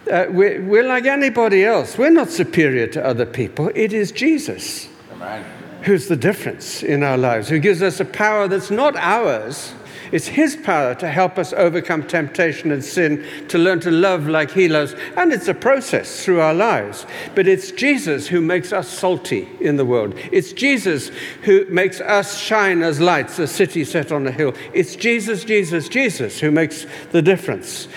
Uh, 0.10 0.26
we're, 0.30 0.62
we're 0.62 0.84
like 0.84 1.06
anybody 1.06 1.64
else. 1.64 1.98
We're 1.98 2.12
not 2.12 2.30
superior 2.30 2.88
to 2.88 3.06
other 3.06 3.26
people. 3.26 3.72
It 3.74 3.94
is 3.94 4.12
Jesus 4.12 4.88
Amen. 5.12 5.46
who's 5.84 6.08
the 6.08 6.16
difference 6.16 6.84
in 6.84 7.04
our 7.04 7.18
lives, 7.18 7.50
who 7.50 7.60
gives 7.60 7.82
us 7.82 8.00
a 8.00 8.06
power 8.06 8.48
that's 8.48 8.72
not 8.72 8.96
ours. 8.98 9.74
It's 10.14 10.28
His 10.28 10.56
power 10.56 10.94
to 10.94 11.10
help 11.10 11.40
us 11.40 11.54
overcome 11.54 12.04
temptation 12.04 12.72
and 12.72 12.86
sin, 12.86 13.26
to 13.48 13.58
learn 13.58 13.80
to 13.80 13.90
love 13.90 14.28
like 14.28 14.52
He 14.52 14.68
loves. 14.68 14.94
And 15.18 15.34
it's 15.34 15.48
a 15.48 15.56
process 15.56 16.24
through 16.24 16.40
our 16.40 16.54
lives. 16.54 17.08
But 17.34 17.48
it's 17.48 17.72
Jesus 17.72 18.28
who 18.28 18.40
makes 18.40 18.72
us 18.72 18.88
salty 18.88 19.50
in 19.60 19.76
the 19.78 19.86
world. 19.86 20.14
It's 20.32 20.54
Jesus 20.54 21.10
who 21.42 21.66
makes 21.66 22.00
us 22.00 22.38
shine 22.38 22.84
as 22.84 23.02
lights, 23.02 23.40
a 23.40 23.48
city 23.48 23.84
set 23.84 24.12
on 24.12 24.28
a 24.28 24.32
hill. 24.32 24.54
It's 24.72 24.96
Jesus, 24.96 25.44
Jesus, 25.44 25.90
Jesus 25.90 26.40
who 26.40 26.52
makes 26.52 26.86
the 27.12 27.24
difference. 27.24 27.88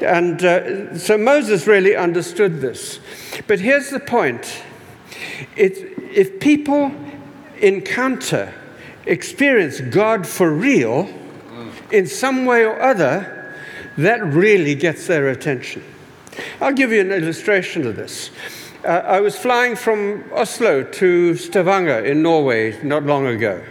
And 0.00 0.44
uh, 0.44 0.96
so 0.96 1.18
Moses 1.18 1.66
really 1.66 1.96
understood 1.96 2.60
this. 2.60 3.00
But 3.48 3.58
here's 3.58 3.90
the 3.90 3.98
point 3.98 4.62
it, 5.56 5.76
if 6.14 6.38
people 6.38 6.92
encounter, 7.60 8.54
experience 9.06 9.80
God 9.80 10.24
for 10.24 10.52
real 10.52 11.12
in 11.90 12.06
some 12.06 12.44
way 12.44 12.64
or 12.64 12.80
other, 12.80 13.52
that 13.96 14.22
really 14.24 14.74
gets 14.74 15.06
their 15.06 15.28
attention. 15.28 15.82
I'll 16.60 16.72
give 16.72 16.92
you 16.92 17.00
an 17.00 17.12
illustration 17.12 17.86
of 17.86 17.96
this. 17.96 18.30
Uh, 18.84 18.88
I 18.88 19.20
was 19.20 19.36
flying 19.36 19.74
from 19.74 20.24
Oslo 20.32 20.84
to 20.84 21.34
Stavanger 21.34 22.04
in 22.04 22.22
Norway 22.22 22.80
not 22.84 23.02
long 23.04 23.26
ago. 23.26 23.62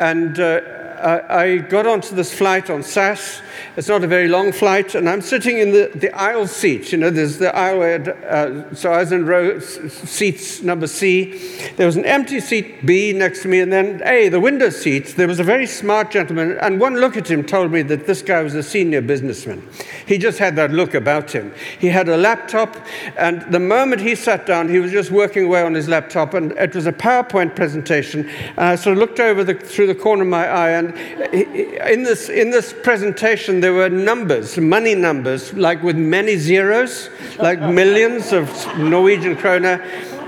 And 0.00 0.38
uh, 0.38 0.60
I, 1.00 1.42
I 1.42 1.56
got 1.58 1.86
onto 1.86 2.14
this 2.14 2.34
flight 2.34 2.68
on 2.68 2.82
SAS. 2.82 3.40
It's 3.76 3.88
not 3.88 4.04
a 4.04 4.06
very 4.06 4.28
long 4.28 4.52
flight, 4.52 4.94
and 4.94 5.08
I'm 5.08 5.20
sitting 5.20 5.58
in 5.58 5.72
the, 5.72 5.90
the 5.94 6.12
aisle 6.12 6.46
seat. 6.46 6.92
You 6.92 6.98
know, 6.98 7.10
there's 7.10 7.38
the 7.38 7.54
aisle 7.54 7.78
uh, 7.78 8.74
so 8.74 8.92
I 8.92 8.98
was 8.98 9.12
in 9.12 9.26
row 9.26 9.58
seats 9.60 10.62
number 10.62 10.86
C. 10.86 11.38
There 11.76 11.86
was 11.86 11.96
an 11.96 12.04
empty 12.04 12.40
seat 12.40 12.84
B 12.84 13.12
next 13.12 13.42
to 13.42 13.48
me, 13.48 13.60
and 13.60 13.72
then 13.72 14.02
A, 14.04 14.28
the 14.28 14.40
window 14.40 14.70
seat. 14.70 15.14
There 15.16 15.28
was 15.28 15.40
a 15.40 15.44
very 15.44 15.66
smart 15.66 16.10
gentleman, 16.10 16.58
and 16.60 16.80
one 16.80 16.96
look 16.96 17.16
at 17.16 17.30
him 17.30 17.44
told 17.44 17.72
me 17.72 17.82
that 17.82 18.06
this 18.06 18.22
guy 18.22 18.42
was 18.42 18.54
a 18.54 18.62
senior 18.62 19.00
businessman. 19.00 19.66
He 20.06 20.18
just 20.18 20.38
had 20.38 20.56
that 20.56 20.70
look 20.70 20.94
about 20.94 21.30
him. 21.30 21.52
He 21.78 21.88
had 21.88 22.08
a 22.08 22.16
laptop, 22.16 22.76
and 23.16 23.42
the 23.52 23.60
moment 23.60 24.00
he 24.00 24.14
sat 24.14 24.46
down, 24.46 24.68
he 24.68 24.78
was 24.78 24.92
just 24.92 25.10
working 25.10 25.46
away 25.46 25.62
on 25.62 25.74
his 25.74 25.88
laptop, 25.88 26.34
and 26.34 26.52
it 26.52 26.74
was 26.74 26.86
a 26.86 26.92
PowerPoint 26.92 27.54
presentation. 27.54 28.28
And 28.56 28.60
I 28.60 28.74
sort 28.74 28.94
of 28.94 28.98
looked 28.98 29.20
over 29.20 29.44
the, 29.44 29.54
through 29.54 29.86
the 29.86 29.94
corner 29.94 30.22
of 30.22 30.28
my 30.28 30.46
eye, 30.46 30.70
and 30.70 30.96
in 31.32 32.02
this, 32.02 32.28
in 32.28 32.50
this 32.50 32.74
presentation, 32.82 33.47
there 33.56 33.72
were 33.72 33.88
numbers, 33.88 34.56
money 34.58 34.94
numbers, 34.94 35.52
like 35.54 35.82
with 35.82 35.96
many 35.96 36.36
zeros, 36.36 37.08
like 37.38 37.60
millions 37.60 38.32
of 38.32 38.48
Norwegian 38.78 39.36
kroner. 39.36 39.78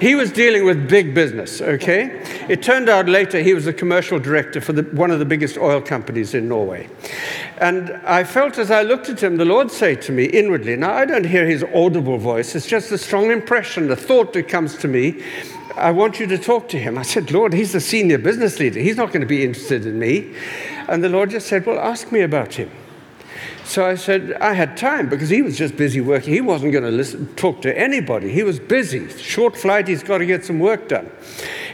He 0.01 0.15
was 0.15 0.33
dealing 0.33 0.65
with 0.65 0.89
big 0.89 1.15
business, 1.15 1.61
okay? 1.61 2.23
It 2.49 2.63
turned 2.63 2.89
out 2.89 3.07
later 3.07 3.39
he 3.43 3.53
was 3.53 3.67
the 3.67 3.73
commercial 3.73 4.19
director 4.19 4.61
for 4.61 4.73
the, 4.73 4.83
one 4.97 5.11
of 5.11 5.19
the 5.19 5.27
biggest 5.27 5.59
oil 5.59 5.83
companies 5.83 6.33
in 6.33 6.49
Norway. 6.49 6.89
And 7.59 7.91
I 8.07 8.25
felt 8.25 8.59
as 8.59 8.71
I 8.71 8.83
looked 8.83 9.11
at 9.11 9.23
him, 9.23 9.37
the 9.37 9.45
Lord 9.45 9.71
say 9.71 9.95
to 9.97 10.13
me 10.13 10.25
inwardly, 10.25 10.75
now 10.77 10.95
I 10.95 11.05
don't 11.05 11.27
hear 11.27 11.47
his 11.47 11.63
audible 11.75 12.17
voice, 12.17 12.55
it's 12.55 12.67
just 12.67 12.91
a 12.93 12.99
strong 12.99 13.31
impression, 13.31 13.91
a 13.91 13.97
thought 13.97 14.33
that 14.33 14.49
comes 14.49 14.77
to 14.79 14.89
me. 14.89 15.23
I 15.77 15.91
want 15.93 16.19
you 16.19 16.27
to 16.27 16.39
talk 16.39 16.69
to 16.71 16.79
him. 16.79 16.99
I 16.99 17.03
said, 17.03 17.31
Lord, 17.31 17.53
he's 17.53 17.73
the 17.73 17.81
senior 17.81 18.19
business 18.19 18.59
leader. 18.59 18.81
He's 18.81 18.97
not 18.97 19.09
going 19.09 19.21
to 19.21 19.27
be 19.27 19.45
interested 19.45 19.87
in 19.87 19.99
me. 19.99 20.35
And 20.89 21.05
the 21.05 21.09
Lord 21.09 21.31
just 21.31 21.47
said, 21.47 21.65
Well, 21.67 21.79
ask 21.79 22.11
me 22.11 22.21
about 22.21 22.55
him. 22.55 22.71
So 23.71 23.87
I 23.87 23.95
said, 23.95 24.33
I 24.41 24.55
had 24.55 24.77
time 24.77 25.09
because 25.09 25.29
he 25.29 25.43
was 25.43 25.57
just 25.57 25.77
busy 25.77 26.01
working. 26.01 26.35
He 26.35 26.41
wasn't 26.41 26.73
going 26.73 26.83
to 26.83 26.91
listen, 26.91 27.33
talk 27.37 27.63
to 27.63 27.79
anybody. 27.79 28.33
He 28.33 28.43
was 28.43 28.59
busy. 28.59 29.09
Short 29.17 29.57
flight, 29.57 29.87
he's 29.87 30.03
got 30.03 30.19
to 30.19 30.27
get 30.27 30.45
some 30.45 30.59
work 30.59 30.89
done. 30.89 31.09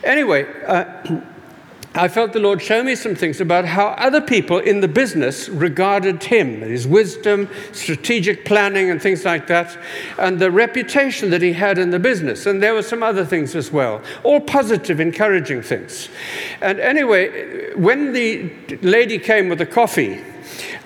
Anyway, 0.04 0.46
uh, 0.66 0.85
I 1.94 2.09
felt 2.09 2.35
the 2.35 2.38
Lord 2.38 2.61
show 2.61 2.82
me 2.82 2.96
some 2.96 3.14
things 3.14 3.40
about 3.40 3.64
how 3.64 3.87
other 3.87 4.20
people 4.20 4.59
in 4.59 4.80
the 4.80 4.88
business 4.88 5.48
regarded 5.48 6.22
him, 6.22 6.61
his 6.61 6.87
wisdom, 6.87 7.48
strategic 7.72 8.44
planning, 8.44 8.90
and 8.90 9.00
things 9.00 9.24
like 9.24 9.46
that, 9.46 9.78
and 10.18 10.38
the 10.38 10.50
reputation 10.50 11.30
that 11.30 11.40
he 11.40 11.54
had 11.54 11.78
in 11.78 11.88
the 11.88 11.98
business. 11.98 12.44
And 12.44 12.62
there 12.62 12.74
were 12.74 12.82
some 12.82 13.02
other 13.02 13.24
things 13.24 13.56
as 13.56 13.72
well, 13.72 14.02
all 14.22 14.40
positive, 14.40 15.00
encouraging 15.00 15.62
things. 15.62 16.11
And 16.61 16.78
anyway, 16.78 17.72
when 17.72 18.12
the 18.12 18.52
lady 18.82 19.18
came 19.18 19.48
with 19.48 19.56
the 19.56 19.64
coffee, 19.64 20.22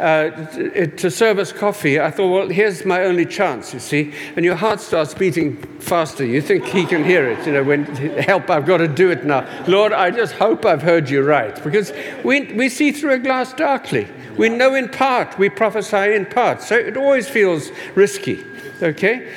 uh, 0.00 0.86
to 0.96 1.10
serve 1.10 1.38
us 1.38 1.52
coffee, 1.52 2.00
I 2.00 2.10
thought, 2.10 2.28
well, 2.28 2.48
here's 2.48 2.84
my 2.84 3.04
only 3.04 3.26
chance, 3.26 3.74
you 3.74 3.80
see. 3.80 4.12
And 4.36 4.44
your 4.44 4.56
heart 4.56 4.80
starts 4.80 5.14
beating 5.14 5.56
faster. 5.78 6.24
You 6.24 6.40
think 6.40 6.64
he 6.64 6.84
can 6.86 7.04
hear 7.04 7.28
it, 7.28 7.46
you 7.46 7.52
know, 7.52 7.62
when, 7.62 7.84
help, 7.84 8.50
I've 8.50 8.66
got 8.66 8.78
to 8.78 8.88
do 8.88 9.10
it 9.10 9.24
now. 9.24 9.46
Lord, 9.66 9.92
I 9.92 10.10
just 10.10 10.34
hope 10.34 10.64
I've 10.64 10.82
heard 10.82 11.10
you 11.10 11.22
right. 11.22 11.62
Because 11.62 11.92
we, 12.24 12.52
we 12.52 12.68
see 12.68 12.92
through 12.92 13.12
a 13.12 13.18
glass 13.18 13.52
darkly. 13.52 14.08
We 14.36 14.48
know 14.48 14.74
in 14.74 14.88
part, 14.88 15.38
we 15.38 15.48
prophesy 15.48 16.14
in 16.14 16.26
part. 16.26 16.62
So 16.62 16.76
it 16.76 16.96
always 16.96 17.28
feels 17.28 17.70
risky. 17.94 18.44
Okay? 18.82 19.32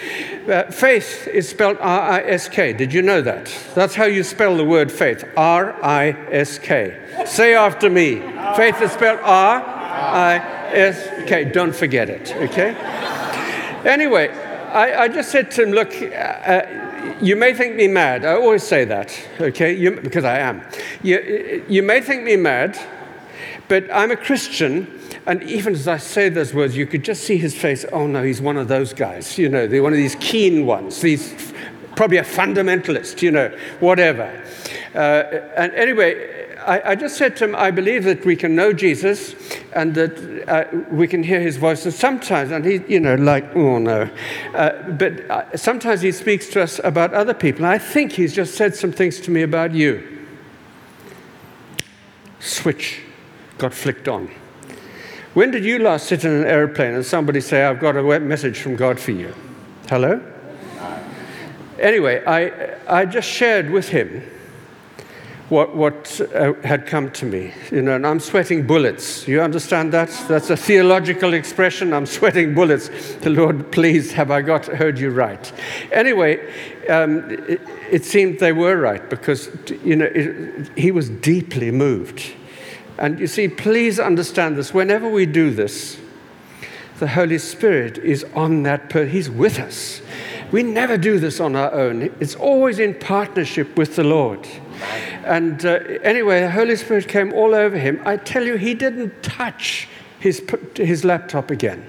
Uh, 0.47 0.71
faith 0.71 1.27
is 1.27 1.49
spelled 1.49 1.77
R 1.79 2.01
I 2.01 2.21
S 2.21 2.47
K. 2.47 2.71
Did 2.73 2.93
you 2.93 3.01
know 3.01 3.21
that? 3.21 3.53
That's 3.75 3.95
how 3.95 4.05
you 4.05 4.23
spell 4.23 4.55
the 4.55 4.63
word 4.63 4.91
faith 4.91 5.25
R 5.35 5.73
I 5.83 6.11
S 6.31 6.59
K. 6.59 6.97
Say 7.25 7.53
after 7.53 7.89
me. 7.89 8.21
Faith 8.55 8.81
is 8.81 8.91
spelled 8.91 9.19
R 9.23 9.82
K. 11.27 11.45
Don't 11.45 11.75
forget 11.75 12.09
it. 12.09 12.35
Okay? 12.35 12.75
Anyway, 13.85 14.29
I, 14.29 15.03
I 15.03 15.07
just 15.07 15.31
said 15.31 15.51
to 15.51 15.63
him, 15.63 15.71
look, 15.71 15.93
uh, 15.93 16.05
uh, 16.05 17.15
you 17.21 17.35
may 17.35 17.53
think 17.53 17.75
me 17.75 17.87
mad. 17.87 18.25
I 18.25 18.33
always 18.33 18.63
say 18.63 18.85
that, 18.85 19.15
okay? 19.39 19.73
You, 19.73 19.91
because 19.91 20.23
I 20.23 20.39
am. 20.39 20.63
You, 21.01 21.63
you 21.67 21.83
may 21.83 22.01
think 22.01 22.23
me 22.23 22.35
mad, 22.37 22.77
but 23.67 23.91
I'm 23.93 24.11
a 24.11 24.15
Christian, 24.15 24.99
and 25.25 25.43
even 25.43 25.73
as 25.73 25.87
I 25.87 25.97
say 25.97 26.29
those 26.29 26.53
words, 26.53 26.75
you 26.75 26.85
could 26.85 27.03
just 27.03 27.23
see 27.23 27.37
his 27.37 27.55
face. 27.55 27.85
Oh 27.91 28.07
no, 28.07 28.23
he's 28.23 28.41
one 28.41 28.57
of 28.57 28.67
those 28.67 28.93
guys. 28.93 29.37
You 29.37 29.49
know, 29.49 29.67
one 29.81 29.93
of 29.93 29.97
these 29.97 30.15
keen 30.15 30.65
ones. 30.65 31.01
These 31.01 31.53
probably 31.95 32.17
a 32.17 32.23
fundamentalist. 32.23 33.21
You 33.21 33.31
know, 33.31 33.57
whatever. 33.79 34.43
Uh, 34.95 35.23
and 35.55 35.71
anyway, 35.73 36.52
I, 36.65 36.91
I 36.91 36.95
just 36.95 37.17
said 37.17 37.35
to 37.37 37.45
him, 37.45 37.55
I 37.55 37.71
believe 37.71 38.03
that 38.05 38.25
we 38.25 38.35
can 38.35 38.55
know 38.55 38.73
Jesus 38.73 39.35
and 39.73 39.93
that 39.95 40.47
uh, 40.47 40.65
we 40.91 41.07
can 41.07 41.23
hear 41.23 41.39
his 41.39 41.57
voice. 41.57 41.85
And 41.85 41.93
sometimes, 41.93 42.51
and 42.51 42.65
he, 42.65 42.81
you 42.87 42.99
know, 42.99 43.15
like, 43.15 43.55
oh 43.55 43.79
no. 43.79 44.09
Uh, 44.53 44.91
but 44.91 45.29
uh, 45.29 45.57
sometimes 45.57 46.01
he 46.01 46.11
speaks 46.11 46.47
to 46.49 46.61
us 46.61 46.79
about 46.83 47.13
other 47.13 47.33
people. 47.33 47.65
And 47.65 47.73
I 47.73 47.77
think 47.77 48.13
he's 48.13 48.33
just 48.33 48.55
said 48.55 48.75
some 48.75 48.91
things 48.91 49.19
to 49.21 49.31
me 49.31 49.41
about 49.41 49.73
you. 49.73 50.25
Switch 52.39 53.01
got 53.57 53.73
flicked 53.73 54.07
on. 54.07 54.29
When 55.33 55.51
did 55.51 55.63
you 55.65 55.79
last 55.79 56.07
sit 56.07 56.25
in 56.25 56.31
an 56.31 56.45
airplane 56.45 56.93
and 56.93 57.05
somebody 57.05 57.41
say, 57.41 57.63
I've 57.63 57.79
got 57.79 57.97
a 57.97 58.19
message 58.19 58.59
from 58.59 58.75
God 58.75 58.99
for 58.99 59.11
you? 59.11 59.33
Hello? 59.89 60.21
Anyway, 61.79 62.23
I, 62.25 62.77
I 62.87 63.05
just 63.05 63.27
shared 63.27 63.69
with 63.69 63.89
him 63.89 64.23
what, 65.53 65.75
what 65.75 66.19
uh, 66.33 66.53
had 66.63 66.87
come 66.87 67.11
to 67.11 67.25
me. 67.25 67.53
You 67.71 67.83
know, 67.83 67.95
and 67.95 68.05
I'm 68.05 68.19
sweating 68.19 68.65
bullets. 68.65 69.27
You 69.27 69.41
understand 69.41 69.93
that? 69.93 70.09
That's 70.27 70.49
a 70.49 70.57
theological 70.57 71.33
expression. 71.33 71.93
I'm 71.93 72.07
sweating 72.07 72.55
bullets. 72.55 72.89
The 73.21 73.29
Lord, 73.29 73.71
please, 73.71 74.11
have 74.13 74.31
I 74.31 74.41
got 74.41 74.65
heard 74.65 74.99
you 74.99 75.11
right? 75.11 75.53
Anyway, 75.91 76.39
um, 76.89 77.29
it, 77.29 77.61
it 77.91 78.03
seemed 78.03 78.39
they 78.39 78.51
were 78.51 78.77
right 78.77 79.07
because, 79.09 79.49
you 79.83 79.95
know, 79.95 80.05
it, 80.05 80.75
he 80.75 80.91
was 80.91 81.09
deeply 81.09 81.69
moved. 81.71 82.33
And 82.97 83.19
you 83.19 83.27
see, 83.27 83.47
please 83.47 83.99
understand 83.99 84.57
this. 84.57 84.73
Whenever 84.73 85.07
we 85.07 85.25
do 85.25 85.51
this, 85.51 85.99
the 86.99 87.07
Holy 87.07 87.37
Spirit 87.37 87.97
is 87.99 88.25
on 88.33 88.63
that. 88.63 88.91
He's 88.91 89.29
with 89.29 89.59
us. 89.59 90.01
We 90.51 90.61
never 90.63 90.97
do 90.97 91.19
this 91.19 91.39
on 91.39 91.55
our 91.55 91.73
own. 91.73 92.03
It's 92.19 92.35
always 92.35 92.79
in 92.79 92.93
partnership 92.93 93.75
with 93.75 93.95
the 93.95 94.03
Lord. 94.03 94.47
And 95.25 95.65
uh, 95.65 95.79
anyway, 96.03 96.41
the 96.41 96.51
Holy 96.51 96.75
Spirit 96.75 97.07
came 97.07 97.33
all 97.33 97.55
over 97.55 97.77
him. 97.77 98.01
I 98.05 98.17
tell 98.17 98.43
you, 98.43 98.55
he 98.55 98.73
didn't 98.73 99.23
touch 99.23 99.87
his, 100.19 100.41
his 100.75 101.03
laptop 101.03 101.51
again. 101.51 101.85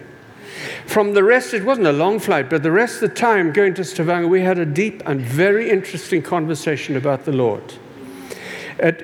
From 0.87 1.15
the 1.15 1.25
rest, 1.25 1.55
it 1.55 1.65
wasn't 1.65 1.87
a 1.87 1.93
long 1.93 2.19
flight, 2.19 2.49
but 2.49 2.63
the 2.63 2.71
rest 2.71 3.03
of 3.03 3.11
the 3.11 3.17
time 3.17 3.53
going 3.53 3.75
to 3.75 3.85
Stavanger, 3.85 4.29
we 4.29 4.43
had 4.43 4.59
a 4.59 4.67
deep 4.67 5.03
and 5.07 5.21
very 5.21 5.71
interesting 5.71 6.23
conversation 6.23 6.97
about 6.97 7.25
the 7.25 7.33
Lord. 7.33 7.75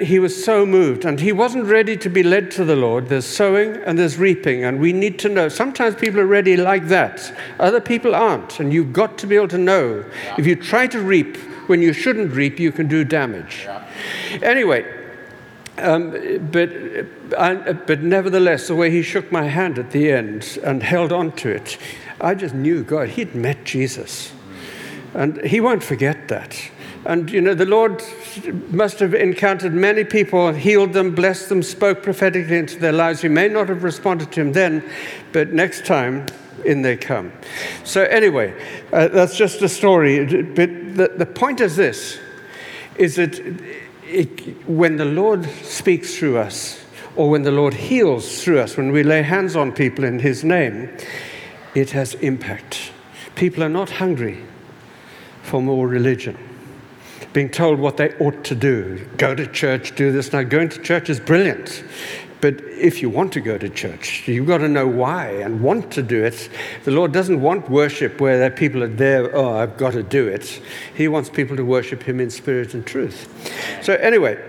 He 0.00 0.18
was 0.18 0.44
so 0.44 0.66
moved, 0.66 1.04
and 1.04 1.20
he 1.20 1.32
wasn't 1.32 1.64
ready 1.66 1.96
to 1.96 2.08
be 2.08 2.22
led 2.22 2.50
to 2.52 2.64
the 2.64 2.74
Lord. 2.76 3.08
There's 3.08 3.24
sowing 3.24 3.76
and 3.76 3.98
there's 3.98 4.18
reaping, 4.18 4.64
and 4.64 4.80
we 4.80 4.92
need 4.92 5.18
to 5.20 5.28
know. 5.28 5.48
Sometimes 5.48 5.94
people 5.94 6.20
are 6.20 6.26
ready 6.26 6.56
like 6.56 6.88
that, 6.88 7.32
other 7.60 7.80
people 7.80 8.14
aren't, 8.14 8.58
and 8.58 8.72
you've 8.72 8.92
got 8.92 9.16
to 9.18 9.26
be 9.26 9.36
able 9.36 9.48
to 9.48 9.58
know. 9.58 10.04
If 10.36 10.46
you 10.46 10.56
try 10.56 10.86
to 10.88 11.00
reap 11.00 11.38
when 11.70 11.80
you 11.80 11.92
shouldn't 11.92 12.33
reap, 12.33 12.59
you 12.59 12.72
can 12.72 12.88
do 12.88 13.04
damage. 13.04 13.68
Anyway, 14.42 14.85
um, 15.78 16.11
but, 16.50 16.68
I, 17.38 17.54
but 17.54 18.02
nevertheless, 18.02 18.66
the 18.66 18.74
way 18.74 18.90
he 18.90 19.02
shook 19.02 19.30
my 19.30 19.44
hand 19.44 19.78
at 19.78 19.92
the 19.92 20.11
end 20.11 20.59
and 20.64 20.83
held 20.83 21.12
on 21.12 21.30
to 21.37 21.48
it, 21.48 21.78
I 22.20 22.35
just 22.35 22.56
knew 22.56 22.83
God, 22.83 23.11
he'd 23.11 23.37
met 23.37 23.64
Jesus. 23.64 24.33
And 25.14 25.40
he 25.44 25.61
won't 25.61 25.85
forget 25.85 26.26
that. 26.26 26.61
And, 27.04 27.30
you 27.30 27.40
know, 27.40 27.54
the 27.54 27.66
Lord 27.66 28.02
must 28.70 28.98
have 28.98 29.14
encountered 29.14 29.72
many 29.72 30.02
people, 30.02 30.52
healed 30.52 30.92
them, 30.92 31.14
blessed 31.14 31.50
them, 31.50 31.62
spoke 31.62 32.02
prophetically 32.02 32.59
into 32.59 32.80
their 32.80 32.92
lives. 32.92 33.22
He 33.22 33.28
may 33.28 33.46
not 33.46 33.68
have 33.68 33.85
responded 33.85 34.33
to 34.33 34.40
him 34.40 34.52
then, 34.52 34.83
but 35.33 35.52
next 35.52 35.87
time, 35.87 36.26
in 36.64 36.83
they 36.83 36.96
come. 36.96 37.33
So, 37.85 38.02
anyway, 38.02 38.61
uh, 38.92 39.09
that's 39.09 39.37
just 39.37 39.62
a 39.62 39.68
story. 39.68 40.42
But 40.42 40.70
the, 40.96 41.09
the 41.16 41.26
point 41.26 41.61
is 41.61 41.76
this 41.76 42.18
is 42.96 43.16
that 43.16 43.40
it, 44.07 44.68
when 44.68 44.96
the 44.96 45.05
Lord 45.05 45.46
speaks 45.62 46.16
through 46.16 46.38
us, 46.38 46.85
or 47.16 47.31
when 47.31 47.42
the 47.42 47.50
Lord 47.50 47.74
heals 47.74 48.42
through 48.42 48.61
us, 48.61 48.76
when 48.76 48.92
we 48.92 49.03
lay 49.03 49.22
hands 49.22 49.57
on 49.57 49.72
people 49.72 50.05
in 50.05 50.18
His 50.18 50.44
name, 50.44 50.94
it 51.74 51.90
has 51.90 52.14
impact. 52.14 52.92
People 53.35 53.62
are 53.62 53.68
not 53.68 53.90
hungry 53.90 54.44
for 55.42 55.62
more 55.62 55.88
religion. 55.88 56.38
Being 57.33 57.48
told 57.48 57.79
what 57.79 57.96
they 57.96 58.14
ought 58.16 58.44
to 58.44 58.55
do, 58.55 59.07
go 59.16 59.35
to 59.35 59.46
church, 59.46 59.94
do 59.94 60.11
this. 60.11 60.33
Now, 60.33 60.42
going 60.42 60.68
to 60.70 60.83
church 60.83 61.09
is 61.09 61.20
brilliant. 61.20 61.85
But 62.40 62.61
if 62.64 63.03
you 63.03 63.11
want 63.11 63.33
to 63.35 63.40
go 63.40 63.59
to 63.59 63.68
church, 63.68 64.26
you've 64.26 64.46
got 64.46 64.59
to 64.59 64.68
know 64.68 64.87
why 64.87 65.29
and 65.29 65.61
want 65.61 65.90
to 65.92 66.03
do 66.03 66.24
it. 66.24 66.48
The 66.85 66.90
Lord 66.90 67.12
doesn't 67.12 67.40
want 67.40 67.68
worship 67.68 68.20
where 68.20 68.50
people 68.50 68.83
are 68.83 68.88
there, 68.88 69.37
oh, 69.37 69.59
I've 69.59 69.76
got 69.76 69.92
to 69.92 70.03
do 70.03 70.26
it. 70.26 70.62
He 70.94 71.07
wants 71.09 71.29
people 71.29 71.57
to 71.57 71.64
worship 71.64 72.03
Him 72.03 72.18
in 72.18 72.31
spirit 72.31 72.72
and 72.72 72.87
truth. 72.87 73.29
So, 73.83 73.94
anyway, 73.94 74.42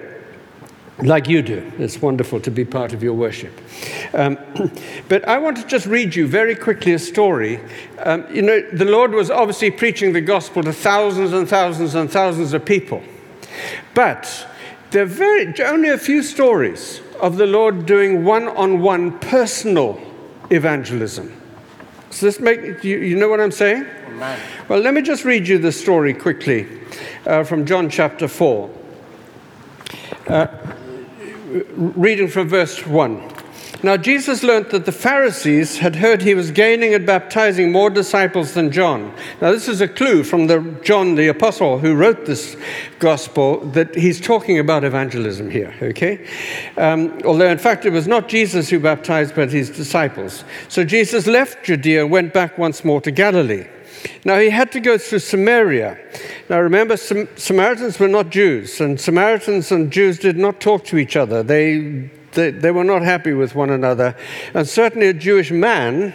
like 0.99 1.27
you 1.27 1.41
do, 1.41 1.71
it's 1.79 2.01
wonderful 2.01 2.39
to 2.41 2.51
be 2.51 2.63
part 2.63 2.93
of 2.93 3.01
your 3.01 3.13
worship. 3.13 3.59
Um, 4.13 4.37
but 5.09 5.27
I 5.27 5.37
want 5.39 5.57
to 5.57 5.65
just 5.65 5.85
read 5.85 6.15
you 6.15 6.27
very 6.27 6.55
quickly 6.55 6.93
a 6.93 6.99
story. 6.99 7.59
Um, 7.99 8.25
you 8.33 8.41
know, 8.41 8.61
the 8.71 8.85
Lord 8.85 9.11
was 9.11 9.31
obviously 9.31 9.71
preaching 9.71 10.13
the 10.13 10.21
gospel 10.21 10.63
to 10.63 10.71
thousands 10.71 11.33
and 11.33 11.49
thousands 11.49 11.95
and 11.95 12.09
thousands 12.09 12.53
of 12.53 12.63
people. 12.63 13.03
But 13.95 14.47
there 14.91 15.03
are 15.03 15.07
very, 15.07 15.53
only 15.63 15.89
a 15.89 15.97
few 15.97 16.21
stories 16.21 17.01
of 17.21 17.37
the 17.37 17.45
Lord 17.45 17.85
doing 17.85 18.25
one 18.25 18.47
on 18.47 18.81
one 18.81 19.17
personal 19.19 20.01
evangelism. 20.49 21.31
So 22.09 22.25
this 22.25 22.39
make 22.39 22.83
you, 22.83 22.97
you 22.97 23.15
know 23.15 23.29
what 23.29 23.39
I'm 23.39 23.51
saying? 23.51 23.85
Well, 24.67 24.79
let 24.79 24.93
me 24.93 25.01
just 25.01 25.23
read 25.23 25.47
you 25.47 25.57
the 25.57 25.71
story 25.71 26.13
quickly 26.13 26.67
uh, 27.25 27.43
from 27.43 27.65
John 27.65 27.89
chapter 27.89 28.27
4. 28.27 28.69
Uh, 30.27 30.47
reading 31.75 32.27
from 32.27 32.49
verse 32.49 32.85
1. 32.85 33.30
Now, 33.83 33.97
Jesus 33.97 34.43
learnt 34.43 34.69
that 34.69 34.85
the 34.85 34.91
Pharisees 34.91 35.79
had 35.79 35.95
heard 35.95 36.21
he 36.21 36.35
was 36.35 36.51
gaining 36.51 36.93
and 36.93 37.03
baptizing 37.03 37.71
more 37.71 37.89
disciples 37.89 38.53
than 38.53 38.71
John. 38.71 39.11
Now, 39.41 39.51
this 39.51 39.67
is 39.67 39.81
a 39.81 39.87
clue 39.87 40.23
from 40.23 40.45
the 40.45 40.59
John 40.83 41.15
the 41.15 41.29
Apostle 41.29 41.79
who 41.79 41.95
wrote 41.95 42.25
this 42.25 42.55
gospel 42.99 43.59
that 43.71 43.95
he's 43.95 44.21
talking 44.21 44.59
about 44.59 44.83
evangelism 44.83 45.49
here, 45.49 45.73
okay? 45.81 46.27
Um, 46.77 47.19
although, 47.25 47.49
in 47.49 47.57
fact, 47.57 47.85
it 47.85 47.89
was 47.89 48.07
not 48.07 48.29
Jesus 48.29 48.69
who 48.69 48.79
baptized, 48.79 49.33
but 49.33 49.51
his 49.51 49.71
disciples. 49.71 50.43
So 50.69 50.83
Jesus 50.83 51.25
left 51.25 51.65
Judea 51.65 52.03
and 52.03 52.11
went 52.11 52.33
back 52.33 52.59
once 52.59 52.85
more 52.85 53.01
to 53.01 53.09
Galilee. 53.09 53.65
Now, 54.25 54.39
he 54.39 54.51
had 54.51 54.71
to 54.73 54.79
go 54.79 54.99
through 54.99 55.19
Samaria. 55.19 55.97
Now, 56.49 56.59
remember, 56.59 56.97
Sam- 56.97 57.29
Samaritans 57.35 57.99
were 57.99 58.07
not 58.07 58.29
Jews, 58.29 58.79
and 58.79 58.99
Samaritans 58.99 59.71
and 59.71 59.91
Jews 59.91 60.19
did 60.19 60.37
not 60.37 60.59
talk 60.59 60.85
to 60.85 60.97
each 60.97 61.15
other. 61.15 61.41
They, 61.41 62.09
they, 62.33 62.51
they 62.51 62.71
were 62.71 62.83
not 62.83 63.01
happy 63.01 63.33
with 63.33 63.55
one 63.55 63.69
another. 63.69 64.15
And 64.53 64.67
certainly, 64.67 65.07
a 65.07 65.13
Jewish 65.13 65.51
man 65.51 66.13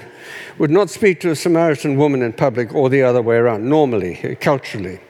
would 0.59 0.71
not 0.71 0.91
speak 0.91 1.21
to 1.21 1.31
a 1.31 1.37
Samaritan 1.37 1.97
woman 1.97 2.23
in 2.23 2.33
public 2.33 2.75
or 2.75 2.89
the 2.89 3.03
other 3.03 3.23
way 3.23 3.37
around, 3.37 3.69
normally, 3.69 4.37
culturally. 4.41 5.01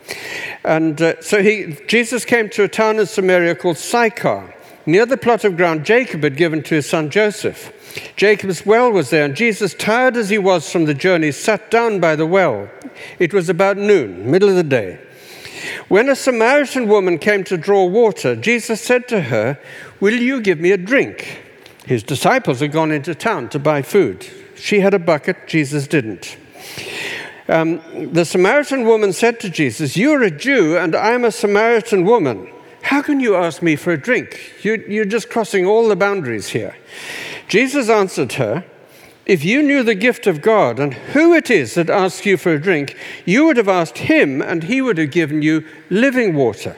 And 0.65 1.01
uh, 1.01 1.21
so 1.21 1.43
he, 1.43 1.77
Jesus 1.87 2.25
came 2.25 2.49
to 2.51 2.65
a 2.65 2.69
town 2.69 2.99
in 2.99 3.07
Samaria 3.07 3.55
called 3.55 3.79
Sychar, 3.79 4.53
near 4.85 5.07
the 5.07 5.17
plot 5.17 5.45
of 5.45 5.57
ground 5.57 5.85
Jacob 5.85 6.23
had 6.23 6.37
given 6.37 6.63
to 6.65 6.75
his 6.77 6.89
son 6.89 7.11
Joseph. 7.11 7.73
Jacob's 8.17 8.67
well 8.67 8.91
was 8.91 9.11
there, 9.11 9.25
and 9.25 9.35
Jesus, 9.35 9.73
tired 9.75 10.17
as 10.17 10.29
he 10.29 10.39
was 10.39 10.71
from 10.71 10.85
the 10.85 10.95
journey, 10.95 11.33
sat 11.33 11.71
down 11.71 12.01
by 12.01 12.17
the 12.17 12.27
well. 12.27 12.69
It 13.19 13.33
was 13.33 13.49
about 13.49 13.77
noon, 13.77 14.31
middle 14.31 14.49
of 14.49 14.57
the 14.57 14.63
day. 14.63 15.01
When 15.89 16.09
a 16.09 16.17
Samaritan 16.17 16.89
woman 16.89 17.19
came 17.19 17.45
to 17.45 17.57
draw 17.57 17.85
water, 17.85 18.35
Jesus 18.35 18.81
said 18.81 19.07
to 19.09 19.23
her, 19.23 19.59
Will 20.01 20.15
you 20.15 20.41
give 20.41 20.59
me 20.59 20.73
a 20.73 20.77
drink? 20.77 21.43
His 21.87 22.03
disciples 22.03 22.61
had 22.61 22.73
gone 22.73 22.91
into 22.91 23.15
town 23.15 23.49
to 23.51 23.61
buy 23.61 23.83
food. 23.83 24.27
She 24.57 24.81
had 24.81 24.95
a 24.95 24.99
bucket, 24.99 25.47
Jesus 25.47 25.87
didn't. 25.87 26.37
Um, 27.49 27.81
the 28.13 28.25
Samaritan 28.25 28.85
woman 28.85 29.13
said 29.13 29.39
to 29.41 29.51
Jesus, 29.51 29.97
You're 29.97 30.23
a 30.23 30.31
Jew, 30.31 30.77
and 30.77 30.97
I'm 30.97 31.25
a 31.25 31.31
Samaritan 31.31 32.05
woman. 32.05 32.51
How 32.83 33.03
can 33.03 33.21
you 33.21 33.37
ask 33.37 33.63
me 33.63 33.77
for 33.77 33.93
a 33.93 34.01
drink? 34.01 34.55
You, 34.63 34.85
you're 34.89 35.05
just 35.05 35.31
crossing 35.31 35.67
all 35.67 35.89
the 35.89 35.97
boundaries 35.97 36.49
here. 36.49 36.77
Jesus 37.49 37.89
answered 37.89 38.33
her, 38.35 38.65
If 39.27 39.45
you 39.45 39.61
knew 39.61 39.83
the 39.83 39.97
gift 39.97 40.29
of 40.29 40.41
God 40.41 40.79
and 40.79 40.95
who 40.95 41.35
it 41.35 41.51
is 41.51 41.75
that 41.75 41.91
asks 41.91 42.25
you 42.25 42.37
for 42.37 42.53
a 42.53 42.61
drink, 42.61 42.97
you 43.25 43.45
would 43.45 43.57
have 43.57 43.69
asked 43.69 43.99
him, 43.99 44.41
and 44.41 44.63
he 44.63 44.81
would 44.81 44.99
have 44.99 45.11
given 45.11 45.43
you 45.43 45.65
living 45.91 46.35
water. 46.37 46.77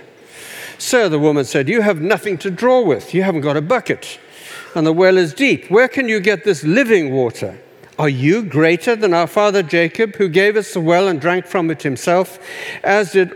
Sir, 0.78 1.10
the 1.10 1.18
woman 1.18 1.44
said, 1.44 1.68
You 1.68 1.82
have 1.82 2.00
nothing 2.00 2.38
to 2.38 2.50
draw 2.50 2.80
with. 2.80 3.12
You 3.12 3.22
haven't 3.22 3.42
got 3.42 3.58
a 3.58 3.60
bucket, 3.62 4.18
and 4.74 4.86
the 4.86 4.94
well 4.94 5.18
is 5.18 5.34
deep. 5.34 5.70
Where 5.70 5.88
can 5.88 6.08
you 6.08 6.20
get 6.20 6.44
this 6.44 6.64
living 6.64 7.12
water? 7.12 7.58
Are 7.98 8.08
you 8.08 8.44
greater 8.44 8.94
than 8.94 9.12
our 9.12 9.26
father 9.26 9.60
Jacob, 9.60 10.14
who 10.14 10.28
gave 10.28 10.56
us 10.56 10.72
the 10.72 10.80
well 10.80 11.08
and 11.08 11.20
drank 11.20 11.46
from 11.46 11.68
it 11.68 11.82
himself, 11.82 12.38
as 12.84 13.10
did 13.10 13.32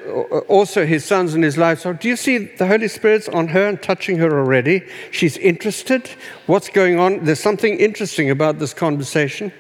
also 0.47 0.87
his 0.87 1.05
sons 1.05 1.35
and 1.35 1.43
his 1.43 1.59
livestock? 1.59 1.99
Do 1.99 2.09
you 2.09 2.15
see 2.15 2.39
the 2.39 2.69
Holy 2.69 2.87
Spirit's 2.87 3.29
on 3.29 3.49
her 3.49 3.67
and 3.67 3.83
touching 3.83 4.19
her 4.19 4.31
already? 4.31 4.87
She's 5.11 5.37
interested. 5.37 6.11
What's 6.47 6.69
going 6.69 6.97
on? 7.01 7.25
There's 7.25 7.41
something 7.41 7.77
interesting 7.77 8.31
about 8.31 8.61
this 8.61 8.73
conversation. 8.73 9.53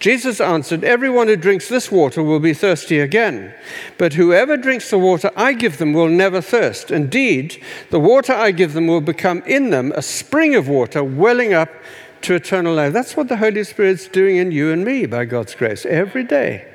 Jesus 0.00 0.38
answered, 0.38 0.84
Everyone 0.84 1.28
who 1.28 1.36
drinks 1.36 1.70
this 1.70 1.90
water 1.90 2.22
will 2.22 2.38
be 2.38 2.52
thirsty 2.52 3.00
again, 3.00 3.54
but 3.96 4.12
whoever 4.12 4.58
drinks 4.58 4.90
the 4.90 4.98
water 4.98 5.30
I 5.34 5.54
give 5.54 5.78
them 5.78 5.94
will 5.94 6.08
never 6.08 6.42
thirst. 6.42 6.90
Indeed, 6.90 7.62
the 7.88 8.00
water 8.00 8.34
I 8.34 8.50
give 8.50 8.74
them 8.74 8.86
will 8.86 9.00
become 9.00 9.42
in 9.46 9.70
them 9.70 9.92
a 9.92 10.02
spring 10.02 10.54
of 10.54 10.68
water 10.68 11.02
welling 11.02 11.54
up 11.54 11.70
to 12.26 12.34
eternal 12.34 12.74
life. 12.74 12.92
That's 12.92 13.16
what 13.16 13.28
the 13.28 13.36
Holy 13.36 13.62
Spirit's 13.62 14.08
doing 14.08 14.36
in 14.36 14.50
you 14.50 14.72
and 14.72 14.84
me 14.84 15.06
by 15.06 15.24
God's 15.26 15.54
grace 15.54 15.86
every 15.86 16.24
day. 16.24 16.66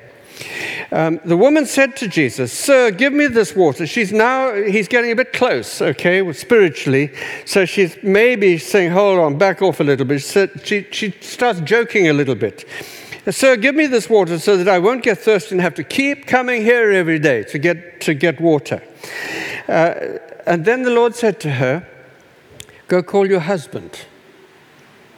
Um, 0.90 1.20
the 1.26 1.36
woman 1.36 1.66
said 1.66 1.94
to 1.98 2.08
Jesus, 2.08 2.50
Sir, 2.52 2.90
give 2.90 3.12
me 3.12 3.26
this 3.26 3.54
water. 3.54 3.86
She's 3.86 4.12
now, 4.12 4.54
he's 4.54 4.88
getting 4.88 5.12
a 5.12 5.16
bit 5.16 5.34
close, 5.34 5.82
okay, 5.82 6.32
spiritually. 6.32 7.12
So 7.44 7.66
she's 7.66 7.96
maybe 8.02 8.56
saying, 8.56 8.92
Hold 8.92 9.18
on, 9.18 9.36
back 9.36 9.60
off 9.60 9.80
a 9.80 9.84
little 9.84 10.06
bit. 10.06 10.22
She, 10.64 10.86
she 10.90 11.10
starts 11.20 11.60
joking 11.60 12.08
a 12.08 12.14
little 12.14 12.34
bit. 12.34 12.64
Sir, 13.30 13.56
give 13.56 13.74
me 13.74 13.86
this 13.86 14.08
water 14.08 14.38
so 14.38 14.56
that 14.56 14.68
I 14.68 14.78
won't 14.78 15.02
get 15.02 15.18
thirsty 15.18 15.54
and 15.54 15.60
have 15.60 15.74
to 15.74 15.84
keep 15.84 16.26
coming 16.26 16.62
here 16.62 16.90
every 16.90 17.18
day 17.18 17.44
to 17.44 17.58
get, 17.58 18.00
to 18.00 18.14
get 18.14 18.40
water. 18.40 18.82
Uh, 19.68 20.18
and 20.46 20.64
then 20.64 20.82
the 20.82 20.90
Lord 20.90 21.14
said 21.14 21.40
to 21.40 21.50
her, 21.52 21.86
Go 22.88 23.02
call 23.02 23.28
your 23.28 23.40
husband 23.40 24.06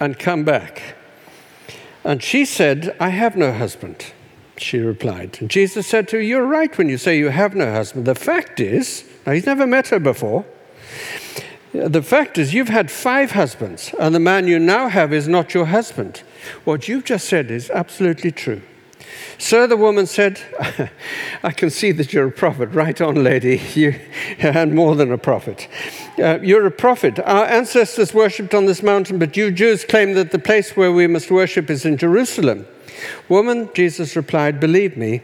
and 0.04 0.18
come 0.18 0.44
back. 0.44 0.94
And 2.04 2.22
she 2.22 2.44
said, 2.44 2.94
I 3.00 3.08
have 3.08 3.36
no 3.36 3.52
husband. 3.52 4.12
She 4.58 4.78
replied. 4.78 5.38
And 5.40 5.50
Jesus 5.50 5.86
said 5.86 6.06
to 6.08 6.16
her, 6.16 6.22
You're 6.22 6.46
right 6.46 6.76
when 6.76 6.88
you 6.88 6.98
say 6.98 7.18
you 7.18 7.30
have 7.30 7.54
no 7.54 7.72
husband. 7.72 8.06
The 8.06 8.14
fact 8.14 8.60
is, 8.60 9.04
now 9.26 9.32
he's 9.32 9.46
never 9.46 9.66
met 9.66 9.88
her 9.88 9.98
before. 9.98 10.44
The 11.72 12.02
fact 12.02 12.38
is, 12.38 12.54
you've 12.54 12.68
had 12.68 12.88
five 12.88 13.32
husbands, 13.32 13.92
and 13.98 14.14
the 14.14 14.20
man 14.20 14.46
you 14.46 14.60
now 14.60 14.88
have 14.88 15.12
is 15.12 15.26
not 15.26 15.54
your 15.54 15.66
husband. 15.66 16.22
What 16.62 16.86
you've 16.86 17.04
just 17.04 17.28
said 17.28 17.50
is 17.50 17.68
absolutely 17.68 18.30
true. 18.30 18.62
Sir, 19.38 19.66
the 19.66 19.76
woman 19.76 20.06
said, 20.06 20.40
I 21.42 21.50
can 21.50 21.70
see 21.70 21.92
that 21.92 22.12
you're 22.12 22.28
a 22.28 22.32
prophet. 22.32 22.70
Right 22.70 23.00
on, 23.00 23.22
lady. 23.22 23.60
You, 23.74 23.98
and 24.38 24.74
more 24.74 24.94
than 24.94 25.12
a 25.12 25.18
prophet. 25.18 25.68
Uh, 26.18 26.38
you're 26.40 26.66
a 26.66 26.70
prophet. 26.70 27.18
Our 27.18 27.44
ancestors 27.44 28.14
worshipped 28.14 28.54
on 28.54 28.66
this 28.66 28.82
mountain, 28.82 29.18
but 29.18 29.36
you 29.36 29.50
Jews 29.50 29.84
claim 29.84 30.14
that 30.14 30.30
the 30.30 30.38
place 30.38 30.76
where 30.76 30.92
we 30.92 31.06
must 31.06 31.30
worship 31.30 31.70
is 31.70 31.84
in 31.84 31.96
Jerusalem. 31.96 32.66
Woman, 33.28 33.68
Jesus 33.74 34.14
replied, 34.16 34.60
Believe 34.60 34.96
me, 34.96 35.22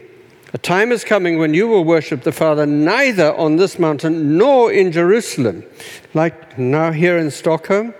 a 0.53 0.59
time 0.59 0.90
is 0.90 1.05
coming 1.05 1.38
when 1.38 1.55
you 1.55 1.69
will 1.69 1.85
worship 1.85 2.23
the 2.23 2.33
Father 2.33 2.66
neither 2.66 3.33
on 3.35 3.57
this 3.57 3.79
mountain 3.79 4.37
nor 4.37 4.73
in 4.73 4.90
Jerusalem, 4.90 5.64
like 6.12 6.59
now 6.59 6.90
here 6.90 7.16
in 7.16 7.31
Stockholm, 7.31 7.95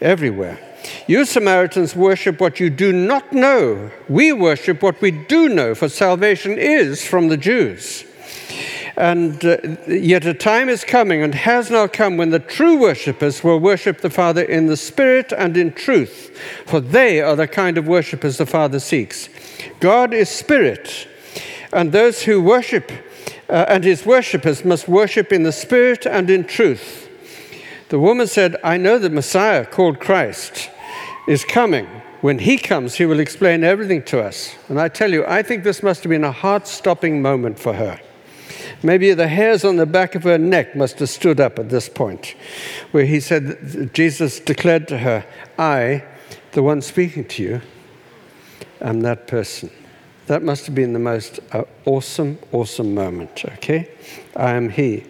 everywhere. 0.00 0.67
You 1.06 1.24
Samaritans 1.24 1.96
worship 1.96 2.40
what 2.40 2.60
you 2.60 2.70
do 2.70 2.92
not 2.92 3.32
know. 3.32 3.90
We 4.08 4.32
worship 4.32 4.82
what 4.82 5.00
we 5.00 5.10
do 5.10 5.48
know, 5.48 5.74
for 5.74 5.88
salvation 5.88 6.58
is 6.58 7.06
from 7.06 7.28
the 7.28 7.36
Jews. 7.36 8.04
And 8.96 9.44
uh, 9.44 9.58
yet 9.86 10.26
a 10.26 10.34
time 10.34 10.68
is 10.68 10.84
coming 10.84 11.22
and 11.22 11.34
has 11.34 11.70
now 11.70 11.86
come 11.86 12.16
when 12.16 12.30
the 12.30 12.40
true 12.40 12.76
worshippers 12.76 13.44
will 13.44 13.60
worship 13.60 14.00
the 14.00 14.10
Father 14.10 14.42
in 14.42 14.66
the 14.66 14.76
Spirit 14.76 15.32
and 15.32 15.56
in 15.56 15.72
truth, 15.72 16.36
for 16.66 16.80
they 16.80 17.20
are 17.20 17.36
the 17.36 17.46
kind 17.46 17.78
of 17.78 17.86
worshippers 17.86 18.38
the 18.38 18.46
Father 18.46 18.80
seeks. 18.80 19.28
God 19.78 20.12
is 20.12 20.28
Spirit, 20.28 21.06
and 21.72 21.92
those 21.92 22.22
who 22.22 22.42
worship 22.42 22.90
uh, 23.48 23.64
and 23.68 23.84
his 23.84 24.04
worshippers 24.04 24.64
must 24.64 24.88
worship 24.88 25.32
in 25.32 25.42
the 25.42 25.52
Spirit 25.52 26.06
and 26.06 26.28
in 26.28 26.44
truth. 26.44 27.08
The 27.88 27.98
woman 27.98 28.26
said, 28.26 28.56
I 28.62 28.76
know 28.76 28.98
the 28.98 29.10
Messiah, 29.10 29.64
called 29.64 30.00
Christ, 30.00 30.70
is 31.28 31.44
coming. 31.44 31.86
When 32.20 32.40
he 32.40 32.56
comes, 32.56 32.96
he 32.96 33.06
will 33.06 33.20
explain 33.20 33.62
everything 33.62 34.02
to 34.04 34.20
us. 34.20 34.56
And 34.68 34.80
I 34.80 34.88
tell 34.88 35.12
you, 35.12 35.24
I 35.26 35.42
think 35.42 35.62
this 35.62 35.82
must 35.82 36.02
have 36.02 36.10
been 36.10 36.24
a 36.24 36.32
heart 36.32 36.66
stopping 36.66 37.22
moment 37.22 37.60
for 37.60 37.74
her. 37.74 38.00
Maybe 38.82 39.12
the 39.12 39.28
hairs 39.28 39.64
on 39.64 39.76
the 39.76 39.86
back 39.86 40.14
of 40.14 40.24
her 40.24 40.38
neck 40.38 40.74
must 40.74 40.98
have 41.00 41.10
stood 41.10 41.38
up 41.38 41.58
at 41.58 41.68
this 41.68 41.88
point, 41.88 42.34
where 42.90 43.04
he 43.04 43.20
said, 43.20 43.90
Jesus 43.92 44.40
declared 44.40 44.88
to 44.88 44.98
her, 44.98 45.24
I, 45.58 46.04
the 46.52 46.62
one 46.62 46.80
speaking 46.82 47.24
to 47.26 47.42
you, 47.42 47.60
am 48.80 49.00
that 49.02 49.26
person. 49.26 49.70
That 50.26 50.42
must 50.42 50.66
have 50.66 50.74
been 50.74 50.92
the 50.92 50.98
most 50.98 51.40
uh, 51.52 51.64
awesome, 51.84 52.38
awesome 52.52 52.94
moment, 52.94 53.44
okay? 53.44 53.90
I 54.34 54.52
am 54.52 54.70
he. 54.70 55.04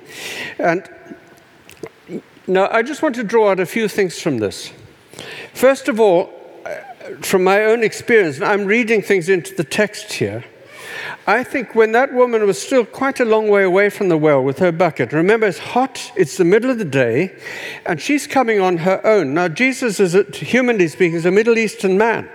And 0.59 0.89
now 2.47 2.69
I 2.71 2.83
just 2.83 3.03
want 3.03 3.15
to 3.17 3.25
draw 3.25 3.51
out 3.51 3.61
a 3.61 3.67
few 3.67 3.89
things 3.89 4.21
from 4.21 4.39
this. 4.39 4.73
First 5.55 5.89
of 5.89 6.01
all, 6.01 6.31
uh, 6.65 6.77
from 7.21 7.45
my 7.45 7.65
own 7.65 7.83
experience, 7.83 8.41
I'm 8.41 8.65
reading 8.65 9.03
things 9.03 9.29
into 9.29 9.55
the 9.55 9.65
text 9.65 10.13
here. 10.13 10.45
I 11.27 11.45
think 11.45 11.75
when 11.75 11.93
that 11.93 12.13
woman 12.13 12.47
was 12.47 12.61
still 12.61 12.85
quite 12.85 13.21
a 13.21 13.25
long 13.25 13.49
way 13.49 13.63
away 13.63 13.91
from 13.91 14.09
the 14.09 14.17
well 14.17 14.43
with 14.43 14.59
her 14.59 14.73
bucket, 14.73 15.13
remember 15.13 15.47
it's 15.47 15.59
hot, 15.59 16.11
it's 16.17 16.37
the 16.37 16.45
middle 16.45 16.71
of 16.71 16.79
the 16.79 16.85
day, 16.85 17.37
and 17.85 18.01
she's 18.01 18.27
coming 18.27 18.61
on 18.61 18.79
her 18.79 19.05
own. 19.07 19.35
Now, 19.35 19.49
Jesus, 19.49 20.01
is 20.01 20.15
a, 20.15 20.23
humanly 20.23 20.89
speaking, 20.89 21.17
is 21.17 21.27
a 21.27 21.31
Middle 21.31 21.59
Eastern 21.59 21.99
man. 21.99 22.29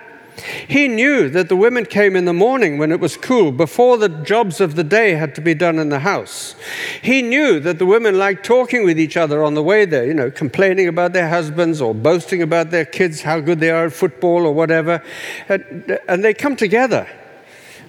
He 0.67 0.87
knew 0.87 1.29
that 1.29 1.49
the 1.49 1.55
women 1.55 1.85
came 1.85 2.15
in 2.15 2.25
the 2.25 2.33
morning 2.33 2.77
when 2.77 2.91
it 2.91 2.99
was 2.99 3.17
cool, 3.17 3.51
before 3.51 3.97
the 3.97 4.09
jobs 4.09 4.59
of 4.59 4.75
the 4.75 4.83
day 4.83 5.11
had 5.13 5.35
to 5.35 5.41
be 5.41 5.53
done 5.53 5.79
in 5.79 5.89
the 5.89 5.99
house. 5.99 6.55
He 7.01 7.21
knew 7.21 7.59
that 7.59 7.79
the 7.79 7.85
women 7.85 8.17
liked 8.17 8.45
talking 8.45 8.83
with 8.83 8.99
each 8.99 9.15
other 9.15 9.43
on 9.43 9.53
the 9.53 9.63
way 9.63 9.85
there, 9.85 10.05
you 10.05 10.13
know, 10.13 10.31
complaining 10.31 10.87
about 10.87 11.13
their 11.13 11.29
husbands 11.29 11.81
or 11.81 11.93
boasting 11.93 12.41
about 12.41 12.71
their 12.71 12.85
kids, 12.85 13.21
how 13.21 13.39
good 13.39 13.59
they 13.59 13.69
are 13.69 13.85
at 13.85 13.93
football 13.93 14.45
or 14.45 14.53
whatever. 14.53 15.03
And, 15.49 15.99
and 16.07 16.23
they 16.23 16.33
come 16.33 16.55
together. 16.55 17.07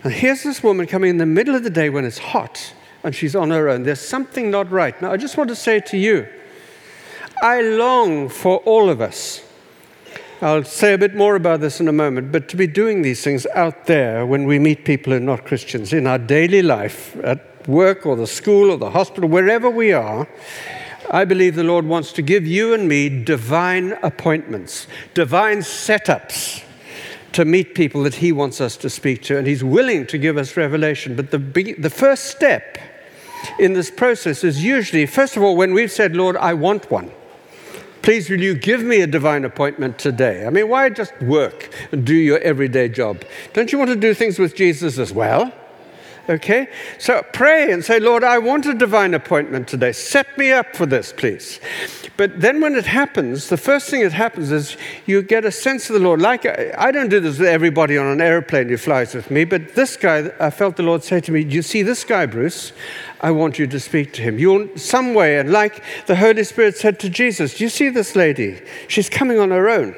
And 0.02 0.12
here's 0.12 0.42
this 0.42 0.62
woman 0.62 0.86
coming 0.86 1.10
in 1.10 1.16
the 1.16 1.26
middle 1.26 1.54
of 1.54 1.64
the 1.64 1.70
day 1.70 1.88
when 1.88 2.04
it's 2.04 2.18
hot 2.18 2.74
and 3.02 3.14
she's 3.14 3.34
on 3.34 3.50
her 3.50 3.68
own. 3.68 3.84
There's 3.84 4.00
something 4.00 4.50
not 4.50 4.70
right. 4.70 5.00
Now, 5.00 5.12
I 5.12 5.16
just 5.16 5.36
want 5.36 5.48
to 5.48 5.56
say 5.56 5.80
to 5.80 5.96
you, 5.96 6.26
I 7.42 7.60
long 7.60 8.28
for 8.28 8.58
all 8.58 8.90
of 8.90 9.00
us. 9.00 9.42
I'll 10.44 10.62
say 10.62 10.92
a 10.92 10.98
bit 10.98 11.14
more 11.14 11.36
about 11.36 11.60
this 11.60 11.80
in 11.80 11.88
a 11.88 11.92
moment, 11.92 12.30
but 12.30 12.50
to 12.50 12.56
be 12.58 12.66
doing 12.66 13.00
these 13.00 13.24
things 13.24 13.46
out 13.54 13.86
there 13.86 14.26
when 14.26 14.44
we 14.44 14.58
meet 14.58 14.84
people 14.84 15.10
who 15.10 15.16
are 15.16 15.20
not 15.20 15.46
Christians 15.46 15.94
in 15.94 16.06
our 16.06 16.18
daily 16.18 16.60
life, 16.60 17.16
at 17.24 17.66
work 17.66 18.04
or 18.04 18.14
the 18.14 18.26
school 18.26 18.70
or 18.70 18.76
the 18.76 18.90
hospital, 18.90 19.26
wherever 19.26 19.70
we 19.70 19.94
are, 19.94 20.28
I 21.10 21.24
believe 21.24 21.54
the 21.54 21.64
Lord 21.64 21.86
wants 21.86 22.12
to 22.12 22.20
give 22.20 22.46
you 22.46 22.74
and 22.74 22.86
me 22.86 23.08
divine 23.24 23.92
appointments, 24.02 24.86
divine 25.14 25.60
setups 25.60 26.62
to 27.32 27.46
meet 27.46 27.74
people 27.74 28.02
that 28.02 28.16
He 28.16 28.30
wants 28.30 28.60
us 28.60 28.76
to 28.76 28.90
speak 28.90 29.22
to, 29.22 29.38
and 29.38 29.46
He's 29.46 29.64
willing 29.64 30.06
to 30.08 30.18
give 30.18 30.36
us 30.36 30.58
revelation. 30.58 31.16
But 31.16 31.30
the, 31.30 31.38
the 31.78 31.88
first 31.88 32.26
step 32.26 32.76
in 33.58 33.72
this 33.72 33.90
process 33.90 34.44
is 34.44 34.62
usually, 34.62 35.06
first 35.06 35.38
of 35.38 35.42
all, 35.42 35.56
when 35.56 35.72
we've 35.72 35.90
said, 35.90 36.14
Lord, 36.14 36.36
I 36.36 36.52
want 36.52 36.90
one. 36.90 37.12
Please, 38.04 38.28
will 38.28 38.42
you 38.42 38.54
give 38.54 38.82
me 38.82 39.00
a 39.00 39.06
divine 39.06 39.46
appointment 39.46 39.98
today? 39.98 40.44
I 40.44 40.50
mean, 40.50 40.68
why 40.68 40.90
just 40.90 41.18
work 41.22 41.74
and 41.90 42.04
do 42.04 42.14
your 42.14 42.38
everyday 42.40 42.86
job? 42.90 43.24
Don't 43.54 43.72
you 43.72 43.78
want 43.78 43.88
to 43.92 43.96
do 43.96 44.12
things 44.12 44.38
with 44.38 44.54
Jesus 44.54 44.98
as 44.98 45.10
well? 45.10 45.50
Okay? 46.28 46.68
So 46.98 47.24
pray 47.32 47.72
and 47.72 47.82
say, 47.82 48.00
Lord, 48.00 48.22
I 48.22 48.36
want 48.36 48.66
a 48.66 48.74
divine 48.74 49.14
appointment 49.14 49.68
today. 49.68 49.92
Set 49.92 50.36
me 50.36 50.52
up 50.52 50.76
for 50.76 50.84
this, 50.84 51.14
please. 51.14 51.60
But 52.18 52.42
then 52.42 52.60
when 52.60 52.74
it 52.74 52.84
happens, 52.84 53.48
the 53.48 53.56
first 53.56 53.88
thing 53.88 54.02
that 54.02 54.12
happens 54.12 54.52
is 54.52 54.76
you 55.06 55.22
get 55.22 55.46
a 55.46 55.50
sense 55.50 55.88
of 55.88 55.94
the 55.94 56.00
Lord. 56.00 56.20
Like, 56.20 56.44
I 56.78 56.90
don't 56.92 57.08
do 57.08 57.20
this 57.20 57.38
with 57.38 57.48
everybody 57.48 57.96
on 57.96 58.06
an 58.06 58.20
airplane 58.20 58.68
who 58.68 58.76
flies 58.76 59.14
with 59.14 59.30
me, 59.30 59.44
but 59.44 59.74
this 59.74 59.96
guy, 59.96 60.30
I 60.38 60.50
felt 60.50 60.76
the 60.76 60.82
Lord 60.82 61.02
say 61.02 61.20
to 61.20 61.32
me, 61.32 61.42
Do 61.42 61.56
you 61.56 61.62
see 61.62 61.82
this 61.82 62.04
guy, 62.04 62.26
Bruce? 62.26 62.72
I 63.24 63.30
want 63.30 63.58
you 63.58 63.66
to 63.68 63.80
speak 63.80 64.12
to 64.14 64.22
him. 64.22 64.38
You'll 64.38 64.76
some 64.76 65.14
way, 65.14 65.38
and 65.38 65.50
like 65.50 65.82
the 66.04 66.14
Holy 66.14 66.44
Spirit 66.44 66.76
said 66.76 67.00
to 67.00 67.08
Jesus, 67.08 67.56
Do 67.56 67.64
you 67.64 67.70
see 67.70 67.88
this 67.88 68.14
lady? 68.14 68.60
She's 68.86 69.08
coming 69.08 69.38
on 69.38 69.50
her 69.50 69.66
own. 69.66 69.96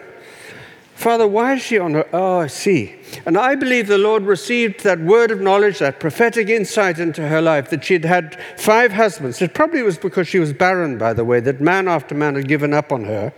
Father, 0.94 1.26
why 1.26 1.54
is 1.54 1.62
she 1.62 1.76
on 1.76 1.94
her? 1.94 2.08
Oh, 2.12 2.38
I 2.38 2.46
see. 2.46 2.94
And 3.26 3.36
I 3.36 3.56
believe 3.56 3.88
the 3.88 3.98
Lord 3.98 4.22
received 4.22 4.84
that 4.84 5.00
word 5.00 5.32
of 5.32 5.40
knowledge, 5.40 5.80
that 5.80 5.98
prophetic 5.98 6.48
insight 6.48 7.00
into 7.00 7.26
her 7.26 7.42
life, 7.42 7.68
that 7.70 7.84
she'd 7.84 8.04
had 8.04 8.38
five 8.56 8.92
husbands. 8.92 9.42
It 9.42 9.54
probably 9.54 9.82
was 9.82 9.98
because 9.98 10.28
she 10.28 10.38
was 10.38 10.52
barren, 10.52 10.96
by 10.96 11.12
the 11.12 11.24
way, 11.24 11.40
that 11.40 11.60
man 11.60 11.88
after 11.88 12.14
man 12.14 12.36
had 12.36 12.46
given 12.46 12.72
up 12.72 12.92
on 12.92 13.06
her. 13.06 13.32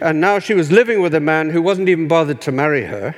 And 0.00 0.20
now 0.20 0.40
she 0.40 0.52
was 0.52 0.72
living 0.72 1.00
with 1.00 1.14
a 1.14 1.20
man 1.20 1.50
who 1.50 1.62
wasn't 1.62 1.88
even 1.88 2.08
bothered 2.08 2.40
to 2.40 2.50
marry 2.50 2.86
her. 2.86 3.14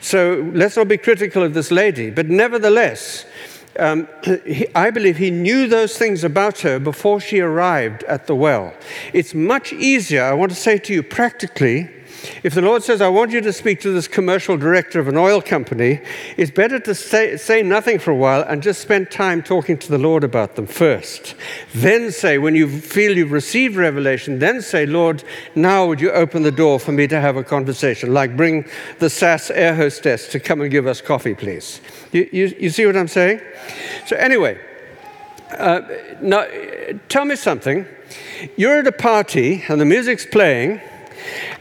So 0.00 0.48
let's 0.54 0.76
not 0.76 0.86
be 0.86 0.98
critical 0.98 1.42
of 1.42 1.52
this 1.52 1.72
lady. 1.72 2.10
But 2.10 2.28
nevertheless, 2.28 3.26
um, 3.78 4.08
he, 4.22 4.66
I 4.74 4.90
believe 4.90 5.16
he 5.16 5.30
knew 5.30 5.68
those 5.68 5.96
things 5.96 6.24
about 6.24 6.60
her 6.60 6.78
before 6.78 7.20
she 7.20 7.40
arrived 7.40 8.02
at 8.04 8.26
the 8.26 8.34
well. 8.34 8.74
It's 9.12 9.34
much 9.34 9.72
easier, 9.72 10.22
I 10.22 10.32
want 10.32 10.52
to 10.52 10.56
say 10.56 10.78
to 10.78 10.92
you 10.92 11.02
practically, 11.02 11.90
if 12.42 12.54
the 12.54 12.62
Lord 12.62 12.82
says, 12.82 13.00
I 13.00 13.08
want 13.08 13.30
you 13.30 13.40
to 13.40 13.52
speak 13.52 13.80
to 13.80 13.90
this 13.92 14.08
commercial 14.08 14.56
director 14.56 15.00
of 15.00 15.08
an 15.08 15.16
oil 15.16 15.40
company, 15.40 16.00
it's 16.36 16.50
better 16.50 16.78
to 16.80 16.94
say, 16.94 17.36
say 17.36 17.62
nothing 17.62 17.98
for 17.98 18.10
a 18.10 18.16
while 18.16 18.42
and 18.42 18.62
just 18.62 18.80
spend 18.80 19.10
time 19.10 19.42
talking 19.42 19.78
to 19.78 19.88
the 19.88 19.98
Lord 19.98 20.24
about 20.24 20.56
them 20.56 20.66
first. 20.66 21.34
Then 21.74 22.10
say, 22.12 22.38
when 22.38 22.54
you 22.54 22.68
feel 22.68 23.16
you've 23.16 23.32
received 23.32 23.76
revelation, 23.76 24.38
then 24.38 24.62
say, 24.62 24.86
Lord, 24.86 25.24
now 25.54 25.86
would 25.86 26.00
you 26.00 26.10
open 26.10 26.42
the 26.42 26.50
door 26.50 26.80
for 26.80 26.92
me 26.92 27.06
to 27.08 27.20
have 27.20 27.36
a 27.36 27.44
conversation? 27.44 28.12
Like 28.12 28.36
bring 28.36 28.66
the 28.98 29.10
SAS 29.10 29.50
air 29.50 29.74
hostess 29.74 30.28
to 30.28 30.40
come 30.40 30.60
and 30.60 30.70
give 30.70 30.86
us 30.86 31.00
coffee, 31.00 31.34
please. 31.34 31.80
You, 32.16 32.28
you, 32.32 32.56
you 32.58 32.70
see 32.70 32.86
what 32.86 32.96
I'm 32.96 33.08
saying? 33.08 33.40
So, 34.06 34.16
anyway, 34.16 34.58
uh, 35.50 35.82
now 36.22 36.46
tell 37.10 37.26
me 37.26 37.36
something. 37.36 37.86
You're 38.56 38.78
at 38.78 38.86
a 38.86 38.92
party 38.92 39.64
and 39.68 39.78
the 39.78 39.84
music's 39.84 40.24
playing. 40.24 40.80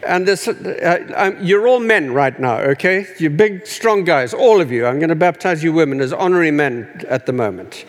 And 0.05 0.29
uh, 0.29 1.31
you're 1.41 1.67
all 1.67 1.79
men 1.79 2.13
right 2.13 2.39
now, 2.39 2.59
okay? 2.59 3.07
You're 3.17 3.31
big, 3.31 3.65
strong 3.65 4.03
guys, 4.03 4.31
all 4.31 4.61
of 4.61 4.71
you. 4.71 4.85
I'm 4.85 4.99
going 4.99 5.09
to 5.09 5.15
baptize 5.15 5.63
you 5.63 5.73
women 5.73 6.01
as 6.01 6.13
honorary 6.13 6.51
men 6.51 7.03
at 7.07 7.25
the 7.25 7.33
moment. 7.33 7.85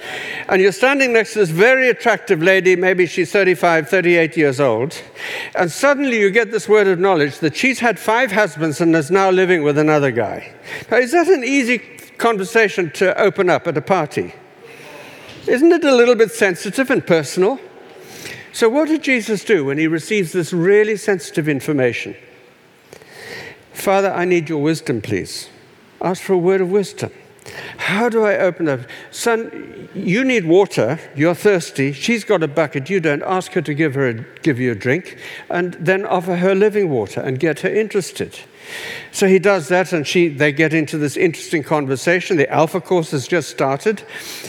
And 0.48 0.62
you're 0.62 0.72
standing 0.72 1.12
next 1.12 1.34
to 1.34 1.40
this 1.40 1.50
very 1.50 1.90
attractive 1.90 2.42
lady, 2.42 2.76
maybe 2.76 3.04
she's 3.04 3.30
35, 3.30 3.90
38 3.90 4.36
years 4.36 4.58
old. 4.58 5.02
And 5.54 5.70
suddenly 5.70 6.18
you 6.18 6.30
get 6.30 6.50
this 6.50 6.66
word 6.66 6.86
of 6.86 6.98
knowledge 6.98 7.40
that 7.40 7.54
she's 7.54 7.80
had 7.80 7.98
five 7.98 8.32
husbands 8.32 8.80
and 8.80 8.96
is 8.96 9.10
now 9.10 9.30
living 9.30 9.62
with 9.62 9.76
another 9.76 10.10
guy. 10.10 10.54
Now, 10.90 10.96
is 10.96 11.12
that 11.12 11.28
an 11.28 11.44
easy 11.44 11.95
conversation 12.18 12.90
to 12.92 13.18
open 13.20 13.50
up 13.50 13.66
at 13.66 13.76
a 13.76 13.82
party? 13.82 14.34
Isn't 15.46 15.72
it 15.72 15.84
a 15.84 15.94
little 15.94 16.14
bit 16.14 16.32
sensitive 16.32 16.90
and 16.90 17.06
personal? 17.06 17.60
So, 18.52 18.68
what 18.68 18.88
did 18.88 19.02
Jesus 19.02 19.44
do 19.44 19.66
when 19.66 19.78
he 19.78 19.86
receives 19.86 20.32
this 20.32 20.52
really 20.52 20.96
sensitive 20.96 21.48
information? 21.48 22.16
Father, 23.72 24.10
I 24.10 24.24
need 24.24 24.48
your 24.48 24.62
wisdom, 24.62 25.02
please. 25.02 25.50
Ask 26.00 26.22
for 26.22 26.32
a 26.32 26.38
word 26.38 26.60
of 26.60 26.70
wisdom. 26.70 27.12
How 27.76 28.08
do 28.08 28.24
I 28.24 28.36
open 28.38 28.68
up? 28.68 28.80
Son, 29.10 29.88
you 29.94 30.24
need 30.24 30.46
water. 30.46 30.98
You're 31.14 31.34
thirsty. 31.34 31.92
She's 31.92 32.24
got 32.24 32.42
a 32.42 32.48
bucket. 32.48 32.90
You 32.90 33.00
don't. 33.00 33.22
Ask 33.22 33.52
her 33.52 33.62
to 33.62 33.74
give, 33.74 33.94
her 33.94 34.08
a, 34.08 34.14
give 34.42 34.58
you 34.58 34.72
a 34.72 34.74
drink 34.74 35.18
and 35.50 35.74
then 35.74 36.04
offer 36.04 36.36
her 36.36 36.54
living 36.54 36.90
water 36.90 37.20
and 37.20 37.38
get 37.38 37.60
her 37.60 37.68
interested. 37.68 38.40
So 39.12 39.26
he 39.26 39.38
does 39.38 39.68
that, 39.68 39.92
and 39.92 40.06
she, 40.06 40.28
they 40.28 40.52
get 40.52 40.74
into 40.74 40.98
this 40.98 41.16
interesting 41.16 41.62
conversation. 41.62 42.36
The 42.36 42.50
Alpha 42.50 42.80
course 42.80 43.10
has 43.12 43.26
just 43.26 43.50
started, 43.50 44.02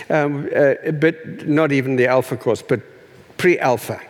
um, 0.10 0.50
uh, 0.56 0.92
but 0.92 1.48
not 1.48 1.72
even 1.72 1.96
the 1.96 2.08
Alpha 2.08 2.38
course, 2.38 2.62
but 2.62 2.82
pre 3.38 3.60
alpha. 3.60 4.02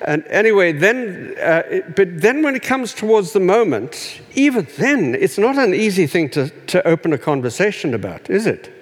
And 0.00 0.24
anyway, 0.28 0.72
then, 0.72 1.34
uh, 1.42 1.62
but 1.94 2.20
then 2.20 2.42
when 2.42 2.54
it 2.54 2.62
comes 2.62 2.94
towards 2.94 3.32
the 3.32 3.40
moment, 3.40 4.20
even 4.34 4.66
then, 4.78 5.14
it's 5.14 5.38
not 5.38 5.58
an 5.58 5.74
easy 5.74 6.06
thing 6.06 6.30
to, 6.30 6.48
to 6.66 6.86
open 6.86 7.12
a 7.12 7.18
conversation 7.18 7.94
about, 7.94 8.30
is 8.30 8.46
it? 8.46 8.72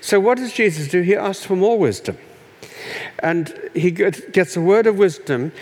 So, 0.00 0.18
what 0.18 0.38
does 0.38 0.52
Jesus 0.52 0.88
do? 0.88 1.02
He 1.02 1.14
asks 1.14 1.44
for 1.44 1.56
more 1.56 1.78
wisdom. 1.78 2.16
And 3.20 3.70
he 3.74 3.90
gets 3.90 4.56
a 4.56 4.60
word 4.60 4.86
of 4.86 4.96
wisdom. 4.96 5.52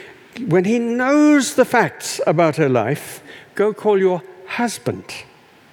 When 0.47 0.65
he 0.65 0.79
knows 0.79 1.57
the 1.57 1.65
facts 1.65 2.21
about 2.27 2.57
her 2.57 2.69
life, 2.69 3.23
go 3.59 3.75
call 3.75 3.99
your 3.99 4.23
husband. 4.47 5.05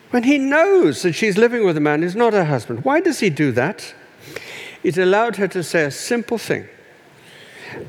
When 0.10 0.24
he 0.24 0.40
knows 0.40 1.04
that 1.04 1.14
she's 1.14 1.38
living 1.38 1.64
with 1.64 1.78
a 1.78 1.80
man 1.80 2.02
who's 2.02 2.16
not 2.16 2.34
her 2.34 2.46
husband, 2.46 2.84
why 2.84 3.00
does 3.00 3.20
he 3.20 3.30
do 3.30 3.52
that? 3.52 3.94
it 4.84 4.98
allowed 4.98 5.36
her 5.38 5.48
to 5.48 5.64
say 5.64 5.84
a 5.84 5.92
simple 5.92 6.38
thing 6.38 6.68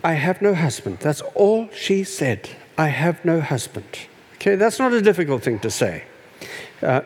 I 0.03 0.15
have 0.15 0.43
no 0.43 0.55
husband. 0.55 0.99
That's 1.01 1.21
all 1.35 1.69
she 1.73 2.05
said. 2.05 2.51
I 2.77 2.89
have 2.89 3.25
no 3.25 3.41
husband. 3.41 3.87
Okay, 4.35 4.57
that's 4.57 4.79
not 4.79 4.93
a 4.93 5.01
difficult 5.01 5.43
thing 5.43 5.59
to 5.61 5.71
say. 5.71 6.05
Uh, 6.83 7.01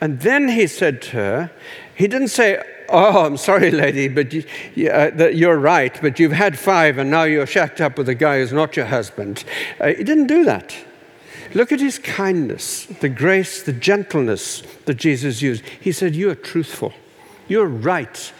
and 0.00 0.20
then 0.20 0.48
he 0.48 0.66
said 0.66 1.02
to 1.02 1.10
her, 1.16 1.50
he 1.94 2.06
didn't 2.06 2.28
say, 2.28 2.62
Oh, 2.88 3.24
I'm 3.24 3.36
sorry, 3.36 3.70
lady, 3.70 4.08
but 4.08 4.32
you, 4.32 4.44
uh, 4.88 5.28
you're 5.32 5.58
right, 5.58 5.96
but 6.00 6.18
you've 6.18 6.32
had 6.32 6.58
five 6.58 6.98
and 6.98 7.10
now 7.10 7.24
you're 7.24 7.46
shacked 7.46 7.80
up 7.80 7.98
with 7.98 8.08
a 8.08 8.14
guy 8.14 8.38
who's 8.38 8.52
not 8.52 8.76
your 8.76 8.86
husband. 8.86 9.44
Uh, 9.80 9.88
he 9.88 10.04
didn't 10.04 10.26
do 10.26 10.44
that. 10.44 10.74
Look 11.54 11.72
at 11.72 11.80
his 11.80 11.98
kindness, 11.98 12.86
the 12.86 13.08
grace, 13.08 13.62
the 13.62 13.72
gentleness 13.72 14.62
that 14.84 14.94
Jesus 14.94 15.42
used. 15.42 15.64
He 15.64 15.92
said, 15.92 16.14
You 16.14 16.30
are 16.30 16.34
truthful. 16.34 16.92
You're 17.48 17.66
right 17.66 18.32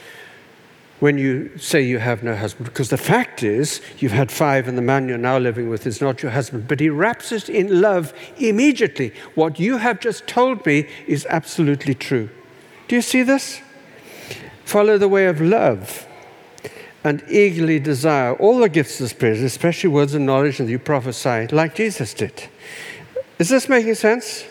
when 1.01 1.19
you 1.19 1.57
say 1.59 1.83
you 1.83 1.99
have 1.99 2.23
no 2.23 2.37
husband. 2.37 2.67
Because 2.67 2.91
the 2.91 2.99
fact 2.99 3.43
is, 3.43 3.81
you've 3.99 4.13
had 4.13 4.31
five 4.31 4.69
and 4.69 4.79
the 4.79 4.83
man 4.83 5.09
you're 5.09 5.19
now 5.19 5.39
living 5.39 5.69
with 5.69 5.87
is 5.87 6.01
not 6.01 6.23
your 6.23 6.31
husband. 6.31 6.69
But 6.69 6.79
he 6.79 6.89
wraps 6.89 7.33
it 7.33 7.49
in 7.49 7.81
love 7.81 8.13
immediately. 8.37 9.13
What 9.35 9.59
you 9.59 9.79
have 9.79 10.01
just 10.01 10.27
told 10.27 10.65
me 10.65 10.87
is 11.07 11.27
absolutely 11.29 11.95
true. 11.95 12.29
Do 12.87 12.97
you 12.97 13.03
see 13.03 13.23
this? 13.23 13.61
Follow 14.65 14.99
the 14.99 15.09
way 15.09 15.27
of 15.27 15.41
love 15.41 16.07
and 17.03 17.25
eagerly 17.29 17.81
desire 17.81 18.35
all 18.35 18.59
the 18.59 18.69
gifts 18.69 19.01
of 19.01 19.05
the 19.05 19.09
Spirit, 19.09 19.39
especially 19.39 19.89
words 19.89 20.15
of 20.15 20.21
knowledge, 20.21 20.61
and 20.61 20.69
you 20.69 20.79
prophesy 20.79 21.47
like 21.49 21.75
Jesus 21.75 22.13
did. 22.13 22.49
Is 23.41 23.49
this 23.49 23.71
making 23.71 23.95
sense? 23.95 24.45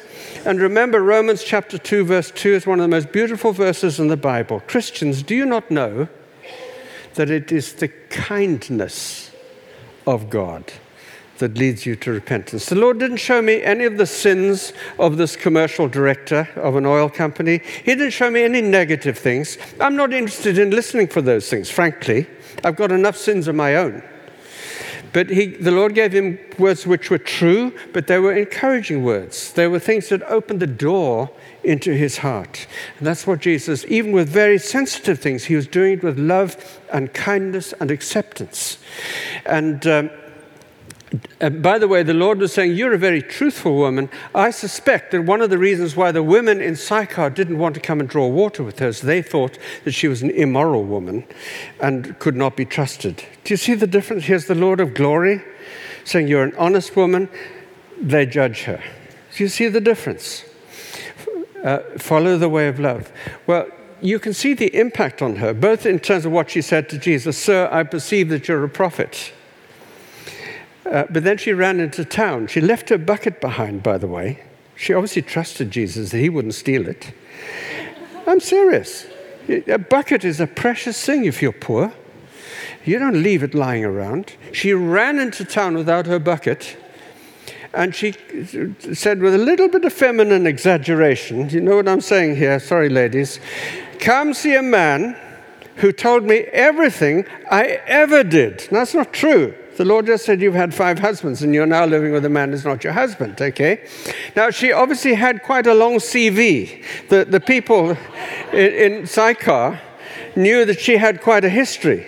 And 0.46 0.60
remember, 0.60 1.00
Romans 1.04 1.44
chapter 1.44 1.78
2, 1.78 2.06
verse 2.06 2.32
2 2.32 2.56
is 2.56 2.66
one 2.66 2.80
of 2.80 2.84
the 2.84 2.88
most 2.88 3.12
beautiful 3.12 3.52
verses 3.52 4.00
in 4.00 4.08
the 4.08 4.18
Bible. 4.18 4.62
Christians, 4.62 5.22
do 5.22 5.36
you 5.36 5.46
not 5.46 5.70
know 5.70 6.08
that 7.14 7.30
it 7.30 7.52
is 7.52 7.74
the 7.74 7.90
kindness 8.10 9.30
of 10.08 10.32
God 10.32 10.74
that 11.38 11.56
leads 11.56 11.86
you 11.86 11.96
to 11.98 12.12
repentance? 12.12 12.66
The 12.66 12.78
Lord 12.78 12.98
didn't 12.98 13.18
show 13.18 13.44
me 13.44 13.62
any 13.62 13.86
of 13.86 14.00
the 14.00 14.08
sins 14.08 14.74
of 14.98 15.18
this 15.18 15.36
commercial 15.36 15.88
director 15.88 16.50
of 16.56 16.76
an 16.76 16.88
oil 16.88 17.10
company, 17.10 17.62
He 17.86 17.94
didn't 17.94 18.10
show 18.10 18.32
me 18.32 18.42
any 18.42 18.62
negative 18.62 19.20
things. 19.20 19.60
I'm 19.80 19.98
not 19.98 20.14
interested 20.14 20.58
in 20.58 20.72
listening 20.72 21.10
for 21.10 21.22
those 21.22 21.48
things, 21.48 21.70
frankly. 21.70 22.26
I've 22.64 22.76
got 22.76 22.92
enough 22.92 23.18
sins 23.18 23.48
of 23.48 23.54
my 23.54 23.76
own. 23.76 24.02
But 25.12 25.30
he, 25.30 25.48
the 25.48 25.72
Lord 25.72 25.96
gave 25.96 26.12
him 26.12 26.38
words 26.58 26.86
which 26.86 27.10
were 27.10 27.18
true, 27.18 27.74
but 27.94 28.08
they 28.08 28.20
were 28.20 28.34
encouraging 28.34 29.04
words. 29.04 29.54
They 29.54 29.68
were 29.68 29.80
things 29.80 30.10
that 30.10 30.22
opened 30.24 30.60
the 30.60 30.68
door 30.68 31.32
into 31.64 31.94
his 31.94 32.20
heart. 32.20 32.68
And 32.98 33.08
that's 33.08 33.26
what 33.26 33.40
Jesus, 33.40 33.86
even 33.88 34.12
with 34.12 34.30
very 34.30 34.60
sensitive 34.60 35.20
things, 35.20 35.46
he 35.46 35.56
was 35.56 35.68
doing 35.68 35.94
it 35.94 36.04
with 36.04 36.20
love 36.20 36.80
and 36.92 37.14
kindness 37.14 37.74
and 37.80 37.92
acceptance. 37.92 38.78
And 39.46 39.86
um, 39.88 40.10
uh, 41.42 41.50
by 41.50 41.80
the 41.80 41.88
way, 41.88 42.04
the 42.04 42.14
Lord 42.14 42.40
was 42.40 42.54
saying, 42.54 42.76
You're 42.76 42.94
a 42.94 42.98
very 42.98 43.22
truthful 43.22 43.76
woman. 43.76 44.10
I 44.36 44.52
suspect 44.52 45.12
that 45.12 45.24
one 45.24 45.42
of 45.42 45.50
the 45.50 45.58
reasons 45.58 45.96
why 45.96 46.12
the 46.12 46.22
women 46.22 46.62
in 46.62 46.76
Sychar 46.76 47.32
didn't 47.32 47.58
want 47.58 47.76
to 47.76 47.82
come 47.82 48.00
and 48.00 48.08
draw 48.08 48.28
water 48.28 48.64
with 48.64 48.80
her 48.80 48.90
is 48.90 49.02
they 49.02 49.22
thought 49.22 49.58
that 49.86 49.94
she 49.94 50.08
was 50.08 50.22
an 50.22 50.30
immoral 50.30 50.84
woman 50.84 51.26
and 51.82 52.18
could 52.20 52.36
not 52.36 52.56
be 52.56 52.66
trusted. 52.66 53.24
Do 53.44 53.54
you 53.54 53.58
see 53.58 53.74
the 53.74 53.88
difference? 53.88 54.26
Here's 54.26 54.46
the 54.46 54.56
Lord 54.56 54.80
of 54.80 54.94
glory 54.94 55.42
saying, 56.04 56.28
You're 56.28 56.44
an 56.44 56.56
honest 56.58 56.96
woman. 56.96 57.30
They 58.00 58.26
judge 58.26 58.64
her. 58.64 58.82
Do 59.36 59.44
you 59.44 59.50
see 59.50 59.68
the 59.68 59.82
difference? 59.82 60.46
Uh, 61.64 61.80
follow 61.98 62.38
the 62.38 62.50
way 62.50 62.68
of 62.68 62.80
love. 62.80 63.12
Well, 63.48 63.68
you 64.02 64.20
can 64.20 64.34
see 64.34 64.54
the 64.54 64.74
impact 64.74 65.22
on 65.22 65.38
her, 65.38 65.54
both 65.54 65.86
in 65.86 66.00
terms 66.00 66.26
of 66.26 66.32
what 66.32 66.50
she 66.50 66.62
said 66.62 66.88
to 66.90 66.98
Jesus 66.98 67.38
Sir, 67.38 67.68
I 67.72 67.84
perceive 67.84 68.30
that 68.30 68.48
you're 68.48 68.64
a 68.64 68.70
prophet. 68.70 69.34
Uh, 70.90 71.06
but 71.10 71.24
then 71.24 71.38
she 71.38 71.54
ran 71.54 71.80
into 71.80 72.04
town. 72.04 72.48
She 72.48 72.62
left 72.62 72.90
her 72.90 72.98
bucket 72.98 73.40
behind, 73.40 73.84
by 73.84 73.98
the 73.98 74.08
way. 74.08 74.44
She 74.76 74.94
obviously 74.94 75.22
trusted 75.22 75.72
Jesus 75.72 76.12
that 76.12 76.18
he 76.18 76.30
wouldn't 76.30 76.56
steal 76.56 76.88
it. 76.88 77.12
I'm 78.26 78.40
serious. 78.40 79.06
A 79.68 79.78
bucket 79.78 80.24
is 80.24 80.40
a 80.40 80.48
precious 80.48 81.04
thing 81.04 81.26
if 81.26 81.42
you're 81.42 81.52
poor. 81.52 81.94
You 82.86 82.98
don't 82.98 83.22
leave 83.22 83.44
it 83.44 83.54
lying 83.54 83.84
around. 83.84 84.34
She 84.52 84.74
ran 84.74 85.20
into 85.20 85.44
town 85.44 85.76
without 85.76 86.06
her 86.08 86.18
bucket. 86.18 86.78
And 87.74 87.94
she 87.94 88.14
said, 88.94 89.20
with 89.22 89.36
a 89.36 89.38
little 89.38 89.68
bit 89.68 89.86
of 89.86 89.94
feminine 89.94 90.48
exaggeration, 90.48 91.50
you 91.50 91.62
know 91.62 91.76
what 91.76 91.88
I'm 91.88 92.02
saying 92.02 92.38
here? 92.38 92.60
Sorry, 92.60 92.90
ladies. 92.90 93.40
Come 94.00 94.34
see 94.34 94.56
a 94.56 94.64
man 94.64 95.16
who 95.76 95.92
told 95.92 96.24
me 96.24 96.40
everything 96.52 97.26
I 97.52 97.80
ever 97.86 98.24
did. 98.24 98.68
Now, 98.72 98.80
that's 98.80 98.96
not 98.96 99.14
true. 99.14 99.54
The 99.80 99.86
Lord 99.86 100.08
just 100.08 100.26
said 100.26 100.42
you've 100.42 100.56
had 100.56 100.74
five 100.76 101.00
husbands 101.00 101.42
and 101.42 101.54
you're 101.54 101.66
now 101.66 101.86
living 101.86 102.12
with 102.12 102.26
a 102.26 102.30
man 102.30 102.52
who's 102.52 102.66
not 102.66 102.84
your 102.84 102.92
husband, 102.92 103.42
okay? 103.42 103.88
Now, 104.36 104.50
she 104.50 104.74
obviously 104.74 105.14
had 105.14 105.42
quite 105.42 105.68
a 105.68 105.74
long 105.74 106.00
CV. 106.00 106.84
The, 107.08 107.24
the 107.24 107.40
people 107.40 107.92
in, 108.52 108.74
in 108.74 109.08
Sychar 109.08 109.80
knew 110.36 110.66
that 110.66 110.82
she 110.82 110.98
had 110.98 111.22
quite 111.22 111.46
a 111.46 111.50
history. 111.50 112.06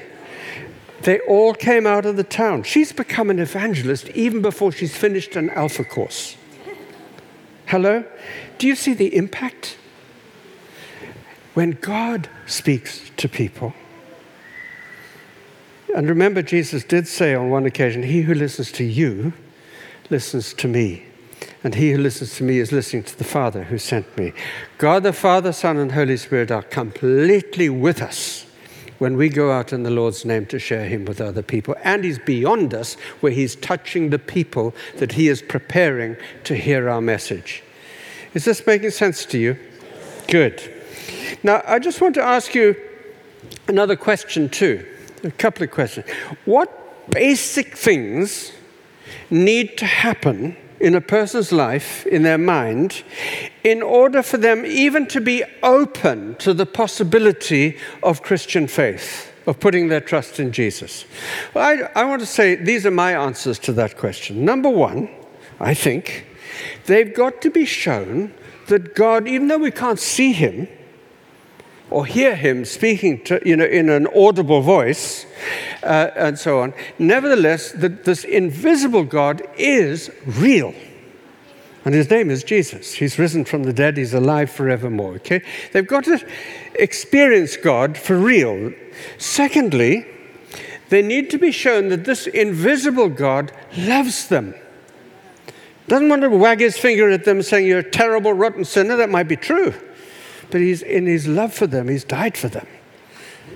They 1.03 1.22
all 1.22 1.53
came 1.53 1.88
out 1.88 2.05
of 2.05 2.17
the 2.17 2.26
town. 2.26 2.63
She's 2.63 2.91
become 2.91 3.30
an 3.30 3.39
evangelist 3.39 4.09
even 4.09 4.41
before 4.41 4.74
she's 4.74 4.97
finished 4.97 5.38
an 5.38 5.49
alpha 5.51 5.86
course. 5.86 6.36
Hello? 7.67 8.03
Do 8.57 8.67
you 8.67 8.76
see 8.76 8.93
the 8.93 9.15
impact? 9.15 9.78
When 11.53 11.78
God 11.80 12.28
speaks 12.45 13.11
to 13.15 13.30
people, 13.30 13.74
and 15.96 16.08
remember, 16.08 16.42
Jesus 16.42 16.84
did 16.84 17.08
say 17.08 17.34
on 17.34 17.50
one 17.50 17.66
occasion, 17.66 18.04
He 18.04 18.22
who 18.22 18.34
listens 18.34 18.72
to 18.74 18.84
you 18.84 19.34
listens 20.10 20.54
to 20.56 20.68
me. 20.68 21.06
And 21.64 21.76
he 21.76 21.92
who 21.92 22.00
listens 22.00 22.36
to 22.38 22.44
me 22.44 22.60
is 22.60 22.72
listening 22.72 23.04
to 23.04 23.18
the 23.18 23.24
Father 23.24 23.64
who 23.64 23.78
sent 23.78 24.18
me. 24.18 24.34
God 24.78 25.04
the 25.04 25.14
Father, 25.14 25.52
Son, 25.52 25.78
and 25.78 25.92
Holy 25.92 26.18
Spirit 26.18 26.52
are 26.52 26.64
completely 26.64 27.70
with 27.70 28.02
us 28.02 28.46
when 28.98 29.18
we 29.18 29.30
go 29.30 29.52
out 29.52 29.74
in 29.74 29.84
the 29.84 29.89
Lord's 29.89 30.26
name 30.26 30.46
to 30.48 30.60
share 30.60 30.86
him 30.86 31.06
with 31.06 31.22
other 31.22 31.42
people. 31.42 31.76
And 31.84 32.04
he's 32.04 32.20
beyond 32.20 32.74
us 32.74 32.96
where 33.20 33.32
he's 33.32 33.56
touching 33.56 34.10
the 34.10 34.20
people 34.20 34.76
that 34.98 35.14
he 35.14 35.28
is 35.28 35.42
preparing 35.42 36.18
to 36.44 36.56
hear 36.56 36.89
our 36.89 37.02
message. 37.02 37.64
Is 38.34 38.46
this 38.46 38.66
making 38.66 38.92
sense 38.92 39.26
to 39.26 39.39
you? 39.39 39.58
Good. 40.28 40.62
Now, 41.44 41.64
I 41.66 41.80
just 41.80 42.02
want 42.02 42.16
to 42.16 42.24
ask 42.24 42.54
you 42.54 42.76
another 43.68 43.96
question, 43.96 44.50
too. 44.50 44.86
A 45.24 45.32
couple 45.32 45.63
of 45.63 45.72
questions. 45.72 46.05
What 46.45 47.09
basic 47.11 47.78
things 47.78 48.51
need 49.30 49.78
to 49.78 49.86
happen 49.86 50.57
in 50.80 50.95
a 50.95 51.01
person's 51.01 51.51
life, 51.51 52.07
in 52.07 52.24
their 52.24 52.39
mind, 52.39 53.03
in 53.63 53.84
order 53.84 54.24
for 54.24 54.38
them 54.38 54.65
even 54.65 55.05
to 55.07 55.22
be 55.22 55.43
open 55.61 56.36
to 56.36 56.53
the 56.53 56.65
possibility 56.65 57.78
of 58.01 58.24
Christian 58.24 58.67
faith, 58.67 59.32
of 59.45 59.59
putting 59.59 59.89
their 59.89 60.01
trust 60.01 60.39
in 60.39 60.51
Jesus? 60.51 61.05
Well, 61.53 61.88
I, 61.95 62.01
I 62.01 62.03
want 62.05 62.22
to 62.22 62.26
say 62.26 62.55
these 62.55 62.86
are 62.86 62.91
my 62.91 63.13
answers 63.13 63.59
to 63.59 63.74
that 63.74 63.97
question. 63.97 64.43
Number 64.43 64.69
one, 64.69 65.07
I 65.59 65.76
think, 65.76 66.26
they've 66.86 67.13
got 67.13 67.41
to 67.43 67.51
be 67.51 67.65
shown 67.65 68.34
that 68.67 68.95
God, 68.95 69.28
even 69.28 69.47
though 69.47 69.59
we 69.59 69.72
can't 69.72 69.99
see 69.99 70.34
Him, 70.34 70.67
or 71.92 72.06
hear 72.06 72.36
him 72.36 72.64
speaking 72.64 73.22
to, 73.26 73.39
you 73.46 73.56
know, 73.56 73.66
in 73.66 73.89
an 73.89 74.08
audible 74.16 74.62
voice 74.62 75.26
uh, 75.84 76.10
and 76.16 76.39
so 76.39 76.62
on. 76.62 76.74
Nevertheless, 76.98 77.74
the, 77.74 77.89
this 77.89 78.24
invisible 78.24 79.04
God 79.04 79.42
is 79.58 80.10
real. 80.26 80.74
And 81.84 81.94
his 81.94 82.10
name 82.10 82.30
is 82.30 82.44
Jesus. 82.44 82.94
He's 82.94 83.20
risen 83.20 83.44
from 83.44 83.64
the 83.64 83.74
dead, 83.74 83.98
he's 83.98 84.14
alive 84.14 84.50
forevermore. 84.50 85.16
Okay? 85.16 85.42
They've 85.74 85.86
got 85.86 86.06
to 86.06 86.26
experience 86.76 87.58
God 87.58 87.98
for 87.98 88.18
real. 88.18 88.72
Secondly, 89.18 90.06
they 90.89 91.02
need 91.02 91.30
to 91.32 91.38
be 91.38 91.52
shown 91.52 91.89
that 91.89 92.06
this 92.06 92.26
invisible 92.28 93.10
God 93.10 93.52
loves 93.78 94.28
them. 94.28 94.56
Doesn't 95.88 96.08
want 96.08 96.22
to 96.22 96.30
wag 96.30 96.62
his 96.62 96.78
finger 96.78 97.10
at 97.10 97.26
them 97.26 97.42
saying, 97.42 97.68
You're 97.68 97.80
a 97.80 97.89
terrible, 97.89 98.32
rotten 98.32 98.64
sinner. 98.64 98.96
That 98.96 99.10
might 99.10 99.28
be 99.28 99.36
true 99.36 99.74
but 100.52 100.62
he's 100.62 100.82
in 100.82 101.06
his 101.08 101.28
love 101.28 101.54
for 101.54 101.68
them, 101.68 101.88
he's 101.88 102.04
died 102.04 102.38
for 102.38 102.47
them 102.47 102.68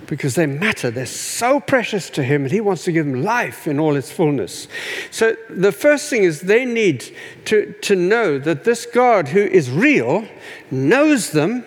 because 0.06 0.34
they 0.34 0.46
matter. 0.46 0.90
They're 0.90 1.06
so 1.06 1.60
precious 1.60 2.10
to 2.10 2.22
him, 2.22 2.42
and 2.42 2.52
he 2.52 2.60
wants 2.60 2.84
to 2.84 2.92
give 2.92 3.06
them 3.06 3.22
life 3.22 3.66
in 3.66 3.78
all 3.78 3.96
its 3.96 4.10
fullness. 4.10 4.68
So, 5.10 5.36
the 5.50 5.72
first 5.72 6.08
thing 6.10 6.24
is 6.24 6.42
they 6.42 6.64
need 6.64 7.14
to, 7.46 7.72
to 7.82 7.96
know 7.96 8.38
that 8.38 8.64
this 8.64 8.86
God 8.86 9.28
who 9.28 9.40
is 9.40 9.70
real 9.70 10.26
knows 10.70 11.30
them, 11.30 11.64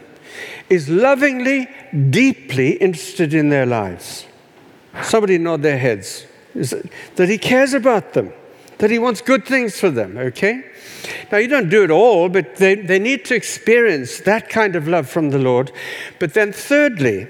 is 0.70 0.88
lovingly, 0.88 1.68
deeply 2.10 2.74
interested 2.74 3.34
in 3.34 3.50
their 3.50 3.66
lives. 3.66 4.26
Somebody 5.02 5.38
nod 5.38 5.64
their 5.64 5.80
heads. 5.80 6.26
That 6.54 7.30
he 7.30 7.38
cares 7.38 7.74
about 7.74 8.14
them, 8.14 8.34
that 8.80 8.92
he 8.92 9.00
wants 9.00 9.22
good 9.22 9.46
things 9.46 9.80
for 9.80 9.90
them, 9.90 10.18
okay? 10.18 10.64
Now, 11.32 11.38
you 11.38 11.48
don't 11.48 11.70
do 11.70 11.84
it 11.84 11.92
all, 11.92 12.28
but 12.30 12.56
they, 12.56 12.76
they 12.76 13.00
need 13.00 13.26
to 13.26 13.36
experience 13.36 14.20
that 14.22 14.50
kind 14.50 14.76
of 14.76 14.88
love 14.88 15.08
from 15.08 15.30
the 15.30 15.38
Lord. 15.38 15.72
But 16.18 16.34
then, 16.34 16.52
thirdly, 16.52 17.28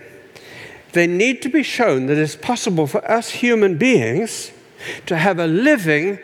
they 0.93 1.05
need 1.05 1.41
to 1.41 1.49
be 1.49 1.63
shown 1.63 2.07
that 2.07 2.17
it's 2.17 2.35
possible 2.35 2.87
for 2.87 3.03
us 3.09 3.29
human 3.29 3.77
beings 3.77 4.51
to 5.05 5.17
have 5.17 5.39
a 5.39 5.47
living, 5.47 6.19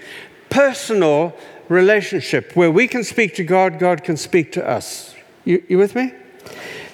personal 0.49 1.35
relationship 1.67 2.55
where 2.55 2.71
we 2.71 2.87
can 2.87 3.03
speak 3.03 3.35
to 3.35 3.43
God, 3.43 3.79
God 3.79 4.03
can 4.03 4.17
speak 4.17 4.51
to 4.53 4.67
us. 4.67 5.13
You, 5.43 5.63
you 5.67 5.77
with 5.77 5.95
me? 5.95 6.13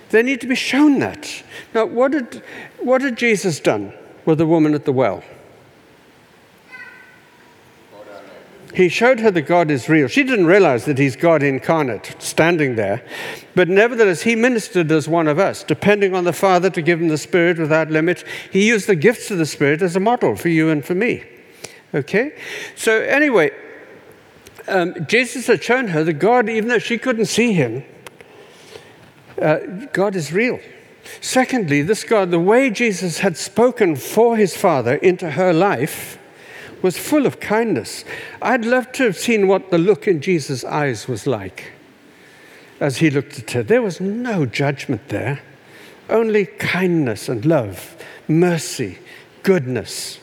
They 0.10 0.24
need 0.24 0.42
to 0.42 0.48
be 0.48 0.56
shown 0.56 1.00
that. 1.00 1.44
Now, 1.74 1.86
what 1.86 2.12
did, 2.12 2.44
what 2.80 3.02
had 3.02 3.18
Jesus 3.18 3.60
done 3.60 3.94
with 4.26 4.40
the 4.40 4.48
woman 4.48 4.74
at 4.74 4.86
the 4.86 4.92
well? 4.92 5.24
He 8.74 8.88
showed 8.88 9.20
her 9.20 9.32
that 9.32 9.42
God 9.42 9.70
is 9.70 9.90
real. 9.90 10.08
She 10.08 10.24
didn't 10.24 10.46
realize 10.46 10.86
that 10.86 10.98
he's 10.98 11.16
God 11.16 11.44
incarnate 11.44 12.16
standing 12.20 12.76
there. 12.76 13.04
But 13.54 13.68
nevertheless, 13.68 14.22
he 14.22 14.36
ministered 14.36 14.92
as 14.92 15.10
one 15.10 15.28
of 15.28 15.40
us, 15.40 15.64
depending 15.64 16.16
on 16.16 16.24
the 16.24 16.34
Father 16.34 16.70
to 16.70 16.82
give 16.82 17.02
him 17.02 17.10
the 17.10 17.18
Spirit 17.18 17.60
without 17.60 17.90
limit. 17.90 18.24
He 18.52 18.68
used 18.68 18.88
the 18.88 18.96
gifts 18.96 19.30
of 19.30 19.38
the 19.38 19.46
Spirit 19.46 19.82
as 19.82 19.96
a 19.96 20.00
model 20.00 20.36
for 20.36 20.50
you 20.50 20.70
and 20.70 20.86
for 20.86 20.96
me. 20.96 21.24
Okay? 21.94 22.34
So, 22.76 23.02
anyway, 23.02 23.52
um, 24.68 25.06
Jesus 25.08 25.48
had 25.48 25.64
shown 25.64 25.90
her 25.90 26.04
that 26.04 26.14
God, 26.14 26.48
even 26.48 26.70
though 26.70 26.80
she 26.80 26.98
couldn't 26.98 27.26
see 27.26 27.54
him, 27.54 27.84
uh, 29.42 29.58
God 29.92 30.16
is 30.16 30.32
real. 30.32 30.60
Secondly, 31.20 31.82
this 31.82 32.04
God, 32.04 32.32
the 32.32 32.40
way 32.40 32.70
Jesus 32.70 33.20
had 33.20 33.36
spoken 33.36 33.96
for 33.96 34.38
his 34.38 34.56
Father 34.56 34.96
into 34.96 35.32
her 35.32 35.52
life, 35.52 36.18
was 36.82 36.98
full 36.98 37.26
of 37.26 37.40
kindness. 37.40 38.04
I'd 38.42 38.66
love 38.66 38.92
to 38.94 39.04
have 39.04 39.18
seen 39.18 39.48
what 39.48 39.72
the 39.72 39.78
look 39.78 40.08
in 40.08 40.22
Jesus' 40.22 40.64
eyes 40.64 41.08
was 41.08 41.28
like 41.28 41.72
as 42.80 42.98
he 42.98 43.10
looked 43.10 43.40
at 43.40 43.52
her. 43.52 43.64
There 43.64 43.82
was 43.82 44.02
no 44.02 44.46
judgment 44.46 45.10
there, 45.10 45.42
only 46.10 46.46
kindness 46.46 47.30
and 47.30 47.46
love, 47.46 47.96
mercy, 48.28 48.98
goodness, 49.44 50.20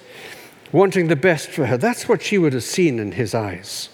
wanting 0.72 1.06
the 1.08 1.16
best 1.16 1.48
for 1.48 1.66
her. 1.66 1.78
That's 1.78 2.08
what 2.08 2.22
she 2.22 2.36
would 2.36 2.52
have 2.52 2.64
seen 2.64 2.98
in 2.98 3.12
his 3.12 3.34
eyes. 3.34 3.88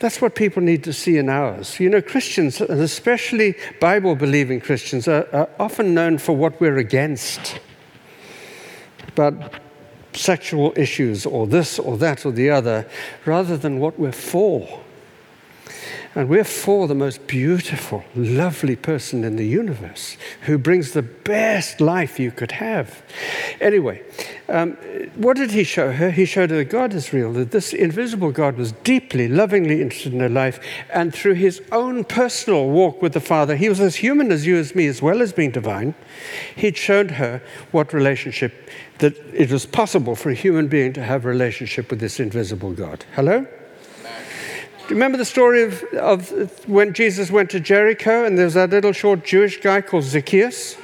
That's 0.00 0.20
what 0.20 0.34
people 0.34 0.62
need 0.62 0.82
to 0.84 0.92
see 0.92 1.18
in 1.18 1.28
ours. 1.28 1.78
You 1.78 1.88
know, 1.88 2.02
Christians, 2.02 2.60
and 2.60 2.80
especially 2.80 3.54
Bible 3.80 4.16
believing 4.16 4.60
Christians, 4.60 5.06
are, 5.06 5.28
are 5.32 5.48
often 5.58 5.94
known 5.94 6.18
for 6.18 6.36
what 6.36 6.60
we're 6.60 6.78
against. 6.78 7.60
But 9.14 9.60
sexual 10.14 10.72
issues 10.76 11.26
or 11.26 11.46
this 11.46 11.78
or 11.78 11.96
that 11.98 12.24
or 12.24 12.32
the 12.32 12.50
other, 12.50 12.86
rather 13.24 13.56
than 13.56 13.78
what 13.78 13.98
we're 13.98 14.12
for. 14.12 14.83
And 16.14 16.28
we're 16.28 16.44
for 16.44 16.86
the 16.86 16.94
most 16.94 17.26
beautiful, 17.26 18.04
lovely 18.14 18.76
person 18.76 19.24
in 19.24 19.36
the 19.36 19.46
universe 19.46 20.16
who 20.42 20.58
brings 20.58 20.92
the 20.92 21.02
best 21.02 21.80
life 21.80 22.20
you 22.20 22.30
could 22.30 22.52
have. 22.52 23.02
Anyway, 23.60 24.02
um, 24.48 24.72
what 25.16 25.36
did 25.36 25.50
he 25.50 25.64
show 25.64 25.92
her? 25.92 26.10
He 26.10 26.24
showed 26.24 26.50
her 26.50 26.58
that 26.58 26.66
God 26.66 26.94
is 26.94 27.12
real, 27.12 27.32
that 27.32 27.50
this 27.50 27.72
invisible 27.72 28.30
God 28.30 28.56
was 28.56 28.72
deeply, 28.72 29.26
lovingly 29.26 29.80
interested 29.80 30.12
in 30.12 30.20
her 30.20 30.28
life. 30.28 30.60
And 30.92 31.14
through 31.14 31.34
his 31.34 31.62
own 31.72 32.04
personal 32.04 32.68
walk 32.68 33.02
with 33.02 33.12
the 33.12 33.20
Father, 33.20 33.56
he 33.56 33.68
was 33.68 33.80
as 33.80 33.96
human 33.96 34.30
as 34.30 34.46
you, 34.46 34.56
as 34.56 34.74
me, 34.74 34.86
as 34.86 35.02
well 35.02 35.22
as 35.22 35.32
being 35.32 35.50
divine. 35.50 35.94
He'd 36.54 36.76
shown 36.76 37.08
her 37.10 37.42
what 37.72 37.92
relationship, 37.92 38.70
that 38.98 39.16
it 39.32 39.50
was 39.50 39.66
possible 39.66 40.14
for 40.14 40.30
a 40.30 40.34
human 40.34 40.68
being 40.68 40.92
to 40.92 41.02
have 41.02 41.24
a 41.24 41.28
relationship 41.28 41.90
with 41.90 42.00
this 42.00 42.20
invisible 42.20 42.72
God. 42.72 43.04
Hello? 43.14 43.46
Remember 44.90 45.16
the 45.16 45.24
story 45.24 45.62
of, 45.62 45.82
of 45.94 46.68
when 46.68 46.92
Jesus 46.92 47.30
went 47.30 47.50
to 47.50 47.60
Jericho 47.60 48.24
and 48.24 48.36
there 48.36 48.44
was 48.44 48.54
that 48.54 48.70
little 48.70 48.92
short 48.92 49.24
Jewish 49.24 49.60
guy 49.60 49.80
called 49.80 50.04
Zacchaeus? 50.04 50.76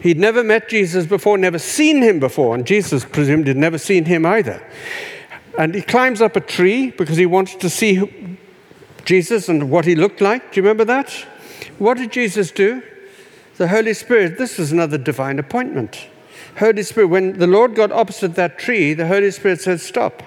He'd 0.00 0.18
never 0.18 0.42
met 0.42 0.68
Jesus 0.68 1.06
before, 1.06 1.38
never 1.38 1.58
seen 1.58 2.02
him 2.02 2.18
before, 2.18 2.54
and 2.54 2.66
Jesus 2.66 3.04
presumed 3.04 3.46
he'd 3.46 3.56
never 3.56 3.78
seen 3.78 4.06
him 4.06 4.26
either. 4.26 4.60
And 5.56 5.74
he 5.74 5.82
climbs 5.82 6.20
up 6.20 6.34
a 6.34 6.40
tree 6.40 6.90
because 6.90 7.16
he 7.16 7.26
wanted 7.26 7.60
to 7.60 7.70
see 7.70 7.94
who, 7.94 8.10
Jesus 9.04 9.48
and 9.48 9.70
what 9.70 9.84
he 9.84 9.94
looked 9.94 10.20
like. 10.20 10.52
Do 10.52 10.60
you 10.60 10.62
remember 10.64 10.84
that? 10.86 11.10
What 11.78 11.98
did 11.98 12.10
Jesus 12.10 12.50
do? 12.50 12.82
The 13.56 13.68
Holy 13.68 13.94
Spirit, 13.94 14.38
this 14.38 14.58
was 14.58 14.72
another 14.72 14.98
divine 14.98 15.38
appointment. 15.38 16.08
Holy 16.58 16.82
Spirit, 16.82 17.06
when 17.06 17.38
the 17.38 17.46
Lord 17.46 17.74
got 17.74 17.92
opposite 17.92 18.34
that 18.34 18.58
tree, 18.58 18.94
the 18.94 19.06
Holy 19.06 19.30
Spirit 19.30 19.60
said, 19.60 19.80
Stop, 19.80 20.22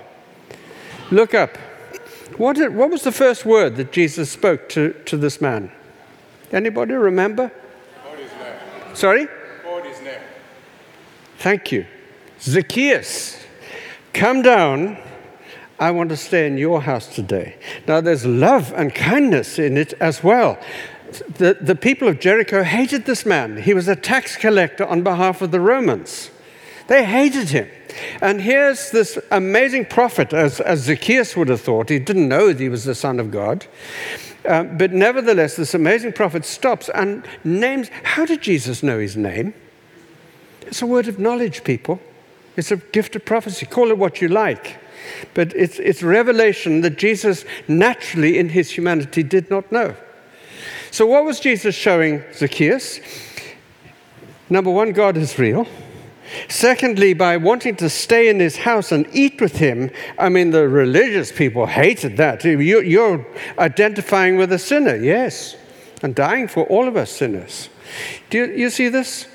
look 1.12 1.34
up. 1.34 1.58
What, 2.38 2.58
did, 2.58 2.76
what 2.76 2.90
was 2.90 3.04
the 3.04 3.12
first 3.12 3.46
word 3.46 3.78
that 3.78 3.92
Jesus 3.92 4.30
spoke 4.30 4.68
to, 4.70 4.94
to 5.06 5.18
this 5.18 5.40
man? 5.40 5.72
Anybody 6.52 6.94
remember? 6.94 7.52
Sorry? 8.94 9.28
Thank 11.38 11.72
you. 11.72 11.86
Zacchaeus, 12.42 13.44
come 14.14 14.42
down. 14.42 14.98
I 15.80 15.92
want 15.92 16.10
to 16.10 16.18
stay 16.18 16.48
in 16.48 16.58
your 16.58 16.82
house 16.82 17.14
today. 17.14 17.58
Now, 17.88 18.02
there's 18.02 18.26
love 18.26 18.74
and 18.76 18.94
kindness 18.96 19.60
in 19.60 19.78
it 19.78 19.94
as 20.00 20.24
well. 20.24 20.58
The, 21.38 21.58
the 21.60 21.76
people 21.76 22.08
of 22.08 22.20
Jericho 22.20 22.64
hated 22.64 23.06
this 23.06 23.26
man. 23.26 23.62
He 23.62 23.74
was 23.74 23.88
a 23.88 23.96
tax 23.96 24.36
collector 24.36 24.86
on 24.86 25.04
behalf 25.04 25.42
of 25.42 25.52
the 25.52 25.60
Romans. 25.60 26.32
They 26.88 27.04
hated 27.06 27.50
him. 27.50 27.70
And 28.22 28.42
here's 28.42 28.92
this 28.92 29.18
amazing 29.32 29.86
prophet, 29.86 30.34
as, 30.34 30.60
as 30.60 30.82
Zacchaeus 30.82 31.36
would 31.36 31.50
have 31.50 31.62
thought. 31.62 31.90
He 31.90 32.00
didn't 32.00 32.28
know 32.28 32.48
that 32.48 32.60
he 32.60 32.70
was 32.70 32.84
the 32.84 32.96
Son 32.96 33.20
of 33.20 33.32
God. 33.32 33.66
Uh, 34.48 34.64
but 34.64 34.92
nevertheless, 34.92 35.56
this 35.56 35.74
amazing 35.74 36.14
prophet 36.14 36.46
stops 36.46 36.90
and 36.90 37.26
names. 37.44 37.90
How 38.04 38.26
did 38.26 38.42
Jesus 38.42 38.84
know 38.84 39.00
his 39.00 39.18
name? 39.18 39.54
It's 40.62 40.82
a 40.82 40.86
word 40.86 41.08
of 41.08 41.20
knowledge, 41.20 41.64
people. 41.64 42.00
It's 42.56 42.72
a 42.72 42.78
gift 42.78 43.16
of 43.16 43.26
prophecy. 43.26 43.66
Call 43.66 43.90
it 43.90 43.98
what 43.98 44.22
you 44.22 44.28
like. 44.28 44.78
But 45.34 45.56
it's, 45.56 45.80
it's 45.80 46.02
revelation 46.02 46.82
that 46.82 46.98
Jesus 46.98 47.46
naturally 47.68 48.38
in 48.38 48.50
his 48.50 48.72
humanity 48.72 49.24
did 49.24 49.50
not 49.50 49.72
know. 49.72 49.96
So, 50.92 51.06
what 51.06 51.26
was 51.26 51.40
Jesus 51.40 51.76
showing 51.76 52.24
Zacchaeus? 52.34 53.00
Number 54.50 54.72
one, 54.72 54.94
God 54.94 55.18
is 55.18 55.38
real. 55.38 55.68
Secondly, 56.50 57.14
by 57.14 57.38
wanting 57.38 57.76
to 57.78 57.90
stay 57.90 58.30
in 58.30 58.40
his 58.40 58.58
house 58.58 58.92
and 58.92 59.08
eat 59.14 59.40
with 59.42 59.58
him, 59.58 59.90
I 60.18 60.30
mean, 60.30 60.52
the 60.52 60.68
religious 60.68 61.32
people 61.32 61.66
hated 61.66 62.18
that. 62.18 62.44
You- 62.44 62.82
You're 62.82 63.26
identifying 63.58 64.38
with 64.38 64.52
a 64.52 64.60
sinner, 64.60 64.96
yes, 64.96 65.56
and 66.02 66.16
dying 66.16 66.48
for 66.48 66.64
all 66.66 66.88
of 66.88 66.96
us 66.98 67.12
sinners. 67.12 67.70
Do 68.30 68.38
you, 68.40 68.46
you 68.46 68.70
see 68.70 68.90
this? 68.90 69.28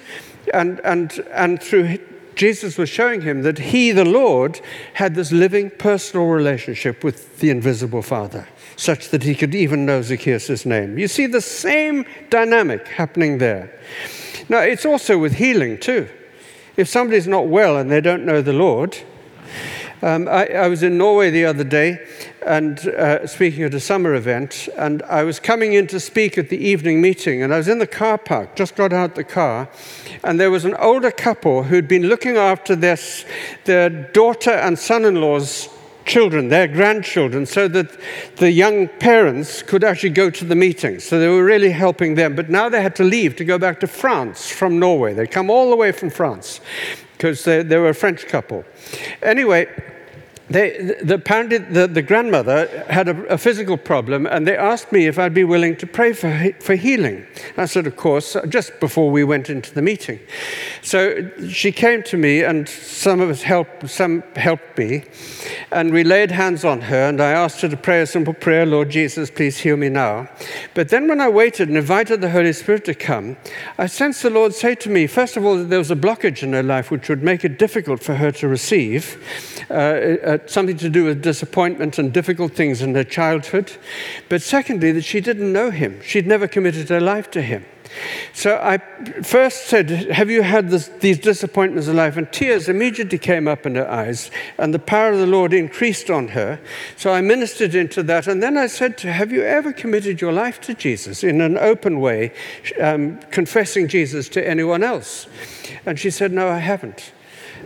And, 0.53 0.81
and, 0.85 1.13
and 1.33 1.63
through 1.63 1.99
Jesus 2.35 2.79
was 2.79 2.89
showing 2.89 3.21
him 3.21 3.43
that 3.43 3.59
he, 3.59 3.93
the 3.93 4.05
Lord, 4.05 4.61
had 4.95 5.15
this 5.15 5.31
living 5.31 5.71
personal 5.71 6.27
relationship 6.27 7.05
with 7.05 7.39
the 7.41 7.51
invisible 7.51 8.03
Father, 8.03 8.49
such 8.77 9.11
that 9.11 9.23
he 9.23 9.35
could 9.35 9.55
even 9.55 9.85
know 9.85 10.01
Zacchaeus' 10.03 10.65
name. 10.65 10.99
You 10.99 11.07
see 11.07 11.27
the 11.27 11.41
same 11.43 12.07
dynamic 12.31 12.89
happening 12.89 13.39
there. 13.39 13.79
Now, 14.49 14.61
it's 14.61 14.87
also 14.87 15.19
with 15.19 15.35
healing, 15.35 15.79
too. 15.79 16.09
If 16.81 16.89
somebody's 16.89 17.29
not 17.29 17.47
well 17.47 17.77
and 17.77 17.91
they 17.91 18.01
don't 18.01 18.25
know 18.25 18.41
the 18.41 18.55
Lord, 18.55 18.97
um, 20.01 20.27
I, 20.27 20.47
I 20.47 20.69
was 20.69 20.83
in 20.83 20.97
Norway 20.97 21.29
the 21.29 21.45
other 21.45 21.63
day 21.63 21.99
and 22.41 22.79
uh, 22.89 23.27
speaking 23.27 23.65
at 23.65 23.75
a 23.75 23.81
summer 23.81 24.15
event, 24.15 24.67
and 24.79 25.03
I 25.03 25.25
was 25.25 25.39
coming 25.39 25.75
in 25.75 25.87
to 25.89 26.01
speak 26.01 26.39
at 26.39 26.49
the 26.49 26.57
evening 26.57 27.03
meeting, 27.03 27.43
and 27.43 27.53
I 27.53 27.59
was 27.59 27.69
in 27.69 27.81
the 27.81 27.87
car 27.87 28.17
park, 28.17 28.57
just 28.57 28.77
got 28.77 28.95
out 28.95 29.15
the 29.15 29.25
car, 29.25 29.69
and 30.25 30.41
there 30.41 30.51
was 30.51 30.65
an 30.65 30.75
older 30.77 31.11
couple 31.11 31.65
who'd 31.65 31.87
been 31.87 32.05
looking 32.05 32.39
after 32.39 32.75
their, 32.75 32.97
their 33.67 33.91
daughter 33.91 34.53
and 34.53 34.79
son 34.79 35.05
in 35.05 35.17
law's 35.17 35.69
children, 36.11 36.49
their 36.49 36.67
grandchildren, 36.67 37.47
so 37.47 37.69
that 37.69 37.97
the 38.37 38.51
young 38.51 38.89
parents 38.89 39.63
could 39.63 39.85
actually 39.85 40.11
go 40.11 40.29
to 40.29 40.45
the 40.45 40.57
meetings. 40.57 41.05
So 41.05 41.21
they 41.21 41.29
were 41.29 41.45
really 41.45 41.71
helping 41.71 42.17
them. 42.17 42.35
But 42.35 42.51
now 42.51 42.69
they 42.69 42.83
had 42.83 42.97
to 42.97 43.05
leave 43.05 43.37
to 43.37 43.45
go 43.45 43.59
back 43.59 43.79
to 43.81 43.87
France 43.87 44.51
from 44.51 44.81
Norway. 44.81 45.15
They'd 45.15 45.31
come 45.31 45.51
all 45.51 45.71
the 45.71 45.77
way 45.77 45.93
from 45.93 46.11
France 46.11 46.61
because 47.13 47.45
they, 47.45 47.63
they 47.63 47.79
were 47.79 47.91
a 47.91 47.95
French 47.95 48.27
couple. 48.27 48.65
Anyway, 49.23 49.69
they, 50.51 50.97
the, 51.01 51.17
the, 51.71 51.87
the 51.87 52.03
grandmother 52.03 52.67
had 52.89 53.09
a, 53.09 53.17
a 53.27 53.39
physical 53.39 53.77
problem, 53.77 54.27
and 54.27 54.47
they 54.47 54.57
asked 54.57 54.91
me 54.91 55.07
if 55.07 55.19
I'd 55.19 55.33
be 55.33 55.45
willing 55.45 55.77
to 55.77 55.87
pray 55.87 56.13
for, 56.13 56.53
for 56.61 56.75
healing. 56.75 57.25
I 57.57 57.67
said, 57.67 57.87
of 57.87 57.97
course, 57.97 58.37
just 58.49 58.81
before 58.81 59.11
we 59.11 59.23
went 59.23 59.49
into 59.49 59.73
the 59.73 59.83
meeting. 59.83 60.19
So 60.83 61.31
she 61.49 61.71
came 61.71 62.03
to 62.05 62.17
me, 62.17 62.43
and 62.43 62.69
some 62.69 63.21
of 63.21 63.31
us 63.31 63.43
helped, 63.43 63.89
some 63.89 64.25
helped 64.35 64.77
me, 64.77 65.05
and 65.71 65.93
we 65.93 66.03
laid 66.03 66.33
hands 66.33 66.65
on 66.65 66.81
her, 66.83 67.09
and 67.09 67.21
I 67.21 67.31
asked 67.31 67.61
her 67.61 67.69
to 67.69 67.77
pray 67.77 68.01
a 68.01 68.07
simple 68.07 68.35
prayer, 68.35 68.67
Lord 68.67 68.91
Jesus, 68.91 69.31
please 69.31 69.59
heal 69.59 69.77
me 69.77 69.89
now. 69.89 70.29
But 70.75 70.89
then 70.89 71.07
when 71.07 71.21
I 71.21 71.29
waited 71.29 71.69
and 71.69 71.79
invited 71.79 72.21
the 72.21 72.31
Holy 72.31 72.53
Spirit 72.53 72.85
to 72.87 72.95
come, 72.95 73.37
I 73.79 73.87
sensed 73.87 74.25
the 74.25 74.31
Lord 74.31 74.53
say 74.53 74.75
to 74.75 74.91
me, 74.91 75.07
first 75.07 75.37
of 75.37 75.45
all, 75.45 75.57
that 75.59 75.71
there 75.71 75.79
was 75.79 75.93
a 75.93 75.97
blockage 75.97 76.43
in 76.43 76.53
her 76.55 76.63
life 76.63 76.91
which 76.91 77.09
would 77.09 77.23
make 77.23 77.45
it 77.45 77.59
difficult 77.59 78.03
for 78.03 78.17
her 78.17 78.33
to 78.33 78.49
receive, 78.49 79.17
uh, 79.71 80.39
something 80.47 80.77
to 80.79 80.89
do 80.89 81.05
with 81.05 81.23
disappointment 81.23 81.99
and 81.99 82.13
difficult 82.13 82.55
things 82.55 82.83
in 82.83 82.95
her 82.95 83.05
childhood. 83.05 83.73
But 84.29 84.43
secondly, 84.43 84.93
that 84.93 85.03
she 85.03 85.21
didn't 85.21 85.53
know 85.53 85.71
him. 85.71 86.01
She'd 86.03 86.27
never 86.27 86.49
committed 86.49 86.89
her 86.89 87.01
life 87.01 87.31
to 87.33 87.43
him. 87.43 87.65
So 88.33 88.57
I 88.63 88.79
first 89.23 89.67
said, 89.67 89.91
Have 89.91 90.31
you 90.31 90.43
had 90.43 90.71
this, 90.71 90.89
these 91.01 91.19
disappointments 91.19 91.89
in 91.89 91.97
life? 91.97 92.17
And 92.17 92.33
tears 92.33 92.69
immediately 92.69 93.19
came 93.19 93.49
up 93.49 93.67
in 93.67 93.75
her 93.75 93.91
eyes, 93.91 94.31
and 94.59 94.73
the 94.73 94.79
power 94.79 95.13
of 95.13 95.19
the 95.19 95.27
Lord 95.27 95.53
increased 95.53 96.11
on 96.11 96.29
her. 96.29 96.61
So 96.97 97.13
I 97.13 97.21
ministered 97.21 97.75
into 97.75 98.03
that. 98.05 98.27
And 98.27 98.43
then 98.43 98.57
I 98.57 98.67
said 98.69 98.97
to 98.99 99.09
her, 99.09 99.13
Have 99.13 99.33
you 99.33 99.43
ever 99.43 99.73
committed 99.73 100.21
your 100.21 100.33
life 100.33 100.61
to 100.63 100.75
Jesus 100.75 101.25
in 101.25 101.41
an 101.41 101.59
open 101.59 102.01
way, 102.01 102.33
um, 102.81 103.19
confessing 103.31 103.89
Jesus 103.89 104.29
to 104.31 104.49
anyone 104.49 104.83
else? 104.83 105.27
And 105.85 105.99
she 105.99 106.11
said, 106.11 106.33
No, 106.33 106.49
I 106.49 106.59
haven't. 106.59 107.13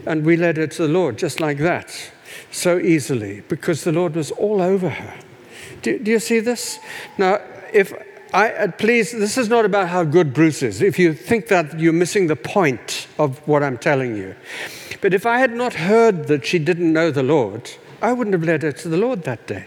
And 0.07 0.25
we 0.25 0.37
led 0.37 0.57
her 0.57 0.66
to 0.66 0.83
the 0.83 0.93
Lord 0.93 1.18
just 1.18 1.41
like 1.41 1.59
that, 1.59 2.11
so 2.55 2.78
easily, 2.78 3.42
because 3.48 3.84
the 3.84 3.92
Lord 3.92 4.14
was 4.14 4.30
all 4.30 4.62
over 4.62 4.88
her. 4.88 5.14
Do, 5.82 5.98
do 5.98 6.11
you 6.11 6.20
see 6.20 6.40
this? 6.40 6.78
Now, 7.18 7.40
if 7.72 7.92
I, 8.32 8.50
uh, 8.52 8.72
please, 8.72 9.12
this 9.12 9.38
is 9.38 9.48
not 9.48 9.64
about 9.64 9.88
how 9.88 10.02
good 10.02 10.32
Bruce 10.34 10.62
is. 10.62 10.82
If 10.82 10.98
you 10.98 11.14
think 11.14 11.48
that, 11.48 11.78
you're 11.78 11.92
missing 11.92 12.26
the 12.26 12.36
point 12.36 13.07
of 13.18 13.38
what 13.46 13.62
I'm 13.62 13.78
telling 13.78 14.16
you. 14.16 14.34
But 15.00 15.14
if 15.14 15.26
I 15.26 15.38
had 15.38 15.55
not 15.55 15.74
heard 15.74 16.26
that 16.28 16.44
she 16.44 16.59
didn't 16.59 16.92
know 16.92 17.11
the 17.11 17.22
Lord, 17.22 17.70
I 18.02 18.12
wouldn't 18.12 18.34
have 18.34 18.42
led 18.42 18.62
her 18.62 18.72
to 18.72 18.88
the 18.88 18.96
Lord 18.96 19.22
that 19.24 19.46
day. 19.46 19.66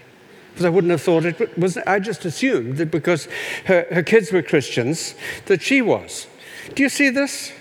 Because 0.52 0.66
I 0.66 0.70
wouldn't 0.70 0.92
have 0.92 1.02
thought 1.02 1.24
it 1.24 1.58
was, 1.58 1.78
I 1.78 2.00
just 2.00 2.26
assumed 2.26 2.78
that 2.78 2.92
because 2.92 3.28
her, 3.66 3.86
her 3.92 4.04
kids 4.04 4.32
were 4.32 4.42
Christians, 4.42 5.16
that 5.46 5.62
she 5.62 5.82
was. 5.82 6.28
Do 6.74 6.84
you 6.84 6.90
see 6.90 7.10
this? 7.10 7.52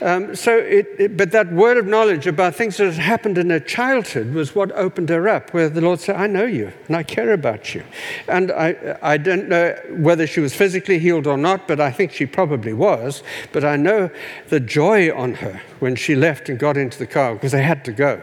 Um, 0.00 0.34
so, 0.34 0.58
it, 0.58 0.86
it, 0.98 1.16
but 1.16 1.30
that 1.30 1.52
word 1.52 1.76
of 1.76 1.86
knowledge 1.86 2.26
about 2.26 2.54
things 2.54 2.76
that 2.78 2.92
had 2.92 3.02
happened 3.02 3.38
in 3.38 3.50
her 3.50 3.60
childhood 3.60 4.34
was 4.34 4.54
what 4.54 4.72
opened 4.72 5.08
her 5.08 5.28
up, 5.28 5.54
where 5.54 5.68
the 5.68 5.80
Lord 5.80 6.00
said, 6.00 6.16
I 6.16 6.26
know 6.26 6.44
you 6.44 6.72
and 6.88 6.96
I 6.96 7.02
care 7.02 7.32
about 7.32 7.74
you. 7.74 7.84
And 8.28 8.50
I, 8.50 8.98
I 9.02 9.16
don't 9.16 9.48
know 9.48 9.76
whether 9.90 10.26
she 10.26 10.40
was 10.40 10.54
physically 10.54 10.98
healed 10.98 11.26
or 11.26 11.36
not, 11.36 11.68
but 11.68 11.80
I 11.80 11.90
think 11.92 12.12
she 12.12 12.26
probably 12.26 12.72
was. 12.72 13.22
But 13.52 13.64
I 13.64 13.76
know 13.76 14.10
the 14.48 14.60
joy 14.60 15.14
on 15.14 15.34
her 15.34 15.62
when 15.78 15.96
she 15.96 16.14
left 16.14 16.48
and 16.48 16.58
got 16.58 16.76
into 16.76 16.98
the 16.98 17.06
car 17.06 17.34
because 17.34 17.52
they 17.52 17.62
had 17.62 17.84
to 17.84 17.92
go. 17.92 18.20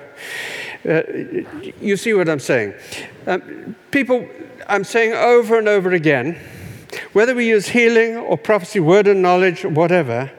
Uh, 0.88 1.04
you 1.80 1.96
see 1.96 2.14
what 2.14 2.28
I'm 2.28 2.40
saying? 2.40 2.74
Um, 3.28 3.76
people, 3.92 4.28
I'm 4.68 4.84
saying 4.84 5.14
over 5.14 5.58
and 5.58 5.68
over 5.68 5.92
again, 5.92 6.38
whether 7.14 7.34
we 7.34 7.48
use 7.48 7.68
healing 7.68 8.18
or 8.18 8.38
prophecy, 8.38 8.80
word 8.80 9.08
and 9.08 9.22
knowledge, 9.22 9.64
or 9.64 9.70
whatever, 9.70 10.32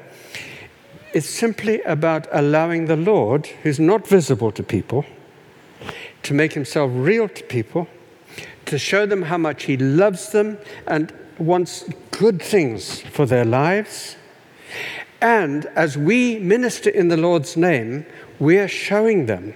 it's 1.15 1.29
simply 1.29 1.83
about 1.83 2.27
allowing 2.33 2.87
the 2.87 2.97
Lord, 2.97 3.47
who's 3.63 3.81
not 3.81 4.07
visible 4.07 4.53
to 4.53 4.63
people, 4.63 5.05
to 6.23 6.35
make 6.35 6.53
himself 6.53 6.91
real 6.95 7.29
to 7.29 7.45
people, 7.45 7.89
to 8.67 8.79
show 8.79 9.07
them 9.07 9.23
how 9.23 9.39
much 9.39 9.65
he 9.65 9.77
loves 9.77 10.31
them 10.31 10.59
and 10.87 11.13
wants 11.39 11.85
good 12.11 12.41
things 12.41 13.01
for 13.01 13.27
their 13.27 13.45
lives. 13.45 14.17
And 15.21 15.67
as 15.77 15.97
we 15.97 16.39
minister 16.39 16.91
in 16.91 17.09
the 17.09 17.17
Lord's 17.17 17.57
name, 17.57 18.07
we 18.39 18.59
are 18.59 18.69
showing 18.69 19.27
them 19.27 19.55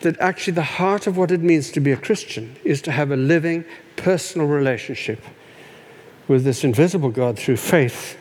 that 0.00 0.18
actually 0.20 0.52
the 0.54 0.62
heart 0.62 1.06
of 1.06 1.16
what 1.16 1.30
it 1.30 1.40
means 1.40 1.70
to 1.72 1.80
be 1.80 1.92
a 1.92 1.96
Christian 1.96 2.56
is 2.64 2.82
to 2.82 2.92
have 2.92 3.10
a 3.10 3.16
living, 3.16 3.64
personal 3.96 4.46
relationship 4.46 5.22
with 6.26 6.44
this 6.44 6.62
invisible 6.62 7.10
God 7.10 7.38
through 7.38 7.56
faith 7.56 8.16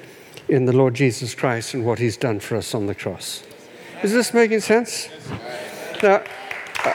in 0.50 0.66
the 0.66 0.74
Lord 0.74 0.93
Jesus 0.93 1.36
Christ 1.36 1.74
and 1.74 1.86
what 1.86 2.00
he's 2.00 2.18
done 2.18 2.39
for 2.39 2.56
us 2.56 2.74
on 2.74 2.88
the 2.88 2.95
cross. 2.95 3.43
Is 4.04 4.14
this 4.14 4.34
making 4.34 4.62
sense? 4.62 5.10
Now, 6.02 6.24
uh, 6.86 6.93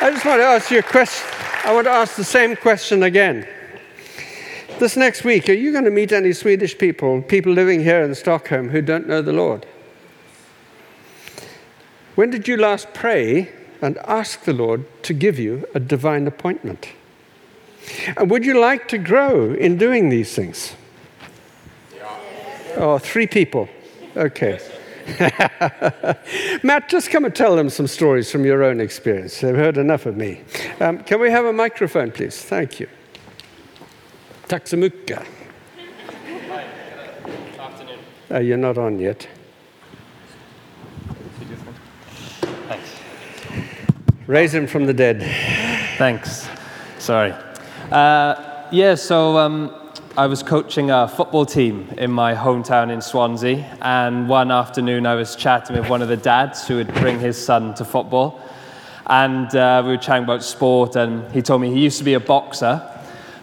I 0.00 0.10
just 0.12 0.24
want 0.24 0.40
to 0.40 0.44
ask 0.44 0.70
you 0.70 0.80
a 0.80 0.82
question. 0.82 1.28
I 1.64 1.72
want 1.72 1.86
to 1.86 1.90
ask 1.90 2.16
the 2.16 2.24
same 2.24 2.56
question 2.56 3.02
again. 3.04 3.46
This 4.78 4.96
next 4.96 5.24
week, 5.24 5.48
are 5.48 5.54
you 5.54 5.72
going 5.72 5.84
to 5.84 5.90
meet 5.90 6.12
any 6.12 6.32
Swedish 6.32 6.76
people, 6.76 7.22
people 7.22 7.52
living 7.52 7.82
here 7.84 8.02
in 8.02 8.14
Stockholm 8.14 8.70
who 8.70 8.82
don't 8.82 9.06
know 9.06 9.22
the 9.22 9.32
Lord? 9.32 9.64
When 12.14 12.30
did 12.30 12.48
you 12.48 12.56
last 12.56 12.92
pray 12.92 13.52
and 13.80 13.96
ask 13.98 14.42
the 14.44 14.52
Lord 14.52 14.84
to 15.04 15.14
give 15.14 15.38
you 15.38 15.66
a 15.74 15.80
divine 15.80 16.26
appointment? 16.26 16.88
And 18.16 18.30
would 18.30 18.44
you 18.44 18.58
like 18.60 18.88
to 18.88 18.98
grow 18.98 19.54
in 19.54 19.78
doing 19.78 20.08
these 20.08 20.34
things? 20.34 20.74
Oh, 22.76 22.98
three 22.98 23.26
people. 23.26 23.68
Okay. 24.16 24.58
Matt, 26.62 26.88
just 26.88 27.10
come 27.10 27.24
and 27.24 27.34
tell 27.34 27.56
them 27.56 27.68
some 27.68 27.86
stories 27.86 28.30
from 28.30 28.44
your 28.44 28.62
own 28.62 28.80
experience. 28.80 29.40
They've 29.40 29.54
heard 29.54 29.76
enough 29.76 30.06
of 30.06 30.16
me. 30.16 30.40
Um, 30.80 30.98
can 30.98 31.20
we 31.20 31.30
have 31.30 31.44
a 31.44 31.52
microphone, 31.52 32.12
please? 32.12 32.40
Thank 32.40 32.80
you. 32.80 32.88
Tack 34.48 34.68
så 34.68 34.76
mycket. 34.76 35.18
Uh, 38.30 38.38
you're 38.38 38.56
not 38.56 38.78
on 38.78 38.98
yet. 38.98 39.28
Thanks. 42.68 42.96
Raise 44.26 44.54
him 44.54 44.66
from 44.66 44.86
the 44.86 44.94
dead. 44.94 45.22
Thanks. 45.98 46.48
Sorry. 46.98 47.34
Uh, 47.90 48.66
yeah, 48.70 48.94
so 48.94 49.36
um, 49.36 49.74
I 50.14 50.26
was 50.26 50.42
coaching 50.42 50.90
a 50.90 51.08
football 51.08 51.46
team 51.46 51.88
in 51.96 52.10
my 52.10 52.34
hometown 52.34 52.90
in 52.90 53.00
Swansea, 53.00 53.78
and 53.80 54.28
one 54.28 54.50
afternoon 54.50 55.06
I 55.06 55.14
was 55.14 55.34
chatting 55.34 55.74
with 55.74 55.88
one 55.88 56.02
of 56.02 56.08
the 56.08 56.18
dads 56.18 56.68
who 56.68 56.76
would 56.76 56.92
bring 56.92 57.18
his 57.18 57.42
son 57.42 57.72
to 57.76 57.84
football. 57.86 58.38
And 59.06 59.54
uh, 59.56 59.80
we 59.82 59.92
were 59.92 59.96
chatting 59.96 60.24
about 60.24 60.44
sport, 60.44 60.96
and 60.96 61.32
he 61.32 61.40
told 61.40 61.62
me 61.62 61.72
he 61.72 61.80
used 61.80 61.96
to 61.96 62.04
be 62.04 62.12
a 62.12 62.20
boxer, 62.20 62.86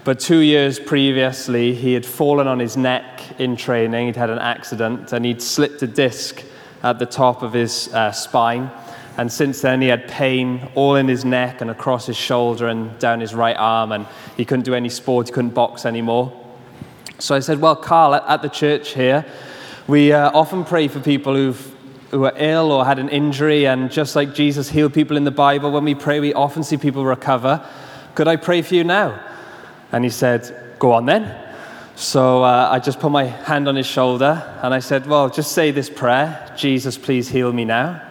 but 0.03 0.20
two 0.20 0.41
years 0.41 0.78
previously 0.78 1.74
he 1.74 1.93
had 1.93 2.05
fallen 2.05 2.45
on 2.45 2.59
his 2.59 2.78
neck 2.78 3.24
in 3.39 3.55
training. 3.55 4.05
He'd 4.05 4.15
had 4.15 4.30
an 4.30 4.38
accident, 4.38 5.11
and 5.11 5.26
he'd 5.26 5.41
slipped 5.41 5.82
a 5.82 5.88
disc 5.88 6.43
at 6.84 6.99
the 6.99 7.07
top 7.07 7.41
of 7.41 7.51
his 7.51 7.91
uh, 7.95 8.11
spine. 8.11 8.70
And 9.17 9.32
since 9.32 9.61
then, 9.61 9.82
he 9.82 9.88
had 9.88 10.07
pain 10.07 10.70
all 10.76 10.97
in 10.97 11.07
his 11.07 11.26
neck 11.26 11.61
and 11.61 11.72
across 11.72 12.05
his 12.05 12.15
shoulder 12.15 12.67
and 12.67 12.97
down 12.99 13.22
his 13.22 13.34
right 13.34 13.57
arm, 13.57 13.91
and 13.91 14.05
he 14.38 14.45
couldn't 14.45 14.65
do 14.65 14.76
any 14.76 14.89
sport, 14.89 15.30
he 15.30 15.34
couldn't 15.34 15.55
box 15.55 15.84
anymore. 15.84 16.32
So 17.20 17.36
I 17.36 17.39
said, 17.39 17.59
Well, 17.59 17.76
Carl, 17.76 18.15
at, 18.15 18.41
the 18.41 18.47
church 18.47 18.93
here, 18.93 19.26
we 19.88 20.13
uh, 20.13 20.32
often 20.34 20.63
pray 20.63 20.88
for 20.88 21.01
people 21.01 21.36
who've, 21.36 21.76
who 22.11 22.24
are 22.24 22.34
ill 22.38 22.72
or 22.72 22.86
had 22.86 22.97
an 22.97 23.09
injury, 23.09 23.67
and 23.67 23.91
just 23.91 24.15
like 24.15 24.34
Jesus 24.34 24.70
healed 24.70 24.93
people 24.93 25.17
in 25.17 25.26
the 25.26 25.32
Bible, 25.32 25.70
when 25.72 25.84
we 25.84 25.95
pray, 25.95 26.22
we 26.22 26.34
often 26.34 26.63
see 26.63 26.78
people 26.78 27.05
recover. 27.05 27.67
Could 28.15 28.30
I 28.30 28.38
pray 28.38 28.61
for 28.61 28.76
you 28.76 28.86
now? 28.86 29.22
And 29.91 30.05
he 30.05 30.09
said, 30.09 30.76
Go 30.80 30.93
on 30.93 31.05
then. 31.05 31.45
So 31.95 32.43
uh, 32.45 32.70
I 32.72 32.80
just 32.80 33.01
put 33.01 33.11
my 33.11 33.26
hand 33.26 33.67
on 33.67 33.76
his 33.76 33.86
shoulder 33.86 34.59
and 34.63 34.74
I 34.74 34.80
said, 34.80 35.05
Well, 35.05 35.30
just 35.30 35.51
say 35.51 35.72
this 35.72 35.89
prayer 35.89 36.53
Jesus, 36.57 36.97
please 36.97 37.28
heal 37.28 37.51
me 37.51 37.65
now. 37.65 38.01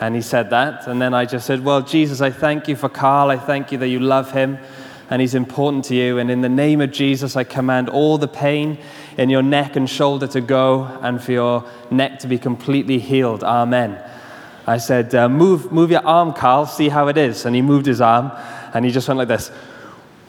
And 0.00 0.14
he 0.14 0.20
said 0.20 0.50
that. 0.50 0.86
And 0.86 1.00
then 1.00 1.14
I 1.14 1.24
just 1.24 1.46
said, 1.46 1.64
Well, 1.64 1.80
Jesus, 1.80 2.20
I 2.20 2.30
thank 2.30 2.68
you 2.68 2.76
for 2.76 2.90
Carl. 2.90 3.30
I 3.30 3.38
thank 3.38 3.72
you 3.72 3.78
that 3.78 3.88
you 3.88 4.00
love 4.00 4.30
him 4.32 4.58
and 5.10 5.20
he's 5.20 5.34
important 5.34 5.84
to 5.86 5.94
you. 5.94 6.18
And 6.18 6.30
in 6.30 6.40
the 6.40 6.48
name 6.48 6.80
of 6.80 6.92
Jesus, 6.92 7.36
I 7.36 7.44
command 7.44 7.88
all 7.88 8.18
the 8.18 8.28
pain 8.28 8.78
in 9.16 9.30
your 9.30 9.42
neck 9.42 9.76
and 9.76 9.88
shoulder 9.88 10.26
to 10.28 10.40
go 10.40 10.84
and 11.02 11.22
for 11.22 11.32
your 11.32 11.64
neck 11.90 12.18
to 12.20 12.28
be 12.28 12.38
completely 12.38 12.98
healed. 12.98 13.42
Amen. 13.42 14.02
I 14.66 14.76
said, 14.76 15.14
uh, 15.14 15.28
move, 15.28 15.72
move 15.72 15.90
your 15.90 16.06
arm, 16.06 16.34
Carl, 16.34 16.66
see 16.66 16.90
how 16.90 17.08
it 17.08 17.16
is. 17.16 17.46
And 17.46 17.56
he 17.56 17.62
moved 17.62 17.86
his 17.86 18.00
arm 18.00 18.30
and 18.74 18.84
he 18.84 18.90
just 18.90 19.08
went 19.08 19.18
like 19.18 19.28
this. 19.28 19.48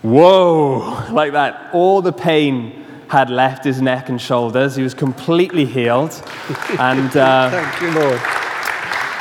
Whoa, 0.01 1.07
like 1.11 1.33
that. 1.33 1.73
All 1.73 2.01
the 2.01 2.13
pain 2.13 2.85
had 3.09 3.29
left 3.29 3.65
his 3.65 3.81
neck 3.81 4.07
and 4.07 4.21
shoulders. 4.21 4.75
He 4.75 4.83
was 4.83 4.93
completely 4.93 5.65
healed. 5.65 6.11
and 6.79 7.15
uh, 7.17 7.49
Thank 7.49 7.81
you, 7.81 7.99
Lord. 7.99 8.38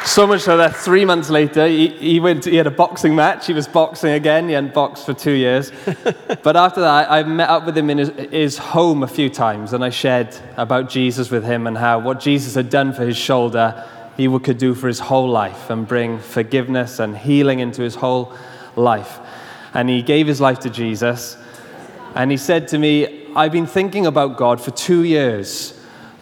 So 0.04 0.26
much 0.26 0.42
so 0.42 0.56
that 0.56 0.74
three 0.74 1.04
months 1.04 1.30
later, 1.30 1.66
he, 1.66 1.88
he, 1.88 2.20
went, 2.20 2.44
he 2.44 2.56
had 2.56 2.66
a 2.66 2.70
boxing 2.70 3.14
match. 3.14 3.46
He 3.46 3.52
was 3.52 3.68
boxing 3.68 4.12
again. 4.12 4.48
He 4.48 4.54
hadn't 4.54 4.74
boxed 4.74 5.06
for 5.06 5.14
two 5.14 5.32
years. 5.32 5.70
but 6.42 6.56
after 6.56 6.80
that, 6.80 7.10
I 7.10 7.22
met 7.22 7.48
up 7.48 7.66
with 7.66 7.76
him 7.76 7.90
in 7.90 7.98
his, 7.98 8.08
his 8.30 8.58
home 8.58 9.02
a 9.02 9.08
few 9.08 9.28
times 9.28 9.72
and 9.72 9.84
I 9.84 9.90
shared 9.90 10.34
about 10.56 10.88
Jesus 10.88 11.30
with 11.30 11.44
him 11.44 11.66
and 11.66 11.76
how 11.76 11.98
what 11.98 12.20
Jesus 12.20 12.54
had 12.54 12.70
done 12.70 12.92
for 12.92 13.04
his 13.04 13.16
shoulder, 13.16 13.84
he 14.16 14.26
could 14.40 14.58
do 14.58 14.74
for 14.74 14.88
his 14.88 14.98
whole 14.98 15.28
life 15.28 15.70
and 15.70 15.86
bring 15.86 16.18
forgiveness 16.18 16.98
and 16.98 17.16
healing 17.16 17.60
into 17.60 17.82
his 17.82 17.94
whole 17.94 18.34
life. 18.76 19.20
And 19.74 19.88
he 19.88 20.02
gave 20.02 20.26
his 20.26 20.40
life 20.40 20.58
to 20.60 20.70
Jesus. 20.70 21.36
And 22.14 22.30
he 22.30 22.36
said 22.36 22.68
to 22.68 22.78
me, 22.78 23.26
I've 23.36 23.52
been 23.52 23.66
thinking 23.66 24.06
about 24.06 24.36
God 24.36 24.60
for 24.60 24.72
two 24.72 25.04
years. 25.04 25.77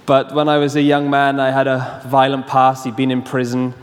But 0.07 0.33
when 0.33 0.49
I 0.49 0.59
was 0.59 0.77
a 0.77 0.83
young 0.83 1.11
man, 1.11 1.41
I 1.41 1.51
had 1.51 1.67
a 1.67 2.01
violent 2.07 2.47
past. 2.47 2.85
He'd 2.85 2.95
been 2.95 3.11
in 3.11 3.23
prison. 3.23 3.75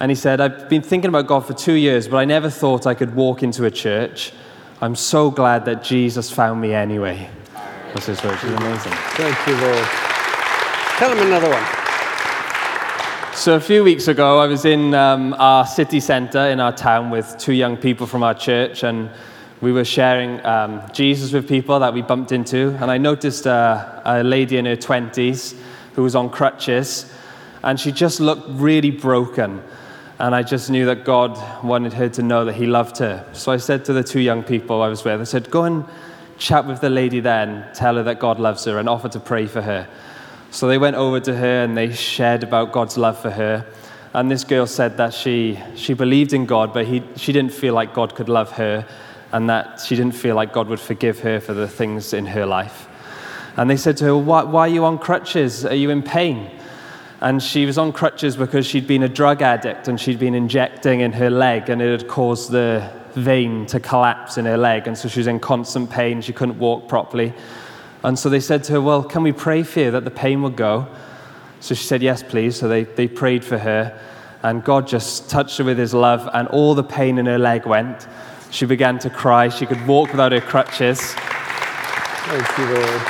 And 0.00 0.10
he 0.10 0.14
said, 0.14 0.40
I've 0.40 0.68
been 0.68 0.82
thinking 0.82 1.08
about 1.08 1.26
God 1.26 1.46
for 1.46 1.52
two 1.52 1.74
years, 1.74 2.06
but 2.08 2.18
I 2.18 2.24
never 2.24 2.48
thought 2.48 2.86
I 2.86 2.94
could 2.94 3.14
walk 3.14 3.42
into 3.42 3.64
a 3.64 3.70
church. 3.70 4.32
I'm 4.80 4.94
so 4.94 5.30
glad 5.30 5.64
that 5.64 5.82
Jesus 5.82 6.30
found 6.30 6.60
me 6.60 6.74
anyway. 6.74 7.28
That's 7.92 8.06
his 8.06 8.22
words. 8.22 8.42
It's 8.42 8.52
amazing. 8.52 8.92
Thank 8.92 9.46
you, 9.46 9.54
Lord. 9.56 9.86
Tell 10.98 11.10
him 11.10 11.26
another 11.26 11.48
one. 11.50 11.64
So 13.34 13.56
a 13.56 13.60
few 13.60 13.82
weeks 13.82 14.08
ago, 14.08 14.38
I 14.38 14.46
was 14.46 14.64
in 14.64 14.94
um, 14.94 15.34
our 15.38 15.66
city 15.66 16.00
centre 16.00 16.46
in 16.46 16.60
our 16.60 16.72
town 16.72 17.10
with 17.10 17.36
two 17.38 17.52
young 17.52 17.76
people 17.76 18.06
from 18.06 18.22
our 18.22 18.34
church, 18.34 18.84
and 18.84 19.10
we 19.64 19.72
were 19.72 19.84
sharing 19.84 20.44
um, 20.44 20.82
Jesus 20.92 21.32
with 21.32 21.48
people 21.48 21.80
that 21.80 21.94
we 21.94 22.02
bumped 22.02 22.32
into, 22.32 22.76
and 22.82 22.90
I 22.90 22.98
noticed 22.98 23.46
uh, 23.46 24.02
a 24.04 24.22
lady 24.22 24.58
in 24.58 24.66
her 24.66 24.76
20s 24.76 25.56
who 25.94 26.02
was 26.02 26.14
on 26.14 26.28
crutches, 26.28 27.10
and 27.62 27.80
she 27.80 27.90
just 27.90 28.20
looked 28.20 28.46
really 28.50 28.90
broken. 28.90 29.62
And 30.18 30.34
I 30.34 30.42
just 30.42 30.68
knew 30.68 30.84
that 30.84 31.06
God 31.06 31.64
wanted 31.64 31.94
her 31.94 32.10
to 32.10 32.22
know 32.22 32.44
that 32.44 32.56
He 32.56 32.66
loved 32.66 32.98
her. 32.98 33.26
So 33.32 33.52
I 33.52 33.56
said 33.56 33.86
to 33.86 33.94
the 33.94 34.04
two 34.04 34.20
young 34.20 34.42
people 34.42 34.82
I 34.82 34.88
was 34.88 35.02
with, 35.02 35.18
I 35.18 35.24
said, 35.24 35.50
Go 35.50 35.64
and 35.64 35.86
chat 36.36 36.66
with 36.66 36.82
the 36.82 36.90
lady 36.90 37.20
then, 37.20 37.66
tell 37.72 37.96
her 37.96 38.02
that 38.02 38.20
God 38.20 38.38
loves 38.38 38.66
her, 38.66 38.78
and 38.78 38.86
offer 38.86 39.08
to 39.08 39.18
pray 39.18 39.46
for 39.46 39.62
her. 39.62 39.88
So 40.50 40.68
they 40.68 40.76
went 40.76 40.96
over 40.96 41.20
to 41.20 41.34
her 41.34 41.64
and 41.64 41.74
they 41.74 41.90
shared 41.90 42.42
about 42.42 42.70
God's 42.70 42.98
love 42.98 43.18
for 43.18 43.30
her. 43.30 43.66
And 44.12 44.30
this 44.30 44.44
girl 44.44 44.66
said 44.66 44.98
that 44.98 45.14
she, 45.14 45.58
she 45.74 45.94
believed 45.94 46.34
in 46.34 46.44
God, 46.44 46.74
but 46.74 46.84
he, 46.84 47.02
she 47.16 47.32
didn't 47.32 47.54
feel 47.54 47.72
like 47.72 47.94
God 47.94 48.14
could 48.14 48.28
love 48.28 48.52
her, 48.52 48.86
and 49.34 49.50
that 49.50 49.80
she 49.80 49.96
didn't 49.96 50.14
feel 50.14 50.36
like 50.36 50.52
God 50.52 50.68
would 50.68 50.78
forgive 50.78 51.18
her 51.18 51.40
for 51.40 51.54
the 51.54 51.66
things 51.66 52.12
in 52.12 52.24
her 52.24 52.46
life. 52.46 52.86
And 53.56 53.68
they 53.68 53.76
said 53.76 53.96
to 53.96 54.04
her, 54.04 54.16
Why, 54.16 54.44
why 54.44 54.60
are 54.60 54.68
you 54.68 54.84
on 54.84 54.96
crutches? 54.96 55.64
Are 55.64 55.74
you 55.74 55.90
in 55.90 56.04
pain? 56.04 56.52
And 57.20 57.42
she 57.42 57.66
was 57.66 57.76
on 57.76 57.92
crutches 57.92 58.36
because 58.36 58.64
she'd 58.64 58.86
been 58.86 59.02
a 59.02 59.08
drug 59.08 59.42
addict 59.42 59.88
and 59.88 60.00
she'd 60.00 60.20
been 60.20 60.36
injecting 60.36 61.00
in 61.00 61.12
her 61.14 61.30
leg, 61.30 61.68
and 61.68 61.82
it 61.82 62.00
had 62.00 62.08
caused 62.08 62.52
the 62.52 62.88
vein 63.14 63.66
to 63.66 63.80
collapse 63.80 64.38
in 64.38 64.44
her 64.44 64.56
leg. 64.56 64.86
And 64.86 64.96
so 64.96 65.08
she 65.08 65.18
was 65.18 65.26
in 65.26 65.40
constant 65.40 65.90
pain. 65.90 66.22
She 66.22 66.32
couldn't 66.32 66.60
walk 66.60 66.86
properly. 66.88 67.34
And 68.04 68.16
so 68.16 68.28
they 68.28 68.40
said 68.40 68.62
to 68.64 68.74
her, 68.74 68.80
Well, 68.80 69.02
can 69.02 69.24
we 69.24 69.32
pray 69.32 69.64
for 69.64 69.80
you 69.80 69.90
that 69.90 70.04
the 70.04 70.12
pain 70.12 70.42
would 70.42 70.54
go? 70.54 70.86
So 71.58 71.74
she 71.74 71.84
said, 71.84 72.02
Yes, 72.02 72.22
please. 72.22 72.54
So 72.54 72.68
they, 72.68 72.84
they 72.84 73.08
prayed 73.08 73.44
for 73.44 73.58
her. 73.58 74.00
And 74.44 74.62
God 74.62 74.86
just 74.86 75.28
touched 75.28 75.58
her 75.58 75.64
with 75.64 75.78
his 75.78 75.92
love, 75.92 76.30
and 76.32 76.46
all 76.48 76.76
the 76.76 76.84
pain 76.84 77.18
in 77.18 77.26
her 77.26 77.38
leg 77.38 77.66
went. 77.66 78.06
She 78.54 78.66
began 78.66 79.00
to 79.00 79.10
cry. 79.10 79.48
She 79.48 79.66
could 79.66 79.84
walk 79.84 80.12
without 80.12 80.30
her 80.30 80.40
crutches. 80.40 81.00
Thank 81.00 82.58
you, 82.58 82.66
Lord. 82.66 83.02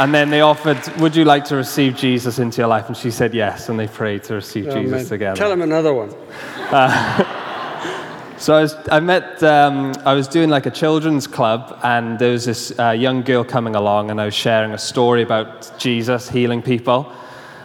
And 0.00 0.12
then 0.12 0.30
they 0.30 0.40
offered, 0.40 0.80
Would 0.98 1.14
you 1.14 1.24
like 1.24 1.44
to 1.44 1.54
receive 1.54 1.94
Jesus 1.94 2.40
into 2.40 2.62
your 2.62 2.66
life? 2.66 2.88
And 2.88 2.96
she 2.96 3.12
said 3.12 3.32
yes. 3.32 3.68
And 3.68 3.78
they 3.78 3.86
prayed 3.86 4.24
to 4.24 4.34
receive 4.34 4.64
Jesus 4.64 4.76
Amen. 4.76 5.06
together. 5.06 5.36
Tell 5.36 5.52
him 5.52 5.62
another 5.62 5.94
one. 5.94 6.10
So 8.36 8.54
I, 8.54 8.62
was, 8.62 8.76
I 8.90 9.00
met, 9.00 9.42
um, 9.42 9.94
I 10.04 10.12
was 10.12 10.28
doing 10.28 10.50
like 10.50 10.66
a 10.66 10.70
children's 10.70 11.26
club, 11.26 11.78
and 11.82 12.18
there 12.18 12.32
was 12.32 12.44
this 12.44 12.78
uh, 12.78 12.90
young 12.90 13.22
girl 13.22 13.42
coming 13.42 13.74
along, 13.74 14.10
and 14.10 14.20
I 14.20 14.26
was 14.26 14.34
sharing 14.34 14.72
a 14.72 14.78
story 14.78 15.22
about 15.22 15.78
Jesus 15.78 16.28
healing 16.28 16.60
people. 16.60 17.10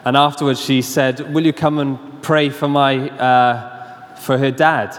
And 0.05 0.15
afterwards, 0.15 0.61
she 0.63 0.81
said, 0.81 1.33
"Will 1.33 1.45
you 1.45 1.51
come 1.51 1.79
and 1.79 2.21
pray 2.21 2.49
for 2.49 2.69
my, 2.69 3.09
uh, 3.09 4.15
for 4.15 4.37
her 4.37 4.51
dad?" 4.51 4.97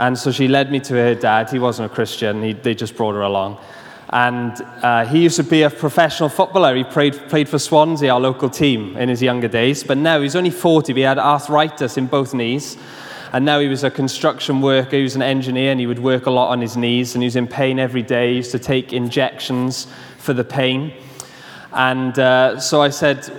And 0.00 0.18
so 0.18 0.32
she 0.32 0.48
led 0.48 0.72
me 0.72 0.80
to 0.80 0.94
her 0.94 1.14
dad. 1.14 1.50
He 1.50 1.58
wasn't 1.58 1.92
a 1.92 1.94
Christian. 1.94 2.42
He, 2.42 2.54
they 2.54 2.74
just 2.74 2.96
brought 2.96 3.12
her 3.12 3.20
along. 3.20 3.58
And 4.08 4.58
uh, 4.82 5.04
he 5.04 5.22
used 5.22 5.36
to 5.36 5.44
be 5.44 5.60
a 5.60 5.68
professional 5.68 6.30
footballer. 6.30 6.74
He 6.74 6.84
played, 6.84 7.12
played 7.28 7.50
for 7.50 7.58
Swansea, 7.58 8.10
our 8.10 8.18
local 8.18 8.48
team, 8.48 8.96
in 8.96 9.10
his 9.10 9.20
younger 9.20 9.46
days. 9.46 9.84
But 9.84 9.98
now 9.98 10.22
he's 10.22 10.34
only 10.34 10.48
40. 10.48 10.94
But 10.94 10.96
he 10.96 11.02
had 11.02 11.18
arthritis 11.18 11.98
in 11.98 12.06
both 12.06 12.32
knees. 12.32 12.78
And 13.34 13.44
now 13.44 13.60
he 13.60 13.68
was 13.68 13.84
a 13.84 13.90
construction 13.90 14.62
worker, 14.62 14.96
he 14.96 15.02
was 15.02 15.16
an 15.16 15.22
engineer, 15.22 15.70
and 15.70 15.78
he 15.78 15.86
would 15.86 15.98
work 15.98 16.24
a 16.24 16.30
lot 16.30 16.48
on 16.48 16.62
his 16.62 16.78
knees, 16.78 17.14
and 17.14 17.22
he 17.22 17.26
was 17.26 17.36
in 17.36 17.46
pain 17.46 17.78
every 17.78 18.02
day. 18.02 18.30
He 18.30 18.36
used 18.38 18.52
to 18.52 18.58
take 18.58 18.94
injections 18.94 19.86
for 20.16 20.32
the 20.32 20.44
pain. 20.44 20.94
And 21.72 22.18
uh, 22.18 22.58
so 22.58 22.80
I 22.80 22.88
said 22.88 23.30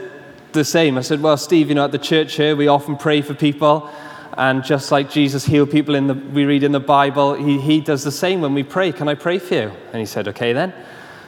the 0.51 0.63
same. 0.63 0.97
I 0.99 1.01
said, 1.01 1.21
Well, 1.21 1.37
Steve, 1.37 1.69
you 1.69 1.75
know, 1.75 1.85
at 1.85 1.91
the 1.91 1.97
church 1.97 2.35
here, 2.35 2.55
we 2.55 2.67
often 2.67 2.97
pray 2.97 3.21
for 3.21 3.33
people. 3.33 3.89
And 4.37 4.63
just 4.63 4.91
like 4.91 5.09
Jesus 5.09 5.45
healed 5.45 5.71
people 5.71 5.95
in 5.95 6.07
the, 6.07 6.13
we 6.13 6.45
read 6.45 6.63
in 6.63 6.71
the 6.71 6.79
Bible, 6.79 7.33
he, 7.33 7.59
he 7.59 7.81
does 7.81 8.03
the 8.03 8.11
same 8.11 8.41
when 8.41 8.53
we 8.53 8.63
pray. 8.63 8.91
Can 8.91 9.07
I 9.07 9.15
pray 9.15 9.39
for 9.39 9.53
you? 9.53 9.71
And 9.91 9.99
he 9.99 10.05
said, 10.05 10.27
Okay 10.29 10.53
then. 10.53 10.73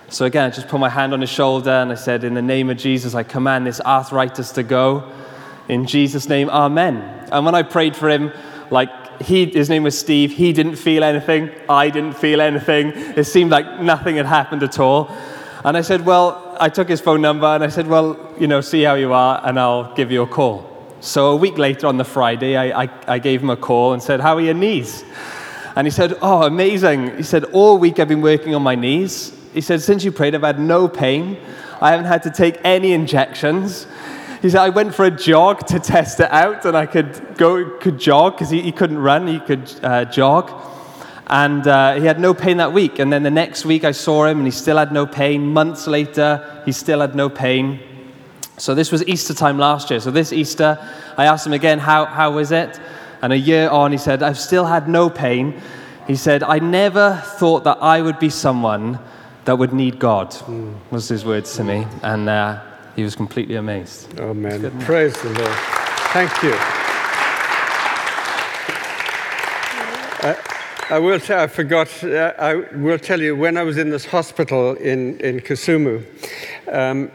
So 0.10 0.26
again, 0.26 0.46
I 0.46 0.54
just 0.54 0.68
put 0.68 0.80
my 0.80 0.90
hand 0.90 1.14
on 1.14 1.22
his 1.22 1.30
shoulder 1.30 1.72
and 1.72 1.92
I 1.92 1.96
said, 1.96 2.24
In 2.24 2.34
the 2.34 2.42
name 2.42 2.70
of 2.70 2.78
Jesus, 2.78 3.16
I 3.16 3.24
command 3.24 3.68
this 3.68 3.82
arthritis 3.82 4.52
to 4.54 4.64
go. 4.64 5.12
In 5.68 5.86
Jesus' 5.86 6.30
name, 6.30 6.50
Amen. 6.50 6.98
And 7.32 7.46
when 7.46 7.56
I 7.56 7.64
prayed 7.64 7.96
for 7.96 8.10
him, 8.10 8.32
like 8.70 9.22
he, 9.22 9.46
his 9.46 9.70
name 9.70 9.84
was 9.84 9.98
Steve, 9.98 10.32
he 10.32 10.54
didn't 10.54 10.76
feel 10.76 11.04
anything, 11.04 11.50
I 11.68 11.90
didn't 11.90 12.14
feel 12.14 12.42
anything. 12.42 12.94
It 13.18 13.26
seemed 13.26 13.52
like 13.52 13.82
nothing 13.82 14.16
had 14.16 14.26
happened 14.26 14.64
at 14.64 14.80
all. 14.80 15.10
And 15.66 15.76
I 15.76 15.82
said, 15.82 16.06
Well, 16.06 16.56
I 16.60 16.70
took 16.70 16.88
his 16.88 17.02
phone 17.02 17.22
number 17.22 17.48
and 17.48 17.64
I 17.64 17.70
said, 17.70 17.88
Well, 17.88 18.34
you 18.40 18.48
know, 18.48 18.62
see 18.62 18.84
how 18.84 18.96
you 18.96 19.14
are, 19.14 19.42
and 19.44 19.60
I'll 19.60 19.94
give 19.96 20.12
you 20.12 20.22
a 20.22 20.28
call. 20.28 20.73
So 21.04 21.32
a 21.32 21.36
week 21.36 21.58
later 21.58 21.88
on 21.88 21.98
the 21.98 22.06
Friday, 22.06 22.56
I, 22.56 22.84
I, 22.84 22.90
I 23.08 23.20
gave 23.20 23.44
him 23.44 23.50
a 23.50 23.58
call 23.58 23.92
and 23.92 24.02
said, 24.02 24.22
How 24.22 24.38
are 24.38 24.42
your 24.42 24.54
knees? 24.54 25.04
And 25.76 25.86
he 25.86 25.92
said, 25.92 26.18
Oh, 26.22 26.44
amazing. 26.44 27.18
He 27.18 27.24
said, 27.24 27.44
All 27.52 27.78
week 27.78 28.00
I've 28.00 28.08
been 28.08 28.22
working 28.22 28.56
on 28.56 28.64
my 28.64 28.76
knees. 28.76 29.38
He 29.54 29.60
said, 29.60 29.82
Since 29.82 30.06
you 30.06 30.14
prayed, 30.14 30.34
I've 30.34 30.44
had 30.44 30.62
no 30.62 30.88
pain. 30.88 31.38
I 31.82 31.92
haven't 31.92 32.06
had 32.06 32.24
to 32.24 32.32
take 32.32 32.58
any 32.64 32.94
injections. 32.94 33.86
He 34.42 34.50
said, 34.50 34.62
I 34.62 34.70
went 34.70 34.96
for 34.96 35.04
a 35.04 35.12
jog 35.12 35.68
to 35.68 35.80
test 35.82 36.22
it 36.22 36.32
out, 36.32 36.64
and 36.64 36.78
I 36.78 36.86
could 36.86 37.36
go, 37.36 37.78
could 37.80 38.00
jog 38.00 38.36
because 38.36 38.50
he, 38.50 38.62
he 38.62 38.72
couldn't 38.72 38.98
run, 38.98 39.28
he 39.28 39.42
could 39.42 39.70
uh, 39.84 40.06
jog. 40.06 40.54
And 41.28 41.68
uh, 41.68 41.96
he 41.96 42.06
had 42.06 42.22
no 42.22 42.34
pain 42.34 42.58
that 42.58 42.72
week. 42.72 43.00
And 43.00 43.12
then 43.12 43.24
the 43.24 43.32
next 43.32 43.66
week 43.66 43.84
I 43.84 43.92
saw 43.92 44.26
him, 44.26 44.38
and 44.38 44.48
he 44.48 44.52
still 44.52 44.78
had 44.78 44.94
no 44.94 45.06
pain. 45.06 45.48
Months 45.48 45.86
later, 45.86 46.62
he 46.66 46.72
still 46.72 47.02
had 47.02 47.14
no 47.14 47.28
pain. 47.30 47.82
So 48.64 48.74
this 48.74 48.94
was 48.94 49.06
Easter 49.10 49.34
time 49.34 49.58
last 49.58 49.90
year. 49.90 50.00
So 50.00 50.10
this 50.10 50.32
Easter, 50.32 50.80
I 51.18 51.26
asked 51.26 51.46
him 51.46 51.52
again, 51.52 51.80
how, 51.80 52.06
how 52.06 52.32
was 52.32 52.54
it? 52.54 52.80
And 53.22 53.34
a 53.34 53.38
year 53.38 53.68
on, 53.68 53.92
he 53.92 53.98
said, 53.98 54.24
I've 54.24 54.40
still 54.40 54.64
had 54.64 54.88
no 54.88 55.10
pain. 55.10 55.62
He 56.08 56.16
said, 56.16 56.44
I 56.44 56.60
never 56.60 57.22
thought 57.26 57.66
that 57.66 57.80
I 57.82 58.02
would 58.02 58.20
be 58.20 58.30
someone 58.30 59.00
that 59.44 59.58
would 59.58 59.74
need 59.74 60.00
God, 60.00 60.34
was 60.92 61.10
his 61.10 61.26
words 61.26 61.54
to 61.58 61.66
me. 61.66 61.86
And 62.04 62.30
uh, 62.30 62.62
he 62.96 63.04
was 63.04 63.18
completely 63.18 63.56
amazed. 63.56 64.18
Amen. 64.18 64.80
Praise 64.80 65.22
the 65.22 65.32
Lord. 65.32 65.58
Thank 66.14 66.32
you. 66.42 66.56
Uh, 70.26 70.53
I 70.94 71.00
will 71.00 71.20
I 71.30 71.48
forgot, 71.48 72.04
uh, 72.04 72.34
I 72.38 72.54
will 72.54 73.00
tell 73.00 73.20
you, 73.20 73.36
when 73.36 73.58
I 73.58 73.64
was 73.64 73.80
in 73.80 73.90
this 73.90 74.06
hospital 74.06 74.76
in, 74.76 75.20
in 75.22 75.40
Kisumu, 75.40 76.06
um, 76.72 77.10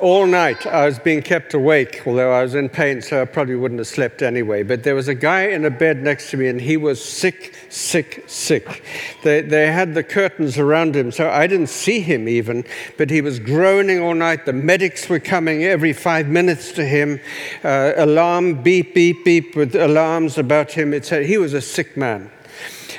all 0.00 0.26
night 0.26 0.66
I 0.66 0.86
was 0.86 0.98
being 0.98 1.20
kept 1.20 1.52
awake, 1.52 2.06
although 2.06 2.32
I 2.32 2.42
was 2.42 2.54
in 2.54 2.70
pain, 2.70 3.02
so 3.02 3.20
I 3.20 3.26
probably 3.26 3.56
wouldn't 3.56 3.80
have 3.80 3.86
slept 3.86 4.22
anyway. 4.22 4.62
But 4.62 4.84
there 4.84 4.94
was 4.94 5.08
a 5.08 5.14
guy 5.14 5.42
in 5.48 5.66
a 5.66 5.70
bed 5.70 6.02
next 6.02 6.30
to 6.30 6.38
me, 6.38 6.48
and 6.48 6.58
he 6.58 6.78
was 6.78 7.04
sick, 7.04 7.54
sick, 7.68 8.24
sick. 8.28 8.82
They, 9.22 9.42
they 9.42 9.70
had 9.70 9.92
the 9.92 10.02
curtains 10.02 10.56
around 10.56 10.96
him, 10.96 11.12
so 11.12 11.28
I 11.28 11.46
didn't 11.46 11.68
see 11.68 12.00
him 12.00 12.30
even, 12.30 12.64
but 12.96 13.10
he 13.10 13.20
was 13.20 13.40
groaning 13.40 14.00
all 14.00 14.14
night. 14.14 14.46
The 14.46 14.54
medics 14.54 15.10
were 15.10 15.20
coming 15.20 15.64
every 15.64 15.92
five 15.92 16.28
minutes 16.28 16.72
to 16.72 16.86
him, 16.86 17.20
uh, 17.62 17.92
alarm, 17.94 18.62
beep, 18.62 18.94
beep, 18.94 19.22
beep, 19.22 19.54
with 19.54 19.74
alarms 19.74 20.38
about 20.38 20.72
him. 20.72 20.94
It 20.94 21.04
said 21.04 21.26
he 21.26 21.36
was 21.36 21.52
a 21.52 21.60
sick 21.60 21.94
man. 21.94 22.30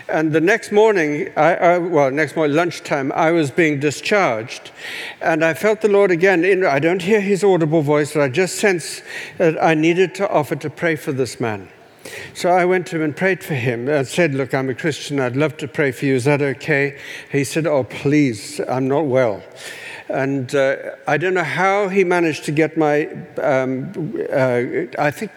And 0.10 0.34
the 0.34 0.42
next 0.42 0.72
morning, 0.72 1.32
I, 1.38 1.56
I, 1.56 1.78
well, 1.78 2.12
next 2.12 2.36
morning, 2.36 2.56
lunchtime, 2.56 3.12
I 3.14 3.32
was 3.32 3.52
being 3.52 3.80
discharged. 3.80 4.72
And 5.22 5.46
I 5.46 5.54
felt 5.54 5.82
the 5.82 5.88
Lord 5.88 6.12
again. 6.12 6.44
In, 6.44 6.66
I 6.66 6.80
don't 6.80 7.02
hear 7.02 7.22
his 7.22 7.44
audible 7.44 7.82
voice, 7.82 8.14
but 8.14 8.22
I 8.22 8.30
just 8.30 8.58
sense 8.58 9.02
that 9.38 9.62
I 9.64 9.74
needed 9.74 10.14
to 10.16 10.30
offer 10.30 10.56
to 10.58 10.70
pray 10.70 10.96
for 10.96 11.14
this 11.14 11.40
man. 11.40 11.70
So 12.34 12.50
I 12.50 12.66
went 12.66 12.88
to 12.88 12.98
him 12.98 13.02
and 13.02 13.16
prayed 13.16 13.44
for 13.44 13.54
him 13.54 13.88
and 13.88 14.06
said, 14.06 14.36
Look, 14.36 14.54
I'm 14.54 14.70
a 14.70 14.76
Christian. 14.76 15.20
I'd 15.20 15.38
love 15.38 15.56
to 15.58 15.68
pray 15.70 15.92
for 15.92 16.06
you. 16.06 16.16
Is 16.16 16.26
that 16.26 16.42
okay? 16.42 17.00
He 17.32 17.46
said, 17.46 17.66
Oh, 17.66 17.86
please, 17.86 18.60
I'm 18.68 18.90
not 18.90 19.06
well. 19.06 19.42
And 20.10 20.54
uh, 20.54 20.76
I 21.08 21.18
don't 21.18 21.34
know 21.34 21.44
how 21.44 21.88
he 21.88 22.04
managed 22.04 22.44
to 22.46 22.52
get 22.52 22.78
my, 22.78 23.06
um, 23.42 24.16
uh, 24.32 24.86
I 25.00 25.12
think, 25.12 25.32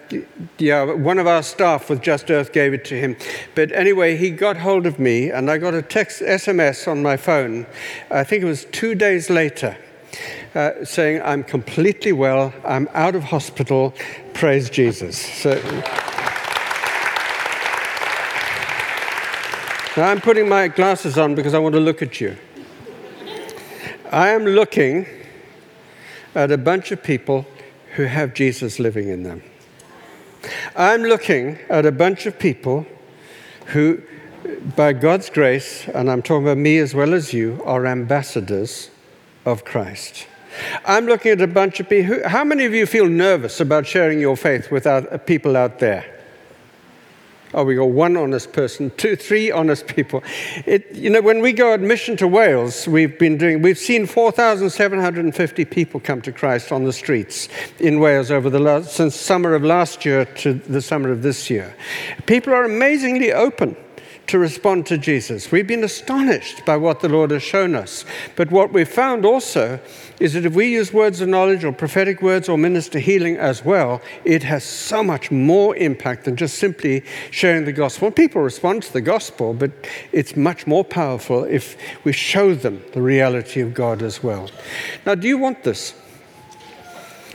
yeah, 0.57 0.83
one 0.83 1.19
of 1.19 1.27
our 1.27 1.41
staff 1.41 1.89
with 1.89 2.01
Just 2.01 2.29
Earth 2.29 2.51
gave 2.51 2.73
it 2.73 2.83
to 2.85 2.99
him. 2.99 3.15
But 3.55 3.71
anyway, 3.71 4.17
he 4.17 4.29
got 4.29 4.57
hold 4.57 4.85
of 4.85 4.99
me, 4.99 5.31
and 5.31 5.49
I 5.49 5.57
got 5.57 5.73
a 5.73 5.81
text 5.81 6.21
SMS 6.21 6.87
on 6.87 7.01
my 7.01 7.15
phone. 7.17 7.65
I 8.11 8.23
think 8.23 8.43
it 8.43 8.47
was 8.47 8.65
two 8.65 8.93
days 8.95 9.29
later. 9.29 9.77
Uh, 10.55 10.83
saying, 10.83 11.21
I'm 11.21 11.43
completely 11.43 12.11
well, 12.11 12.51
I'm 12.65 12.89
out 12.93 13.13
of 13.13 13.23
hospital, 13.23 13.93
praise 14.33 14.69
Jesus. 14.69 15.17
So, 15.17 15.61
now 19.95 20.09
I'm 20.09 20.21
putting 20.21 20.49
my 20.49 20.67
glasses 20.67 21.17
on 21.17 21.35
because 21.35 21.53
I 21.53 21.59
want 21.59 21.73
to 21.75 21.81
look 21.81 22.01
at 22.01 22.19
you. 22.19 22.35
I 24.11 24.29
am 24.29 24.45
looking 24.45 25.05
at 26.33 26.51
a 26.51 26.57
bunch 26.57 26.91
of 26.91 27.03
people 27.03 27.45
who 27.95 28.03
have 28.03 28.33
Jesus 28.33 28.79
living 28.79 29.09
in 29.09 29.23
them. 29.23 29.43
I'm 30.75 31.03
looking 31.03 31.57
at 31.69 31.85
a 31.85 31.91
bunch 31.91 32.25
of 32.25 32.39
people 32.39 32.85
who, 33.67 34.01
by 34.75 34.93
God's 34.93 35.29
grace, 35.29 35.87
and 35.89 36.09
I'm 36.09 36.21
talking 36.21 36.45
about 36.45 36.57
me 36.57 36.77
as 36.77 36.93
well 36.93 37.13
as 37.13 37.33
you, 37.33 37.61
are 37.65 37.85
ambassadors 37.85 38.91
of 39.45 39.65
Christ. 39.65 40.27
I'm 40.85 41.05
looking 41.05 41.33
at 41.33 41.41
a 41.41 41.47
bunch 41.47 41.79
of 41.79 41.89
people. 41.89 42.15
Who, 42.15 42.27
how 42.27 42.43
many 42.43 42.65
of 42.65 42.73
you 42.73 42.85
feel 42.85 43.09
nervous 43.09 43.59
about 43.59 43.85
sharing 43.85 44.19
your 44.19 44.37
faith 44.37 44.71
with 44.71 44.87
people 45.25 45.57
out 45.57 45.79
there? 45.79 46.16
Oh, 47.53 47.63
we 47.63 47.75
got 47.75 47.89
one 47.89 48.17
honest 48.17 48.51
person, 48.51 48.91
two, 48.97 49.15
three 49.15 49.51
honest 49.51 49.87
people. 49.87 50.23
It, 50.65 50.93
you 50.93 51.09
know, 51.09 51.21
when 51.21 51.41
we 51.41 51.53
go 51.53 51.73
on 51.73 51.87
mission 51.87 52.17
to 52.17 52.27
Wales, 52.27 52.87
we've 52.87 53.17
been 53.17 53.37
doing, 53.37 53.61
we've 53.61 53.77
seen 53.77 54.05
4,750 54.05 55.65
people 55.65 55.99
come 55.99 56.21
to 56.21 56.31
Christ 56.31 56.71
on 56.71 56.83
the 56.83 56.93
streets 56.93 57.47
in 57.79 57.99
Wales 57.99 58.31
over 58.31 58.49
the 58.49 58.59
last, 58.59 58.91
since 58.91 59.15
summer 59.15 59.53
of 59.53 59.63
last 59.63 60.05
year 60.05 60.25
to 60.25 60.53
the 60.53 60.81
summer 60.81 61.11
of 61.11 61.21
this 61.21 61.49
year. 61.49 61.75
People 62.25 62.53
are 62.53 62.65
amazingly 62.65 63.31
open 63.31 63.75
to 64.27 64.37
respond 64.37 64.85
to 64.85 64.97
Jesus. 64.97 65.51
We've 65.51 65.67
been 65.67 65.85
astonished 65.85 66.65
by 66.65 66.77
what 66.77 66.99
the 66.99 67.09
Lord 67.09 67.31
has 67.31 67.43
shown 67.43 67.75
us. 67.75 68.03
But 68.35 68.51
what 68.51 68.73
we've 68.73 68.87
found 68.87 69.25
also 69.25 69.79
is 70.19 70.33
that 70.33 70.45
if 70.45 70.55
we 70.55 70.67
use 70.67 70.91
words 70.91 71.21
of 71.21 71.29
knowledge 71.29 71.63
or 71.63 71.71
prophetic 71.71 72.21
words 72.21 72.49
or 72.49 72.57
minister 72.57 72.99
healing 72.99 73.37
as 73.37 73.63
well, 73.63 74.01
it 74.25 74.43
has 74.43 74.63
so 74.63 75.03
much 75.03 75.29
more 75.29 75.75
impact 75.75 76.25
than 76.25 76.35
just 76.35 76.57
simply 76.57 77.03
sharing 77.29 77.65
the 77.65 77.71
gospel. 77.71 78.09
People 78.09 78.41
respond 78.41 78.83
to 78.83 78.93
the 78.93 79.01
gospel, 79.01 79.53
but 79.53 79.71
it's 80.11 80.35
much 80.35 80.65
more 80.65 80.83
powerful 80.83 81.43
if 81.43 81.77
we 82.03 82.11
show 82.11 82.55
them 82.55 82.81
the 82.93 83.01
reality 83.01 83.61
of 83.61 83.73
God 83.73 84.01
as 84.01 84.23
well. 84.23 84.49
Now, 85.05 85.15
do 85.15 85.27
you 85.27 85.37
want 85.37 85.63
this? 85.63 85.93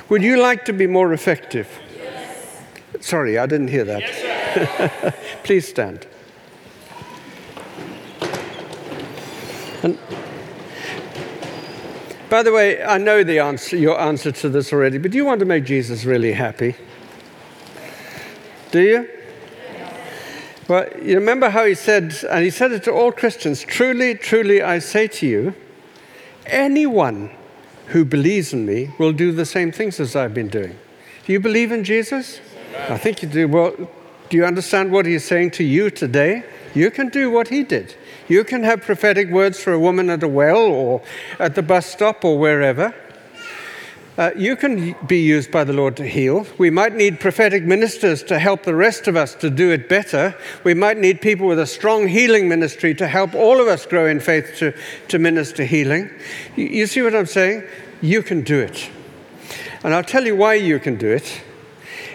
Would 0.09 0.23
you 0.23 0.43
like 0.43 0.65
to 0.65 0.73
be 0.73 0.87
more 0.87 1.13
effective? 1.13 1.69
Yes. 1.97 2.63
Sorry, 3.01 3.39
I 3.39 3.47
didn't 3.47 3.69
hear 3.69 3.85
that. 3.85 4.01
Yes, 4.01 5.15
Please 5.45 5.69
stand. 5.69 6.07
And 9.83 9.99
by 12.33 12.43
the 12.43 12.51
way, 12.51 12.83
I 12.83 12.97
know 12.97 13.23
the 13.23 13.41
answer, 13.41 13.77
your 13.77 14.01
answer 14.01 14.33
to 14.33 14.49
this 14.49 14.73
already, 14.73 14.97
but 14.97 15.11
do 15.11 15.19
you 15.19 15.25
want 15.27 15.41
to 15.41 15.45
make 15.45 15.65
Jesus 15.65 16.07
really 16.07 16.33
happy? 16.33 16.75
Do 18.71 18.81
you? 18.81 19.07
Well, 20.67 20.89
you 21.03 21.17
remember 21.17 21.51
how 21.51 21.67
he 21.67 21.75
said, 21.75 22.17
and 22.31 22.43
he 22.43 22.49
said 22.49 22.73
it 22.73 22.85
to 22.85 22.91
all 22.91 23.13
Christians 23.13 23.61
truly, 23.61 24.15
truly, 24.15 24.63
I 24.63 24.79
say 24.79 25.09
to 25.09 25.27
you, 25.27 25.55
anyone 26.47 27.33
who 27.89 28.03
believes 28.03 28.55
in 28.55 28.65
me 28.65 28.95
will 28.99 29.13
do 29.13 29.33
the 29.33 29.45
same 29.45 29.71
things 29.71 30.01
as 30.01 30.17
I've 30.17 30.33
been 30.33 30.49
doing. 30.49 30.79
Do 31.27 31.35
you 31.35 31.39
believe 31.39 31.71
in 31.71 31.85
Jesus? 31.85 32.41
I 32.89 32.97
think 32.97 33.23
you 33.23 33.29
do. 33.29 33.47
Well, 33.47 33.75
do 34.31 34.39
you 34.39 34.47
understand 34.47 34.91
what 34.91 35.05
he's 35.05 35.27
saying 35.27 35.51
to 35.51 35.65
you 35.65 35.91
today? 35.91 36.45
You 36.75 36.91
can 36.91 37.11
do 37.11 37.31
what 37.31 37.49
he 37.49 37.63
did. 37.63 37.95
You 38.33 38.45
can 38.45 38.63
have 38.63 38.81
prophetic 38.81 39.29
words 39.29 39.63
for 39.63 39.75
a 39.75 39.79
woman 39.79 40.09
at 40.09 40.23
a 40.23 40.27
well 40.27 40.57
or 40.57 41.03
at 41.39 41.55
the 41.55 41.61
bus 41.61 41.85
stop 41.85 42.25
or 42.25 42.39
wherever. 42.39 42.95
Uh, 44.17 44.31
you 44.35 44.57
can 44.57 44.97
be 45.07 45.21
used 45.21 45.51
by 45.51 45.65
the 45.65 45.75
Lord 45.75 45.99
to 45.99 46.09
heal. 46.09 46.47
We 46.57 46.71
might 46.71 46.95
need 46.95 47.21
prophetic 47.21 47.65
ministers 47.65 48.23
to 48.23 48.39
help 48.39 48.63
the 48.63 48.75
rest 48.75 49.07
of 49.07 49.17
us 49.17 49.35
to 49.35 49.51
do 49.51 49.71
it 49.71 49.87
better. 49.87 50.35
We 50.65 50.73
might 50.73 50.97
need 50.97 51.21
people 51.21 51.47
with 51.47 51.59
a 51.59 51.67
strong 51.67 52.09
healing 52.09 52.49
ministry 52.49 52.95
to 52.95 53.07
help 53.07 53.35
all 53.35 53.61
of 53.61 53.69
us 53.69 53.85
grow 53.85 54.07
in 54.07 54.19
faith 54.19 54.57
to, 54.61 54.73
to 55.09 55.19
minister 55.19 55.65
healing. 55.67 56.09
You, 56.57 56.87
see 56.87 57.03
what 57.03 57.15
I'm 57.15 57.27
saying? 57.27 57.65
You 58.01 58.23
can 58.23 58.41
do 58.41 58.61
it. 58.61 58.89
And 59.85 59.93
I'll 59.93 60.03
tell 60.03 60.25
you 60.25 60.37
why 60.37 60.55
you 60.55 60.81
can 60.81 60.97
do 60.97 61.11
it. 61.11 61.43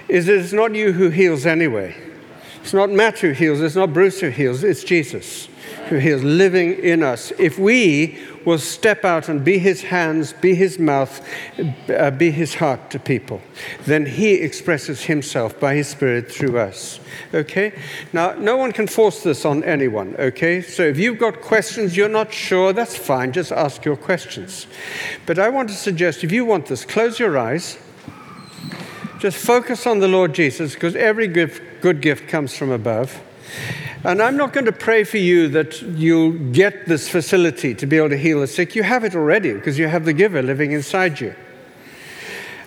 Is 0.10 0.26
that 0.26 0.40
it's 0.40 0.52
not 0.52 0.74
you 0.74 0.94
who 0.94 1.12
heals 1.12 1.46
anyway. 1.46 1.96
It's 2.64 2.74
not 2.74 2.90
Matt 2.90 3.20
who 3.20 3.34
heals, 3.34 3.62
it's 3.62 3.76
not 3.76 3.94
Bruce 3.94 4.20
who 4.20 4.30
heals, 4.30 4.64
it's 4.64 4.84
Jesus 4.84 5.48
who 5.90 5.98
is 5.98 6.24
living 6.24 6.74
in 6.74 7.04
us. 7.04 7.32
If 7.38 7.58
we 7.58 8.18
will 8.46 8.58
step 8.58 9.04
out 9.04 9.28
and 9.28 9.44
be 9.44 9.58
his 9.58 9.84
hands, 9.84 10.34
be 10.34 10.56
his 10.56 10.80
mouth, 10.80 11.22
uh, 11.90 12.12
be 12.12 12.32
his 12.32 12.56
heart 12.56 12.90
to 12.92 13.00
people, 13.00 13.42
then 13.86 14.06
he 14.06 14.36
expresses 14.36 15.04
himself 15.04 15.60
by 15.60 15.76
his 15.76 15.88
spirit 15.88 16.32
through 16.32 16.58
us. 16.58 17.00
Okay? 17.34 17.74
Now, 18.14 18.34
no 18.34 18.56
one 18.56 18.72
can 18.72 18.88
force 18.88 19.24
this 19.24 19.44
on 19.46 19.64
anyone, 19.64 20.16
okay? 20.18 20.62
So 20.62 20.84
if 20.84 20.98
you've 20.98 21.20
got 21.20 21.42
questions, 21.42 21.98
you're 21.98 22.08
not 22.08 22.32
sure, 22.34 22.74
that's 22.74 22.96
fine, 22.96 23.32
just 23.34 23.52
ask 23.52 23.84
your 23.84 23.98
questions. 23.98 24.68
But 25.26 25.40
I 25.40 25.50
want 25.50 25.70
to 25.70 25.76
suggest 25.76 26.24
if 26.24 26.32
you 26.32 26.46
want 26.46 26.68
this, 26.68 26.86
close 26.86 27.20
your 27.20 27.38
eyes. 27.38 27.78
Just 29.20 29.38
focus 29.38 29.88
on 29.88 30.00
the 30.00 30.08
Lord 30.08 30.34
Jesus 30.34 30.76
because 30.76 30.96
every 30.96 31.28
good 31.28 32.02
gift 32.02 32.28
comes 32.28 32.56
from 32.56 32.72
above. 32.72 33.20
And 34.04 34.22
I'm 34.22 34.38
not 34.38 34.54
going 34.54 34.66
to 34.66 34.72
pray 34.72 35.04
for 35.04 35.18
you 35.18 35.48
that 35.50 35.82
you'll 35.82 36.32
get 36.52 36.86
this 36.86 37.10
facility 37.10 37.74
to 37.76 37.86
be 37.86 37.98
able 37.98 38.10
to 38.10 38.18
heal 38.18 38.42
the 38.42 38.48
sick. 38.48 38.76
You 38.76 38.84
have 38.84 39.04
it 39.04 39.16
already 39.16 39.54
because 39.54 39.80
you 39.80 39.88
have 39.88 40.06
the 40.06 40.14
giver 40.14 40.42
living 40.42 40.72
inside 40.72 41.20
you. 41.20 41.36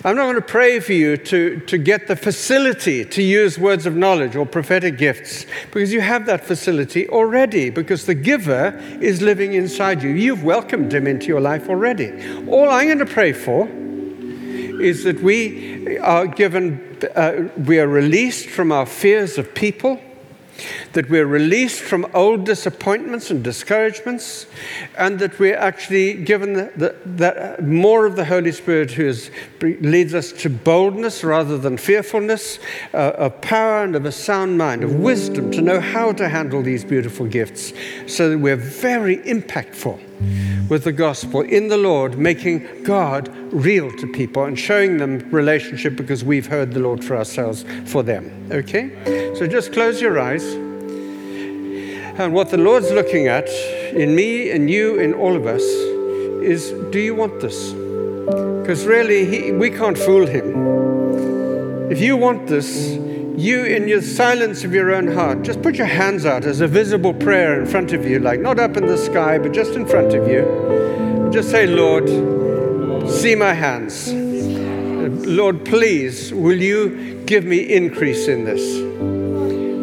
I'm 0.03 0.15
not 0.15 0.23
going 0.23 0.35
to 0.35 0.41
pray 0.41 0.79
for 0.79 0.93
you 0.93 1.15
to, 1.15 1.59
to 1.59 1.77
get 1.77 2.07
the 2.07 2.15
facility 2.15 3.05
to 3.05 3.21
use 3.21 3.59
words 3.59 3.85
of 3.85 3.95
knowledge 3.95 4.35
or 4.35 4.47
prophetic 4.47 4.97
gifts 4.97 5.45
because 5.67 5.93
you 5.93 6.01
have 6.01 6.25
that 6.25 6.43
facility 6.43 7.07
already 7.07 7.69
because 7.69 8.07
the 8.07 8.15
giver 8.15 8.75
is 8.99 9.21
living 9.21 9.53
inside 9.53 10.01
you. 10.01 10.09
You've 10.09 10.43
welcomed 10.43 10.91
him 10.91 11.05
into 11.05 11.27
your 11.27 11.39
life 11.39 11.69
already. 11.69 12.11
All 12.47 12.67
I'm 12.67 12.87
going 12.87 12.97
to 12.97 13.05
pray 13.05 13.31
for 13.31 13.67
is 14.81 15.03
that 15.03 15.21
we 15.21 15.99
are 15.99 16.25
given, 16.25 16.97
uh, 17.15 17.49
we 17.55 17.79
are 17.79 17.87
released 17.87 18.49
from 18.49 18.71
our 18.71 18.87
fears 18.87 19.37
of 19.37 19.53
people, 19.53 20.01
that 20.93 21.09
we're 21.09 21.25
released 21.25 21.81
from 21.81 22.05
old 22.13 22.45
disappointments 22.45 23.31
and 23.31 23.43
discouragements, 23.43 24.45
and 24.97 25.19
that 25.19 25.39
we're 25.39 25.57
actually 25.57 26.13
given 26.13 26.53
the, 26.53 26.71
the, 26.75 26.95
that 27.05 27.63
more 27.63 28.05
of 28.05 28.15
the 28.15 28.25
Holy 28.25 28.51
Spirit 28.51 28.91
who 28.91 29.07
is, 29.07 29.31
leads 29.61 30.13
us 30.13 30.31
to 30.31 30.49
boldness 30.49 31.23
rather 31.23 31.57
than 31.57 31.77
fearfulness, 31.77 32.59
uh, 32.93 33.13
of 33.17 33.41
power 33.41 33.83
and 33.83 33.95
of 33.95 34.05
a 34.05 34.11
sound 34.11 34.57
mind, 34.57 34.83
of 34.83 34.95
wisdom 34.95 35.51
to 35.51 35.61
know 35.61 35.79
how 35.79 36.11
to 36.11 36.29
handle 36.29 36.61
these 36.61 36.83
beautiful 36.83 37.25
gifts, 37.25 37.73
so 38.07 38.29
that 38.29 38.37
we're 38.37 38.55
very 38.55 39.17
impactful 39.17 40.10
with 40.69 40.83
the 40.83 40.91
gospel 40.91 41.41
in 41.41 41.67
the 41.67 41.77
Lord, 41.77 42.17
making 42.17 42.83
God 42.83 43.27
real 43.53 43.91
to 43.97 44.07
people 44.07 44.45
and 44.45 44.57
showing 44.57 44.97
them 44.97 45.19
relationship 45.29 45.95
because 45.95 46.23
we've 46.23 46.47
heard 46.47 46.73
the 46.73 46.79
Lord 46.79 47.03
for 47.03 47.17
ourselves 47.17 47.65
for 47.85 48.03
them. 48.03 48.47
Okay? 48.51 49.33
So 49.35 49.47
just 49.47 49.73
close 49.73 50.01
your 50.01 50.19
eyes. 50.19 50.43
And 52.19 52.33
what 52.33 52.49
the 52.51 52.57
Lord's 52.57 52.91
looking 52.91 53.27
at 53.27 53.49
in 53.93 54.15
me 54.15 54.51
and 54.51 54.69
you, 54.69 54.99
in 54.99 55.13
all 55.13 55.35
of 55.35 55.45
us, 55.45 55.63
is 56.41 56.71
do 56.91 56.99
you 56.99 57.15
want 57.15 57.41
this? 57.41 57.71
Because 58.61 58.85
really, 58.85 59.25
he, 59.25 59.51
we 59.51 59.69
can't 59.69 59.97
fool 59.97 60.25
him. 60.25 61.91
If 61.91 61.99
you 61.99 62.15
want 62.15 62.47
this, 62.47 62.97
you, 63.37 63.63
in 63.63 63.87
your 63.87 64.01
silence 64.01 64.63
of 64.63 64.73
your 64.73 64.91
own 64.93 65.07
heart, 65.07 65.43
just 65.43 65.61
put 65.61 65.75
your 65.75 65.87
hands 65.87 66.25
out 66.25 66.45
as 66.45 66.61
a 66.61 66.67
visible 66.67 67.13
prayer 67.13 67.59
in 67.59 67.65
front 67.65 67.93
of 67.93 68.05
you, 68.05 68.19
like 68.19 68.39
not 68.39 68.59
up 68.59 68.77
in 68.77 68.87
the 68.87 68.97
sky, 68.97 69.37
but 69.37 69.51
just 69.51 69.73
in 69.73 69.85
front 69.85 70.13
of 70.13 70.27
you. 70.27 71.29
Just 71.31 71.49
say, 71.49 71.65
Lord, 71.65 72.09
see 73.09 73.35
my 73.35 73.53
hands. 73.53 74.11
Lord, 75.25 75.65
please, 75.65 76.33
will 76.33 76.61
you 76.61 77.23
give 77.25 77.45
me 77.45 77.59
increase 77.59 78.27
in 78.27 78.43
this? 78.43 78.61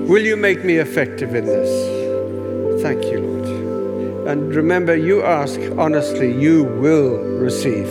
Will 0.09 0.24
you 0.24 0.36
make 0.36 0.64
me 0.64 0.76
effective 0.76 1.34
in 1.34 1.46
this? 1.46 2.82
Thank 2.82 3.05
you, 3.05 3.20
Lord. 3.20 4.28
And 4.28 4.55
remember, 4.55 4.94
you 4.94 5.22
ask 5.22 5.59
honestly, 5.78 6.32
you 6.32 6.64
will 6.64 7.18
receive. 7.18 7.88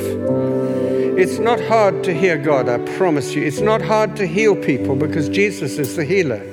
It's 1.18 1.40
not 1.40 1.60
hard 1.62 2.04
to 2.04 2.14
hear 2.14 2.38
God, 2.38 2.70
I 2.70 2.78
promise 2.96 3.34
you. 3.34 3.42
It's 3.42 3.60
not 3.60 3.82
hard 3.82 4.16
to 4.18 4.28
heal 4.28 4.56
people 4.56 4.96
because 4.96 5.28
Jesus 5.30 5.80
is 5.80 5.96
the 5.96 6.06
healer. 6.06 6.44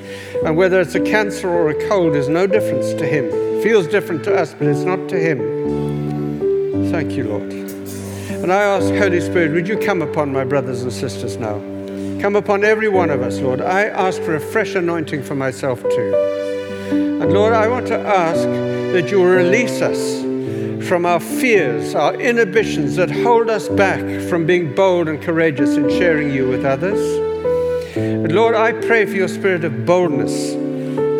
And 0.42 0.56
whether 0.56 0.80
it's 0.80 0.94
a 0.94 1.00
cancer 1.00 1.50
or 1.50 1.68
a 1.68 1.88
cold 1.88 2.16
is 2.16 2.30
no 2.30 2.46
difference 2.46 2.94
to 2.94 3.06
Him. 3.06 3.26
It 3.26 3.62
feels 3.62 3.86
different 3.86 4.24
to 4.24 4.34
us, 4.34 4.54
but 4.54 4.66
it's 4.66 4.84
not 4.84 5.06
to 5.10 5.18
Him. 5.18 6.90
Thank 6.90 7.12
you, 7.12 7.24
Lord. 7.24 7.52
And 7.52 8.50
I 8.50 8.62
ask, 8.62 8.86
Holy 8.94 9.20
Spirit, 9.20 9.52
would 9.52 9.68
you 9.68 9.76
come 9.76 10.00
upon 10.00 10.32
my 10.32 10.44
brothers 10.44 10.80
and 10.80 10.90
sisters 10.90 11.36
now? 11.36 11.60
Come 12.22 12.34
upon 12.34 12.64
every 12.64 12.88
one 12.88 13.10
of 13.10 13.20
us, 13.20 13.40
Lord. 13.40 13.60
I 13.60 13.82
ask 13.88 14.22
for 14.22 14.34
a 14.34 14.40
fresh 14.40 14.74
anointing 14.74 15.24
for 15.24 15.34
myself 15.34 15.82
too. 15.82 16.14
And 16.90 17.34
Lord, 17.34 17.52
I 17.52 17.68
want 17.68 17.86
to 17.88 17.98
ask 17.98 18.44
that 18.94 19.10
you 19.10 19.22
release 19.22 19.82
us 19.82 20.23
from 20.84 21.06
our 21.06 21.20
fears, 21.20 21.94
our 21.94 22.14
inhibitions 22.14 22.96
that 22.96 23.10
hold 23.10 23.48
us 23.48 23.68
back 23.68 24.00
from 24.28 24.44
being 24.44 24.74
bold 24.74 25.08
and 25.08 25.22
courageous 25.22 25.76
in 25.76 25.88
sharing 25.88 26.30
you 26.30 26.48
with 26.48 26.64
others. 26.64 27.00
And 27.96 28.32
Lord, 28.32 28.54
I 28.54 28.72
pray 28.72 29.06
for 29.06 29.14
your 29.14 29.28
spirit 29.28 29.64
of 29.64 29.86
boldness, 29.86 30.54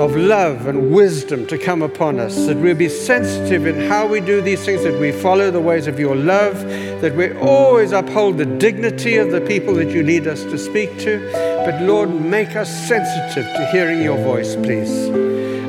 of 0.00 0.16
love 0.16 0.66
and 0.66 0.92
wisdom 0.92 1.46
to 1.46 1.56
come 1.56 1.82
upon 1.82 2.20
us, 2.20 2.46
that 2.46 2.56
we'll 2.56 2.74
be 2.74 2.88
sensitive 2.88 3.66
in 3.66 3.88
how 3.88 4.06
we 4.06 4.20
do 4.20 4.40
these 4.40 4.64
things, 4.64 4.82
that 4.82 5.00
we 5.00 5.12
follow 5.12 5.50
the 5.50 5.60
ways 5.60 5.86
of 5.86 5.98
your 5.98 6.16
love, 6.16 6.60
that 7.00 7.14
we 7.14 7.32
always 7.38 7.92
uphold 7.92 8.38
the 8.38 8.46
dignity 8.46 9.16
of 9.16 9.30
the 9.30 9.40
people 9.40 9.74
that 9.74 9.90
you 9.90 10.02
lead 10.02 10.26
us 10.26 10.42
to 10.42 10.58
speak 10.58 10.98
to. 10.98 11.26
But 11.64 11.80
Lord, 11.82 12.10
make 12.10 12.54
us 12.56 12.68
sensitive 12.86 13.44
to 13.44 13.68
hearing 13.72 14.02
your 14.02 14.18
voice, 14.18 14.56
please. 14.56 15.08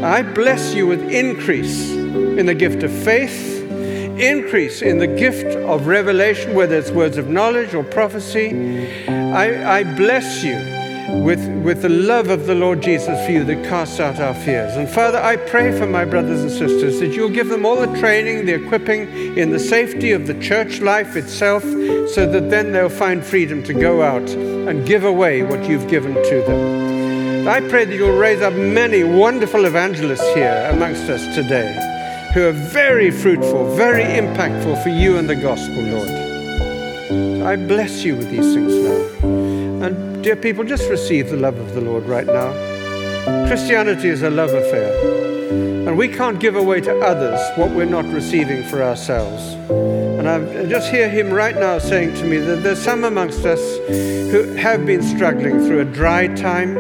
I 0.04 0.22
bless 0.22 0.74
you 0.74 0.88
with 0.88 1.02
increase 1.12 1.92
in 1.92 2.46
the 2.46 2.56
gift 2.56 2.84
of 2.84 2.92
faith 2.92 3.55
increase 4.20 4.82
in 4.82 4.98
the 4.98 5.08
gift 5.08 5.56
of 5.58 5.88
revelation, 5.88 6.54
whether 6.54 6.78
it's 6.78 6.92
words 6.92 7.18
of 7.18 7.28
knowledge 7.28 7.74
or 7.74 7.84
prophecy. 7.84 9.08
I, 9.08 9.80
I 9.80 9.84
bless 9.96 10.44
you 10.44 10.56
with, 11.24 11.46
with 11.64 11.82
the 11.82 11.90
love 11.90 12.30
of 12.30 12.48
the 12.48 12.56
Lord 12.56 12.82
Jesus 12.82 13.24
for 13.26 13.32
you 13.32 13.44
that 13.44 13.64
casts 13.66 14.00
out 14.00 14.20
our 14.20 14.34
fears. 14.34 14.76
And 14.76 14.90
Father, 14.90 15.20
I 15.20 15.36
pray 15.36 15.78
for 15.78 15.86
my 15.86 16.06
brothers 16.06 16.42
and 16.42 16.52
sisters 16.52 17.00
that 17.00 17.14
you'll 17.14 17.30
give 17.30 17.50
them 17.50 17.66
all 17.66 17.76
the 17.76 18.00
training, 18.00 18.46
the 18.46 18.54
equipping 18.54 19.38
in 19.38 19.52
the 19.52 19.60
safety 19.60 20.12
of 20.12 20.28
the 20.28 20.40
church 20.40 20.80
life 20.82 21.16
itself, 21.16 21.64
so 21.64 22.30
that 22.32 22.50
then 22.50 22.72
they'll 22.72 22.90
find 22.90 23.24
freedom 23.24 23.64
to 23.64 23.74
go 23.74 24.02
out 24.02 24.30
and 24.30 24.86
give 24.86 25.04
away 25.04 25.44
what 25.44 25.68
you've 25.68 25.88
given 25.88 26.14
to 26.14 26.42
them. 26.48 27.48
I 27.48 27.62
pray 27.62 27.86
that 27.86 27.96
you'll 27.96 28.18
raise 28.18 28.42
up 28.42 28.54
many 28.54 29.04
wonderful 29.04 29.66
evangelists 29.66 30.34
here 30.34 30.68
amongst 30.72 31.04
us 31.10 31.36
today 31.36 31.92
who 32.36 32.46
are 32.46 32.52
very 32.52 33.10
fruitful, 33.12 33.74
very 33.78 34.04
impactful 34.04 34.84
for 34.84 34.90
you 34.90 35.18
and 35.18 35.30
the 35.30 35.36
gospel, 35.38 35.82
Lord. 35.82 36.10
I 37.42 37.56
bless 37.56 38.04
you 38.04 38.18
with 38.18 38.30
these 38.30 38.54
things 38.54 38.74
now. 38.76 39.86
And 39.86 40.22
dear 40.22 40.36
people, 40.36 40.66
just 40.66 40.90
receive 40.90 41.30
the 41.30 41.38
love 41.38 41.58
of 41.58 41.74
the 41.74 41.80
Lord 41.80 42.04
right 42.04 42.28
now. 42.28 42.52
Christianity 43.48 44.10
is 44.10 44.22
a 44.22 44.30
love 44.30 44.54
affair. 44.54 45.88
And 45.88 45.98
we 45.98 46.10
can't 46.10 46.38
give 46.38 46.58
away 46.58 46.82
to 46.82 47.00
others 47.00 47.40
what 47.58 47.72
we're 47.72 47.86
not 47.86 48.04
receiving 48.14 48.66
for 48.66 48.84
ourselves. 48.84 49.54
And 50.20 50.28
I 50.28 50.66
just 50.66 50.92
hear 50.92 51.08
him 51.08 51.32
right 51.32 51.56
now 51.56 51.80
saying 51.80 52.16
to 52.16 52.26
me 52.26 52.40
that 52.40 52.64
there's 52.64 52.82
some 52.82 53.06
amongst 53.06 53.46
us 53.46 53.62
who 54.32 54.44
have 54.56 54.86
been 54.86 55.04
struggling 55.04 55.66
through 55.66 55.80
a 55.80 55.86
dry 55.86 56.28
time. 56.28 56.76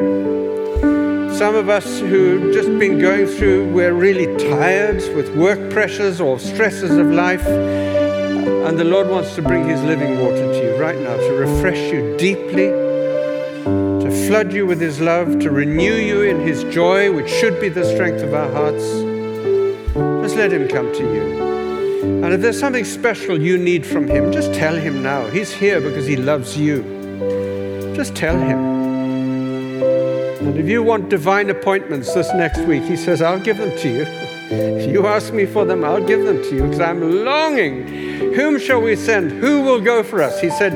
Some 1.37 1.55
of 1.55 1.67
us 1.67 1.99
who've 1.99 2.53
just 2.53 2.69
been 2.79 2.97
going 2.97 3.27
through, 3.27 3.69
we're 3.73 3.93
really 3.93 4.25
tired 4.37 5.03
with 5.13 5.35
work 5.35 5.69
pressures 5.69 6.21
or 6.21 6.39
stresses 6.39 6.91
of 6.91 7.07
life. 7.07 7.45
And 7.45 8.79
the 8.79 8.85
Lord 8.85 9.09
wants 9.09 9.35
to 9.35 9.41
bring 9.41 9.67
His 9.67 9.83
living 9.83 10.17
water 10.21 10.53
to 10.53 10.63
you 10.63 10.77
right 10.77 10.97
now 10.97 11.17
to 11.17 11.33
refresh 11.33 11.91
you 11.91 12.15
deeply, 12.17 12.69
to 13.65 14.27
flood 14.27 14.53
you 14.53 14.65
with 14.65 14.79
His 14.79 15.01
love, 15.01 15.39
to 15.39 15.51
renew 15.51 15.95
you 15.95 16.21
in 16.21 16.39
His 16.39 16.63
joy, 16.73 17.11
which 17.11 17.29
should 17.29 17.59
be 17.59 17.67
the 17.67 17.83
strength 17.83 18.23
of 18.23 18.33
our 18.33 18.49
hearts. 18.53 18.85
Just 20.23 20.37
let 20.37 20.53
Him 20.53 20.69
come 20.69 20.89
to 20.93 21.03
you. 21.03 22.23
And 22.23 22.33
if 22.33 22.39
there's 22.39 22.57
something 22.57 22.85
special 22.85 23.41
you 23.41 23.57
need 23.57 23.85
from 23.85 24.07
Him, 24.07 24.31
just 24.31 24.53
tell 24.53 24.75
Him 24.75 25.03
now. 25.03 25.27
He's 25.27 25.51
here 25.51 25.81
because 25.81 26.07
He 26.07 26.15
loves 26.15 26.57
you. 26.57 26.81
Just 27.93 28.15
tell 28.15 28.39
Him. 28.39 28.74
And 30.45 30.57
if 30.59 30.67
you 30.69 30.83
want 30.83 31.09
divine 31.09 31.49
appointments 31.49 32.13
this 32.13 32.31
next 32.33 32.59
week, 32.59 32.83
He 32.83 32.95
says, 32.95 33.21
I'll 33.21 33.39
give 33.39 33.57
them 33.57 33.75
to 33.79 33.89
you. 33.89 34.05
If 34.51 34.89
you 34.93 35.07
ask 35.07 35.33
me 35.33 35.45
for 35.45 35.65
them, 35.65 35.83
I'll 35.83 36.05
give 36.05 36.23
them 36.23 36.41
to 36.43 36.55
you 36.55 36.63
because 36.63 36.79
I'm 36.79 37.25
longing. 37.25 38.33
Whom 38.35 38.59
shall 38.59 38.81
we 38.81 38.95
send? 38.95 39.31
Who 39.31 39.61
will 39.61 39.81
go 39.81 40.03
for 40.03 40.21
us? 40.21 40.39
He 40.39 40.49
said 40.51 40.73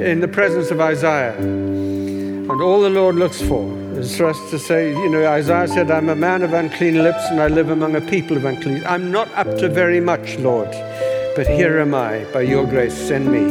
in 0.00 0.20
the 0.20 0.28
presence 0.28 0.70
of 0.70 0.80
Isaiah. 0.80 1.36
And 1.36 2.60
all 2.60 2.80
the 2.80 2.90
Lord 2.90 3.16
looks 3.16 3.40
for 3.42 3.78
is 3.98 4.16
for 4.16 4.26
us 4.26 4.50
to 4.50 4.58
say, 4.58 4.90
you 4.90 5.08
know, 5.08 5.26
Isaiah 5.26 5.68
said, 5.68 5.90
I'm 5.90 6.08
a 6.08 6.16
man 6.16 6.42
of 6.42 6.54
unclean 6.54 7.02
lips 7.02 7.24
and 7.30 7.40
I 7.40 7.48
live 7.48 7.68
among 7.68 7.94
a 7.94 8.00
people 8.00 8.36
of 8.36 8.44
unclean. 8.44 8.82
I'm 8.86 9.12
not 9.12 9.30
up 9.34 9.58
to 9.58 9.68
very 9.68 10.00
much, 10.00 10.38
Lord, 10.38 10.70
but 11.36 11.46
here 11.46 11.78
am 11.78 11.94
I. 11.94 12.24
By 12.32 12.42
your 12.42 12.66
grace, 12.66 12.94
send 12.94 13.30
me. 13.30 13.42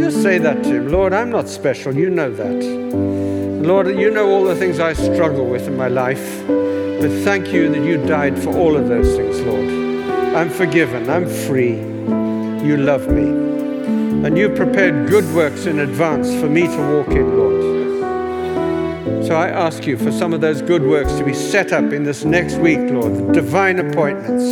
You 0.00 0.10
say 0.10 0.38
that 0.38 0.64
to 0.64 0.76
him. 0.76 0.88
Lord, 0.88 1.12
I'm 1.12 1.30
not 1.30 1.48
special. 1.48 1.94
You 1.94 2.10
know 2.10 2.32
that. 2.32 3.47
Lord, 3.68 3.86
you 3.88 4.10
know 4.10 4.30
all 4.30 4.44
the 4.44 4.56
things 4.56 4.80
I 4.80 4.94
struggle 4.94 5.44
with 5.44 5.68
in 5.68 5.76
my 5.76 5.88
life. 5.88 6.42
But 6.46 7.10
thank 7.22 7.52
you 7.52 7.68
that 7.68 7.84
you 7.84 7.98
died 8.06 8.38
for 8.38 8.48
all 8.56 8.74
of 8.74 8.88
those 8.88 9.14
things, 9.14 9.38
Lord. 9.42 9.68
I'm 10.34 10.48
forgiven. 10.48 11.10
I'm 11.10 11.28
free. 11.28 11.74
You 12.66 12.78
love 12.78 13.08
me. 13.08 13.28
And 14.26 14.38
you 14.38 14.48
prepared 14.48 15.10
good 15.10 15.26
works 15.34 15.66
in 15.66 15.80
advance 15.80 16.30
for 16.40 16.48
me 16.48 16.62
to 16.62 16.78
walk 16.96 17.08
in, 17.08 17.36
Lord. 17.36 19.26
So 19.26 19.34
I 19.34 19.48
ask 19.50 19.86
you 19.86 19.98
for 19.98 20.12
some 20.12 20.32
of 20.32 20.40
those 20.40 20.62
good 20.62 20.82
works 20.82 21.12
to 21.18 21.24
be 21.24 21.34
set 21.34 21.70
up 21.70 21.92
in 21.92 22.04
this 22.04 22.24
next 22.24 22.54
week, 22.54 22.78
Lord, 22.78 23.16
the 23.16 23.32
divine 23.34 23.80
appointments. 23.80 24.50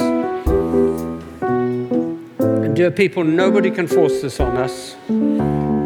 And 2.43 2.77
dear 2.77 2.91
people, 2.91 3.25
nobody 3.25 3.71
can 3.71 3.87
force 3.87 4.21
this 4.21 4.41
on 4.41 4.59
us. 4.59 4.95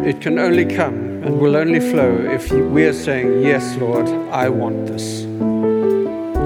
It 0.04 0.20
can 0.20 0.36
only 0.40 0.64
come 0.64 1.09
and 1.22 1.38
will 1.38 1.56
only 1.56 1.80
flow 1.80 2.16
if 2.30 2.50
we 2.50 2.84
are 2.84 2.92
saying, 2.92 3.42
Yes, 3.42 3.76
Lord, 3.76 4.08
I 4.30 4.48
want 4.48 4.86
this. 4.86 5.26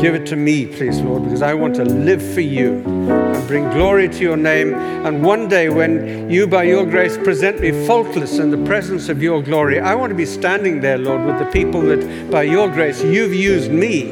Give 0.01 0.15
it 0.17 0.27
to 0.27 0.37
me, 0.37 0.67
please, 0.67 1.01
Lord, 1.01 1.23
because 1.25 1.41
I 1.41 1.55
want 1.55 1.77
to 1.77 1.85
live 1.85 2.21
for 2.35 2.41
you 2.41 2.83
and 2.85 3.47
bring 3.47 3.71
glory 3.71 4.09
to 4.09 4.23
your 4.23 4.37
name. 4.37 4.75
And 4.75 5.25
one 5.25 5.49
day, 5.49 5.69
when 5.69 6.29
you, 6.29 6.47
by 6.49 6.65
your 6.65 6.85
grace, 6.85 7.17
present 7.17 7.61
me 7.61 7.87
faultless 7.87 8.39
in 8.39 8.51
the 8.51 8.63
presence 8.67 9.09
of 9.09 9.23
your 9.23 9.41
glory, 9.43 9.79
I 9.79 9.95
want 9.95 10.11
to 10.11 10.17
be 10.17 10.27
standing 10.27 10.81
there, 10.81 10.99
Lord, 10.99 11.25
with 11.25 11.39
the 11.39 11.47
people 11.47 11.81
that, 11.83 12.31
by 12.31 12.43
your 12.43 12.69
grace, 12.69 13.03
you've 13.03 13.33
used 13.33 13.71
me 13.71 14.03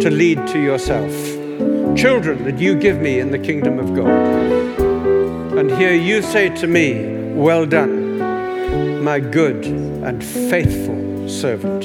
to 0.00 0.10
lead 0.10 0.46
to 0.46 0.62
yourself. 0.62 1.12
Children 1.96 2.44
that 2.44 2.58
you 2.58 2.74
give 2.76 3.00
me 3.00 3.18
in 3.18 3.30
the 3.30 3.38
kingdom 3.38 3.78
of 3.78 3.94
God. 3.94 4.78
And 5.58 5.70
here 5.72 5.94
you 5.94 6.22
say 6.22 6.48
to 6.56 6.66
me, 6.66 7.34
Well 7.34 7.66
done, 7.66 8.03
my 9.04 9.20
good 9.20 9.66
and 9.66 10.24
faithful 10.24 11.28
servant. 11.28 11.84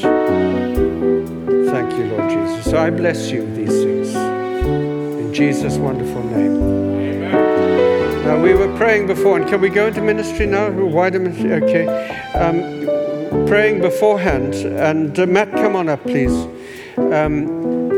Thank 1.69 1.91
you, 1.93 2.05
Lord 2.05 2.29
Jesus. 2.29 2.63
So 2.71 2.77
I 2.77 2.89
bless 2.89 3.29
you 3.29 3.45
these 3.55 3.83
things. 3.83 4.15
In 4.15 5.33
Jesus' 5.33 5.75
wonderful 5.75 6.23
name. 6.23 7.29
Now, 8.23 8.41
we 8.41 8.53
were 8.53 8.73
praying 8.77 9.07
before, 9.07 9.37
and 9.37 9.45
can 9.49 9.59
we 9.59 9.67
go 9.67 9.87
into 9.87 10.01
ministry 10.01 10.45
now? 10.45 10.69
Wider 10.71 11.19
ministry? 11.19 11.53
Okay. 11.55 11.87
Um, 12.35 13.45
praying 13.47 13.81
beforehand, 13.81 14.53
and 14.53 15.19
uh, 15.19 15.25
Matt, 15.25 15.51
come 15.51 15.75
on 15.75 15.89
up, 15.89 16.01
please. 16.03 16.31
Um, 16.97 17.89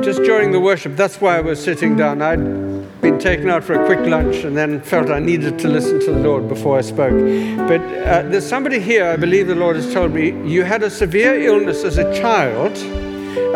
just 0.02 0.22
during 0.22 0.52
the 0.52 0.60
worship, 0.60 0.94
that's 0.94 1.20
why 1.20 1.36
I 1.36 1.40
was 1.40 1.62
sitting 1.62 1.96
down. 1.96 2.22
I'd 2.22 2.59
been 3.00 3.18
taken 3.18 3.48
out 3.48 3.64
for 3.64 3.80
a 3.80 3.86
quick 3.86 4.00
lunch 4.00 4.44
and 4.44 4.56
then 4.56 4.80
felt 4.80 5.10
I 5.10 5.18
needed 5.18 5.58
to 5.60 5.68
listen 5.68 6.00
to 6.00 6.12
the 6.12 6.20
Lord 6.20 6.48
before 6.48 6.78
I 6.78 6.82
spoke. 6.82 7.18
But 7.66 7.80
uh, 7.80 8.22
there's 8.28 8.46
somebody 8.46 8.78
here, 8.78 9.06
I 9.06 9.16
believe 9.16 9.46
the 9.46 9.54
Lord 9.54 9.76
has 9.76 9.92
told 9.92 10.12
me, 10.12 10.30
you 10.48 10.64
had 10.64 10.82
a 10.82 10.90
severe 10.90 11.40
illness 11.40 11.82
as 11.84 11.98
a 11.98 12.12
child, 12.20 12.76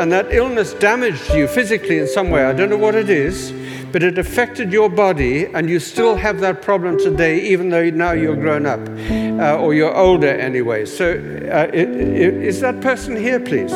and 0.00 0.10
that 0.12 0.32
illness 0.32 0.72
damaged 0.74 1.34
you 1.34 1.46
physically 1.46 1.98
in 1.98 2.08
some 2.08 2.30
way. 2.30 2.44
I 2.44 2.52
don't 2.52 2.70
know 2.70 2.78
what 2.78 2.94
it 2.94 3.10
is, 3.10 3.52
but 3.92 4.02
it 4.02 4.18
affected 4.18 4.72
your 4.72 4.88
body, 4.88 5.46
and 5.46 5.68
you 5.68 5.78
still 5.78 6.16
have 6.16 6.40
that 6.40 6.62
problem 6.62 6.98
today, 6.98 7.40
even 7.40 7.68
though 7.68 7.90
now 7.90 8.12
you're 8.12 8.36
grown 8.36 8.66
up, 8.66 8.80
uh, 9.40 9.62
or 9.62 9.74
you're 9.74 9.94
older 9.94 10.28
anyway. 10.28 10.86
So, 10.86 11.12
uh, 11.12 11.70
is 11.72 12.60
that 12.60 12.80
person 12.80 13.14
here, 13.14 13.38
please? 13.38 13.72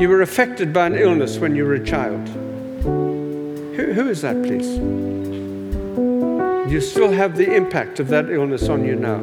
You 0.00 0.08
were 0.08 0.22
affected 0.22 0.72
by 0.72 0.86
an 0.86 0.96
illness 0.96 1.38
when 1.38 1.56
you 1.56 1.64
were 1.64 1.74
a 1.74 1.84
child. 1.84 2.43
Who, 3.92 4.08
is 4.08 4.22
that, 4.22 4.42
please? 4.42 4.78
You 6.70 6.80
still 6.80 7.12
have 7.12 7.36
the 7.36 7.54
impact 7.54 8.00
of 8.00 8.08
that 8.08 8.30
illness 8.30 8.68
on 8.68 8.84
you 8.84 8.96
now. 8.96 9.20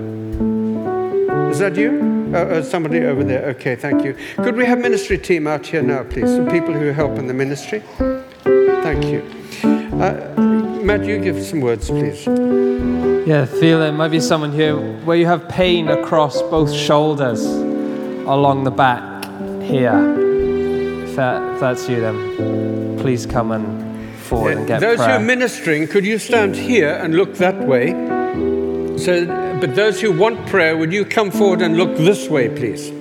Is 1.50 1.60
that 1.60 1.76
you? 1.76 2.32
Uh, 2.34 2.38
uh, 2.38 2.64
somebody 2.64 3.00
over 3.00 3.24
there. 3.24 3.46
Okay, 3.50 3.76
thank 3.76 4.06
you. 4.06 4.16
Could 4.38 4.56
we 4.56 4.66
have 4.66 4.80
ministry 4.80 5.18
team 5.18 5.48
out 5.48 5.66
here 5.66 5.82
now, 5.82 6.04
please? 6.04 6.30
Some 6.30 6.48
people 6.48 6.74
who 6.74 6.92
help 6.92 7.18
in 7.18 7.28
the 7.28 7.34
ministry. 7.34 7.84
Thank 8.46 9.06
you. 9.06 9.22
Uh, 9.64 10.82
Matt, 10.82 11.04
you 11.06 11.20
give 11.20 11.44
some 11.44 11.60
words, 11.60 11.90
please. 11.90 12.26
Yeah, 13.28 13.46
feel 13.46 13.80
there 13.80 13.92
might 13.92 14.10
be 14.10 14.20
someone 14.20 14.52
here 14.52 14.78
where 15.04 15.18
you 15.18 15.26
have 15.26 15.48
pain 15.50 15.90
across 15.90 16.42
both 16.44 16.72
shoulders 16.72 17.46
along 17.46 18.64
the 18.64 18.72
back 18.72 19.26
here. 19.62 19.94
If, 21.04 21.16
that, 21.18 21.54
if 21.54 21.60
that's 21.60 21.90
you, 21.90 22.00
then 22.00 22.98
please 23.00 23.26
come 23.26 23.52
and 23.52 23.91
forward 24.32 24.58
and 24.58 24.68
get 24.68 24.80
those 24.80 24.98
who 24.98 25.04
are 25.04 25.20
ministering, 25.20 25.88
could 25.88 26.06
you 26.06 26.18
stand 26.18 26.56
here 26.56 26.94
and 26.96 27.16
look 27.16 27.36
that 27.36 27.58
way? 27.68 27.92
So, 28.98 29.26
but 29.60 29.76
those 29.76 30.00
who 30.00 30.12
want 30.12 30.48
prayer, 30.48 30.78
would 30.78 30.94
you 30.94 31.04
come 31.06 31.32
forward 31.32 31.62
and 31.62 31.78
look 31.78 31.98
this 31.98 32.30
way, 32.30 32.48
please? 32.50 32.92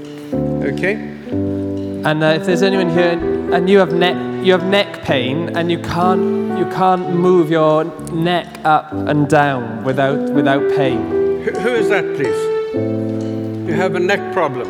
Okay. 0.73 0.95
And 0.95 2.25
uh, 2.25 2.39
if 2.39 2.47
there's 2.47 2.63
anyone 2.63 2.91
here 2.91 3.15
and 3.55 3.69
you 3.69 3.79
have 3.79 3.93
neck 3.93 4.17
you 4.45 4.53
have 4.53 4.65
neck 4.65 5.03
pain 5.03 5.55
and 5.57 5.71
you 5.71 5.79
can't 5.81 6.59
you 6.59 6.65
can't 6.71 7.15
move 7.15 7.51
your 7.51 7.85
neck 8.13 8.49
up 8.65 8.93
and 8.93 9.29
down 9.29 9.85
without 9.85 10.19
without 10.31 10.65
pain. 10.77 10.99
Who, 11.45 11.51
who 11.65 11.75
is 11.75 11.89
that, 11.91 12.05
please? 12.17 12.41
You 13.69 13.75
have 13.75 13.95
a 13.95 14.01
neck 14.01 14.33
problem. 14.33 14.69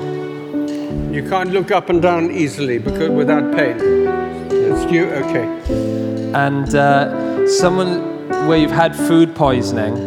You 1.14 1.22
can't 1.28 1.52
look 1.52 1.70
up 1.70 1.88
and 1.88 2.02
down 2.02 2.30
easily 2.30 2.78
because 2.78 3.10
without 3.10 3.54
pain. 3.54 3.76
It's 4.50 4.92
you. 4.92 5.06
Okay. 5.22 5.99
And 6.34 6.74
uh, 6.76 7.48
someone 7.48 8.28
where 8.46 8.56
you've 8.56 8.70
had 8.70 8.94
food 8.94 9.34
poisoning 9.34 9.98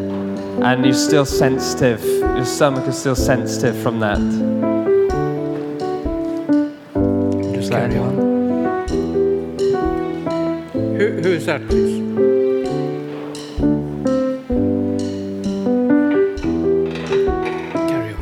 and 0.63 0.85
you're 0.85 0.93
still 0.93 1.25
sensitive, 1.25 2.01
your 2.01 2.45
stomach 2.45 2.87
is 2.87 2.97
still 2.97 3.15
sensitive 3.15 3.75
from 3.83 3.99
that. 3.99 4.17
Just 7.53 7.71
that 7.71 7.91
carry 7.91 7.97
on. 7.97 8.13
anyone? 8.13 8.87
Who, 10.97 11.21
who 11.21 11.29
is 11.33 11.45
that, 11.45 11.61
please? 11.67 11.99
Carry 17.89 18.13
on. 18.13 18.19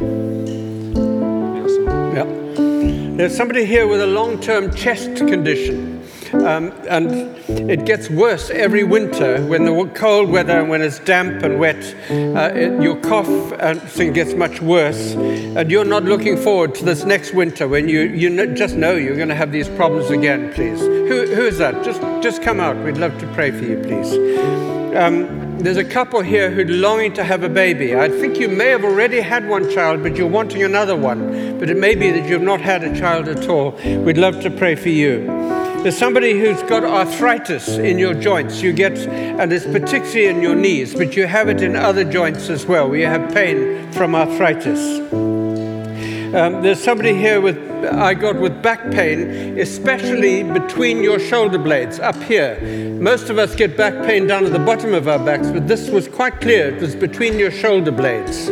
There's 3.17 3.35
somebody 3.37 3.65
here 3.65 3.87
with 3.87 4.01
a 4.01 4.07
long 4.07 4.39
term 4.39 4.73
chest 4.73 5.15
condition. 5.17 6.00
Um, 6.45 6.73
and 6.89 7.11
it 7.49 7.85
gets 7.85 8.09
worse 8.09 8.49
every 8.49 8.83
winter 8.83 9.45
when 9.45 9.65
the 9.65 9.91
cold 9.93 10.29
weather 10.29 10.59
and 10.59 10.69
when 10.69 10.81
it's 10.81 10.99
damp 10.99 11.43
and 11.43 11.59
wet. 11.59 11.95
Uh, 12.09 12.51
it, 12.55 12.81
your 12.81 12.99
cough 13.01 13.29
and 13.59 13.81
thing 13.81 14.13
gets 14.13 14.33
much 14.33 14.61
worse, 14.61 15.13
and 15.13 15.69
you're 15.69 15.85
not 15.85 16.03
looking 16.03 16.37
forward 16.37 16.73
to 16.75 16.85
this 16.85 17.03
next 17.03 17.33
winter 17.33 17.67
when 17.67 17.87
you, 17.87 18.01
you 18.01 18.53
just 18.55 18.75
know 18.75 18.95
you're 18.95 19.15
going 19.15 19.29
to 19.29 19.35
have 19.35 19.51
these 19.51 19.69
problems 19.69 20.09
again. 20.09 20.51
Please, 20.53 20.79
who, 20.79 21.27
who 21.35 21.45
is 21.45 21.57
that? 21.59 21.83
Just 21.83 22.01
just 22.21 22.41
come 22.41 22.59
out. 22.59 22.75
We'd 22.77 22.97
love 22.97 23.17
to 23.19 23.27
pray 23.33 23.51
for 23.51 23.63
you, 23.63 23.77
please. 23.77 24.13
Um, 24.95 25.59
there's 25.59 25.77
a 25.77 25.85
couple 25.85 26.21
here 26.21 26.49
who're 26.49 26.65
longing 26.65 27.13
to 27.13 27.23
have 27.23 27.43
a 27.43 27.49
baby. 27.49 27.95
I 27.95 28.09
think 28.09 28.39
you 28.39 28.47
may 28.47 28.67
have 28.67 28.83
already 28.83 29.21
had 29.21 29.47
one 29.47 29.69
child, 29.69 30.01
but 30.01 30.15
you're 30.15 30.27
wanting 30.27 30.63
another 30.63 30.95
one. 30.95 31.59
But 31.59 31.69
it 31.69 31.77
may 31.77 31.95
be 31.95 32.09
that 32.11 32.27
you've 32.27 32.41
not 32.41 32.61
had 32.61 32.83
a 32.83 32.99
child 32.99 33.27
at 33.27 33.47
all. 33.47 33.71
We'd 34.03 34.17
love 34.17 34.41
to 34.41 34.49
pray 34.49 34.75
for 34.75 34.89
you. 34.89 35.60
There's 35.83 35.97
somebody 35.97 36.39
who's 36.39 36.61
got 36.61 36.83
arthritis 36.83 37.67
in 37.67 37.97
your 37.97 38.13
joints. 38.13 38.61
You 38.61 38.71
get, 38.71 38.95
and 38.99 39.51
it's 39.51 39.65
particularly 39.65 40.27
in 40.27 40.39
your 40.39 40.53
knees, 40.53 40.93
but 40.93 41.15
you 41.15 41.25
have 41.25 41.49
it 41.49 41.63
in 41.63 41.75
other 41.75 42.03
joints 42.03 42.49
as 42.49 42.67
well, 42.67 42.87
where 42.87 42.99
you 42.99 43.07
have 43.07 43.33
pain 43.33 43.91
from 43.91 44.13
arthritis. 44.13 44.99
Um, 46.35 46.61
there's 46.61 46.79
somebody 46.79 47.15
here 47.15 47.41
with, 47.41 47.57
I 47.83 48.13
got 48.13 48.39
with 48.39 48.61
back 48.61 48.91
pain, 48.91 49.57
especially 49.57 50.43
between 50.43 51.01
your 51.01 51.17
shoulder 51.19 51.57
blades 51.57 51.99
up 51.99 52.21
here. 52.21 52.61
Most 53.01 53.31
of 53.31 53.39
us 53.39 53.55
get 53.55 53.75
back 53.75 54.05
pain 54.05 54.27
down 54.27 54.45
at 54.45 54.51
the 54.51 54.59
bottom 54.59 54.93
of 54.93 55.07
our 55.07 55.17
backs, 55.17 55.49
but 55.49 55.67
this 55.67 55.89
was 55.89 56.07
quite 56.07 56.39
clear. 56.41 56.75
It 56.75 56.79
was 56.79 56.95
between 56.95 57.39
your 57.39 57.49
shoulder 57.49 57.91
blades. 57.91 58.49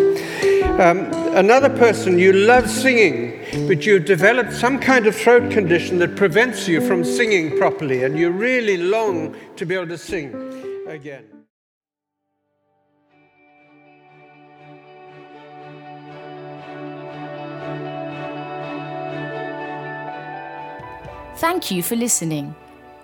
Um, 0.80 1.12
another 1.36 1.70
person, 1.70 2.18
you 2.18 2.34
love 2.34 2.68
singing, 2.68 3.39
but 3.68 3.86
you've 3.86 4.06
developed 4.06 4.54
some 4.54 4.80
kind 4.80 5.08
of 5.08 5.16
throat 5.16 5.52
condition 5.52 5.98
that 6.00 6.16
prevents 6.16 6.68
you 6.68 6.82
from 6.82 7.04
singing 7.04 7.58
properly, 7.58 8.04
and 8.04 8.18
you 8.18 8.30
really 8.30 8.78
long 8.78 9.36
to 9.56 9.66
be 9.66 9.76
able 9.76 9.88
to 9.88 9.98
sing 9.98 10.34
again. 10.88 11.26
Thank 21.38 21.72
you 21.72 21.82
for 21.82 21.96
listening. 21.96 22.54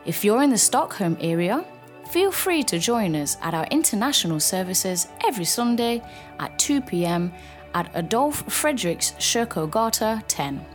If 0.05 0.25
you're 0.25 0.43
in 0.43 0.49
the 0.49 0.57
Stockholm 0.57 1.17
area, 1.21 1.65
feel 2.11 2.31
free 2.31 2.63
to 2.63 2.77
join 2.77 3.15
us 3.15 3.37
at 3.41 3.53
our 3.53 3.65
international 3.71 4.39
services 4.39 5.07
every 5.25 5.45
Sunday 5.45 6.01
at 6.39 6.59
2 6.59 6.81
pm 6.81 7.33
at 7.75 7.91
Adolf 7.93 8.43
Fredriks 8.47 9.13
Kyrkogata 9.17 10.23
10. 10.27 10.65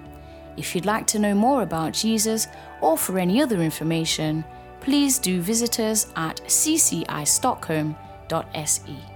If 0.57 0.73
you'd 0.75 0.87
like 0.87 1.07
to 1.09 1.19
know 1.19 1.35
more 1.35 1.63
about 1.63 1.95
Jesus 1.95 2.47
or 2.81 2.97
for 2.97 3.19
any 3.19 3.43
other 3.43 3.61
information, 3.61 4.45
please 4.81 5.19
do 5.19 5.41
visit 5.41 5.81
us 5.81 6.07
at 6.15 6.41
ccistockholm.se. 6.47 9.10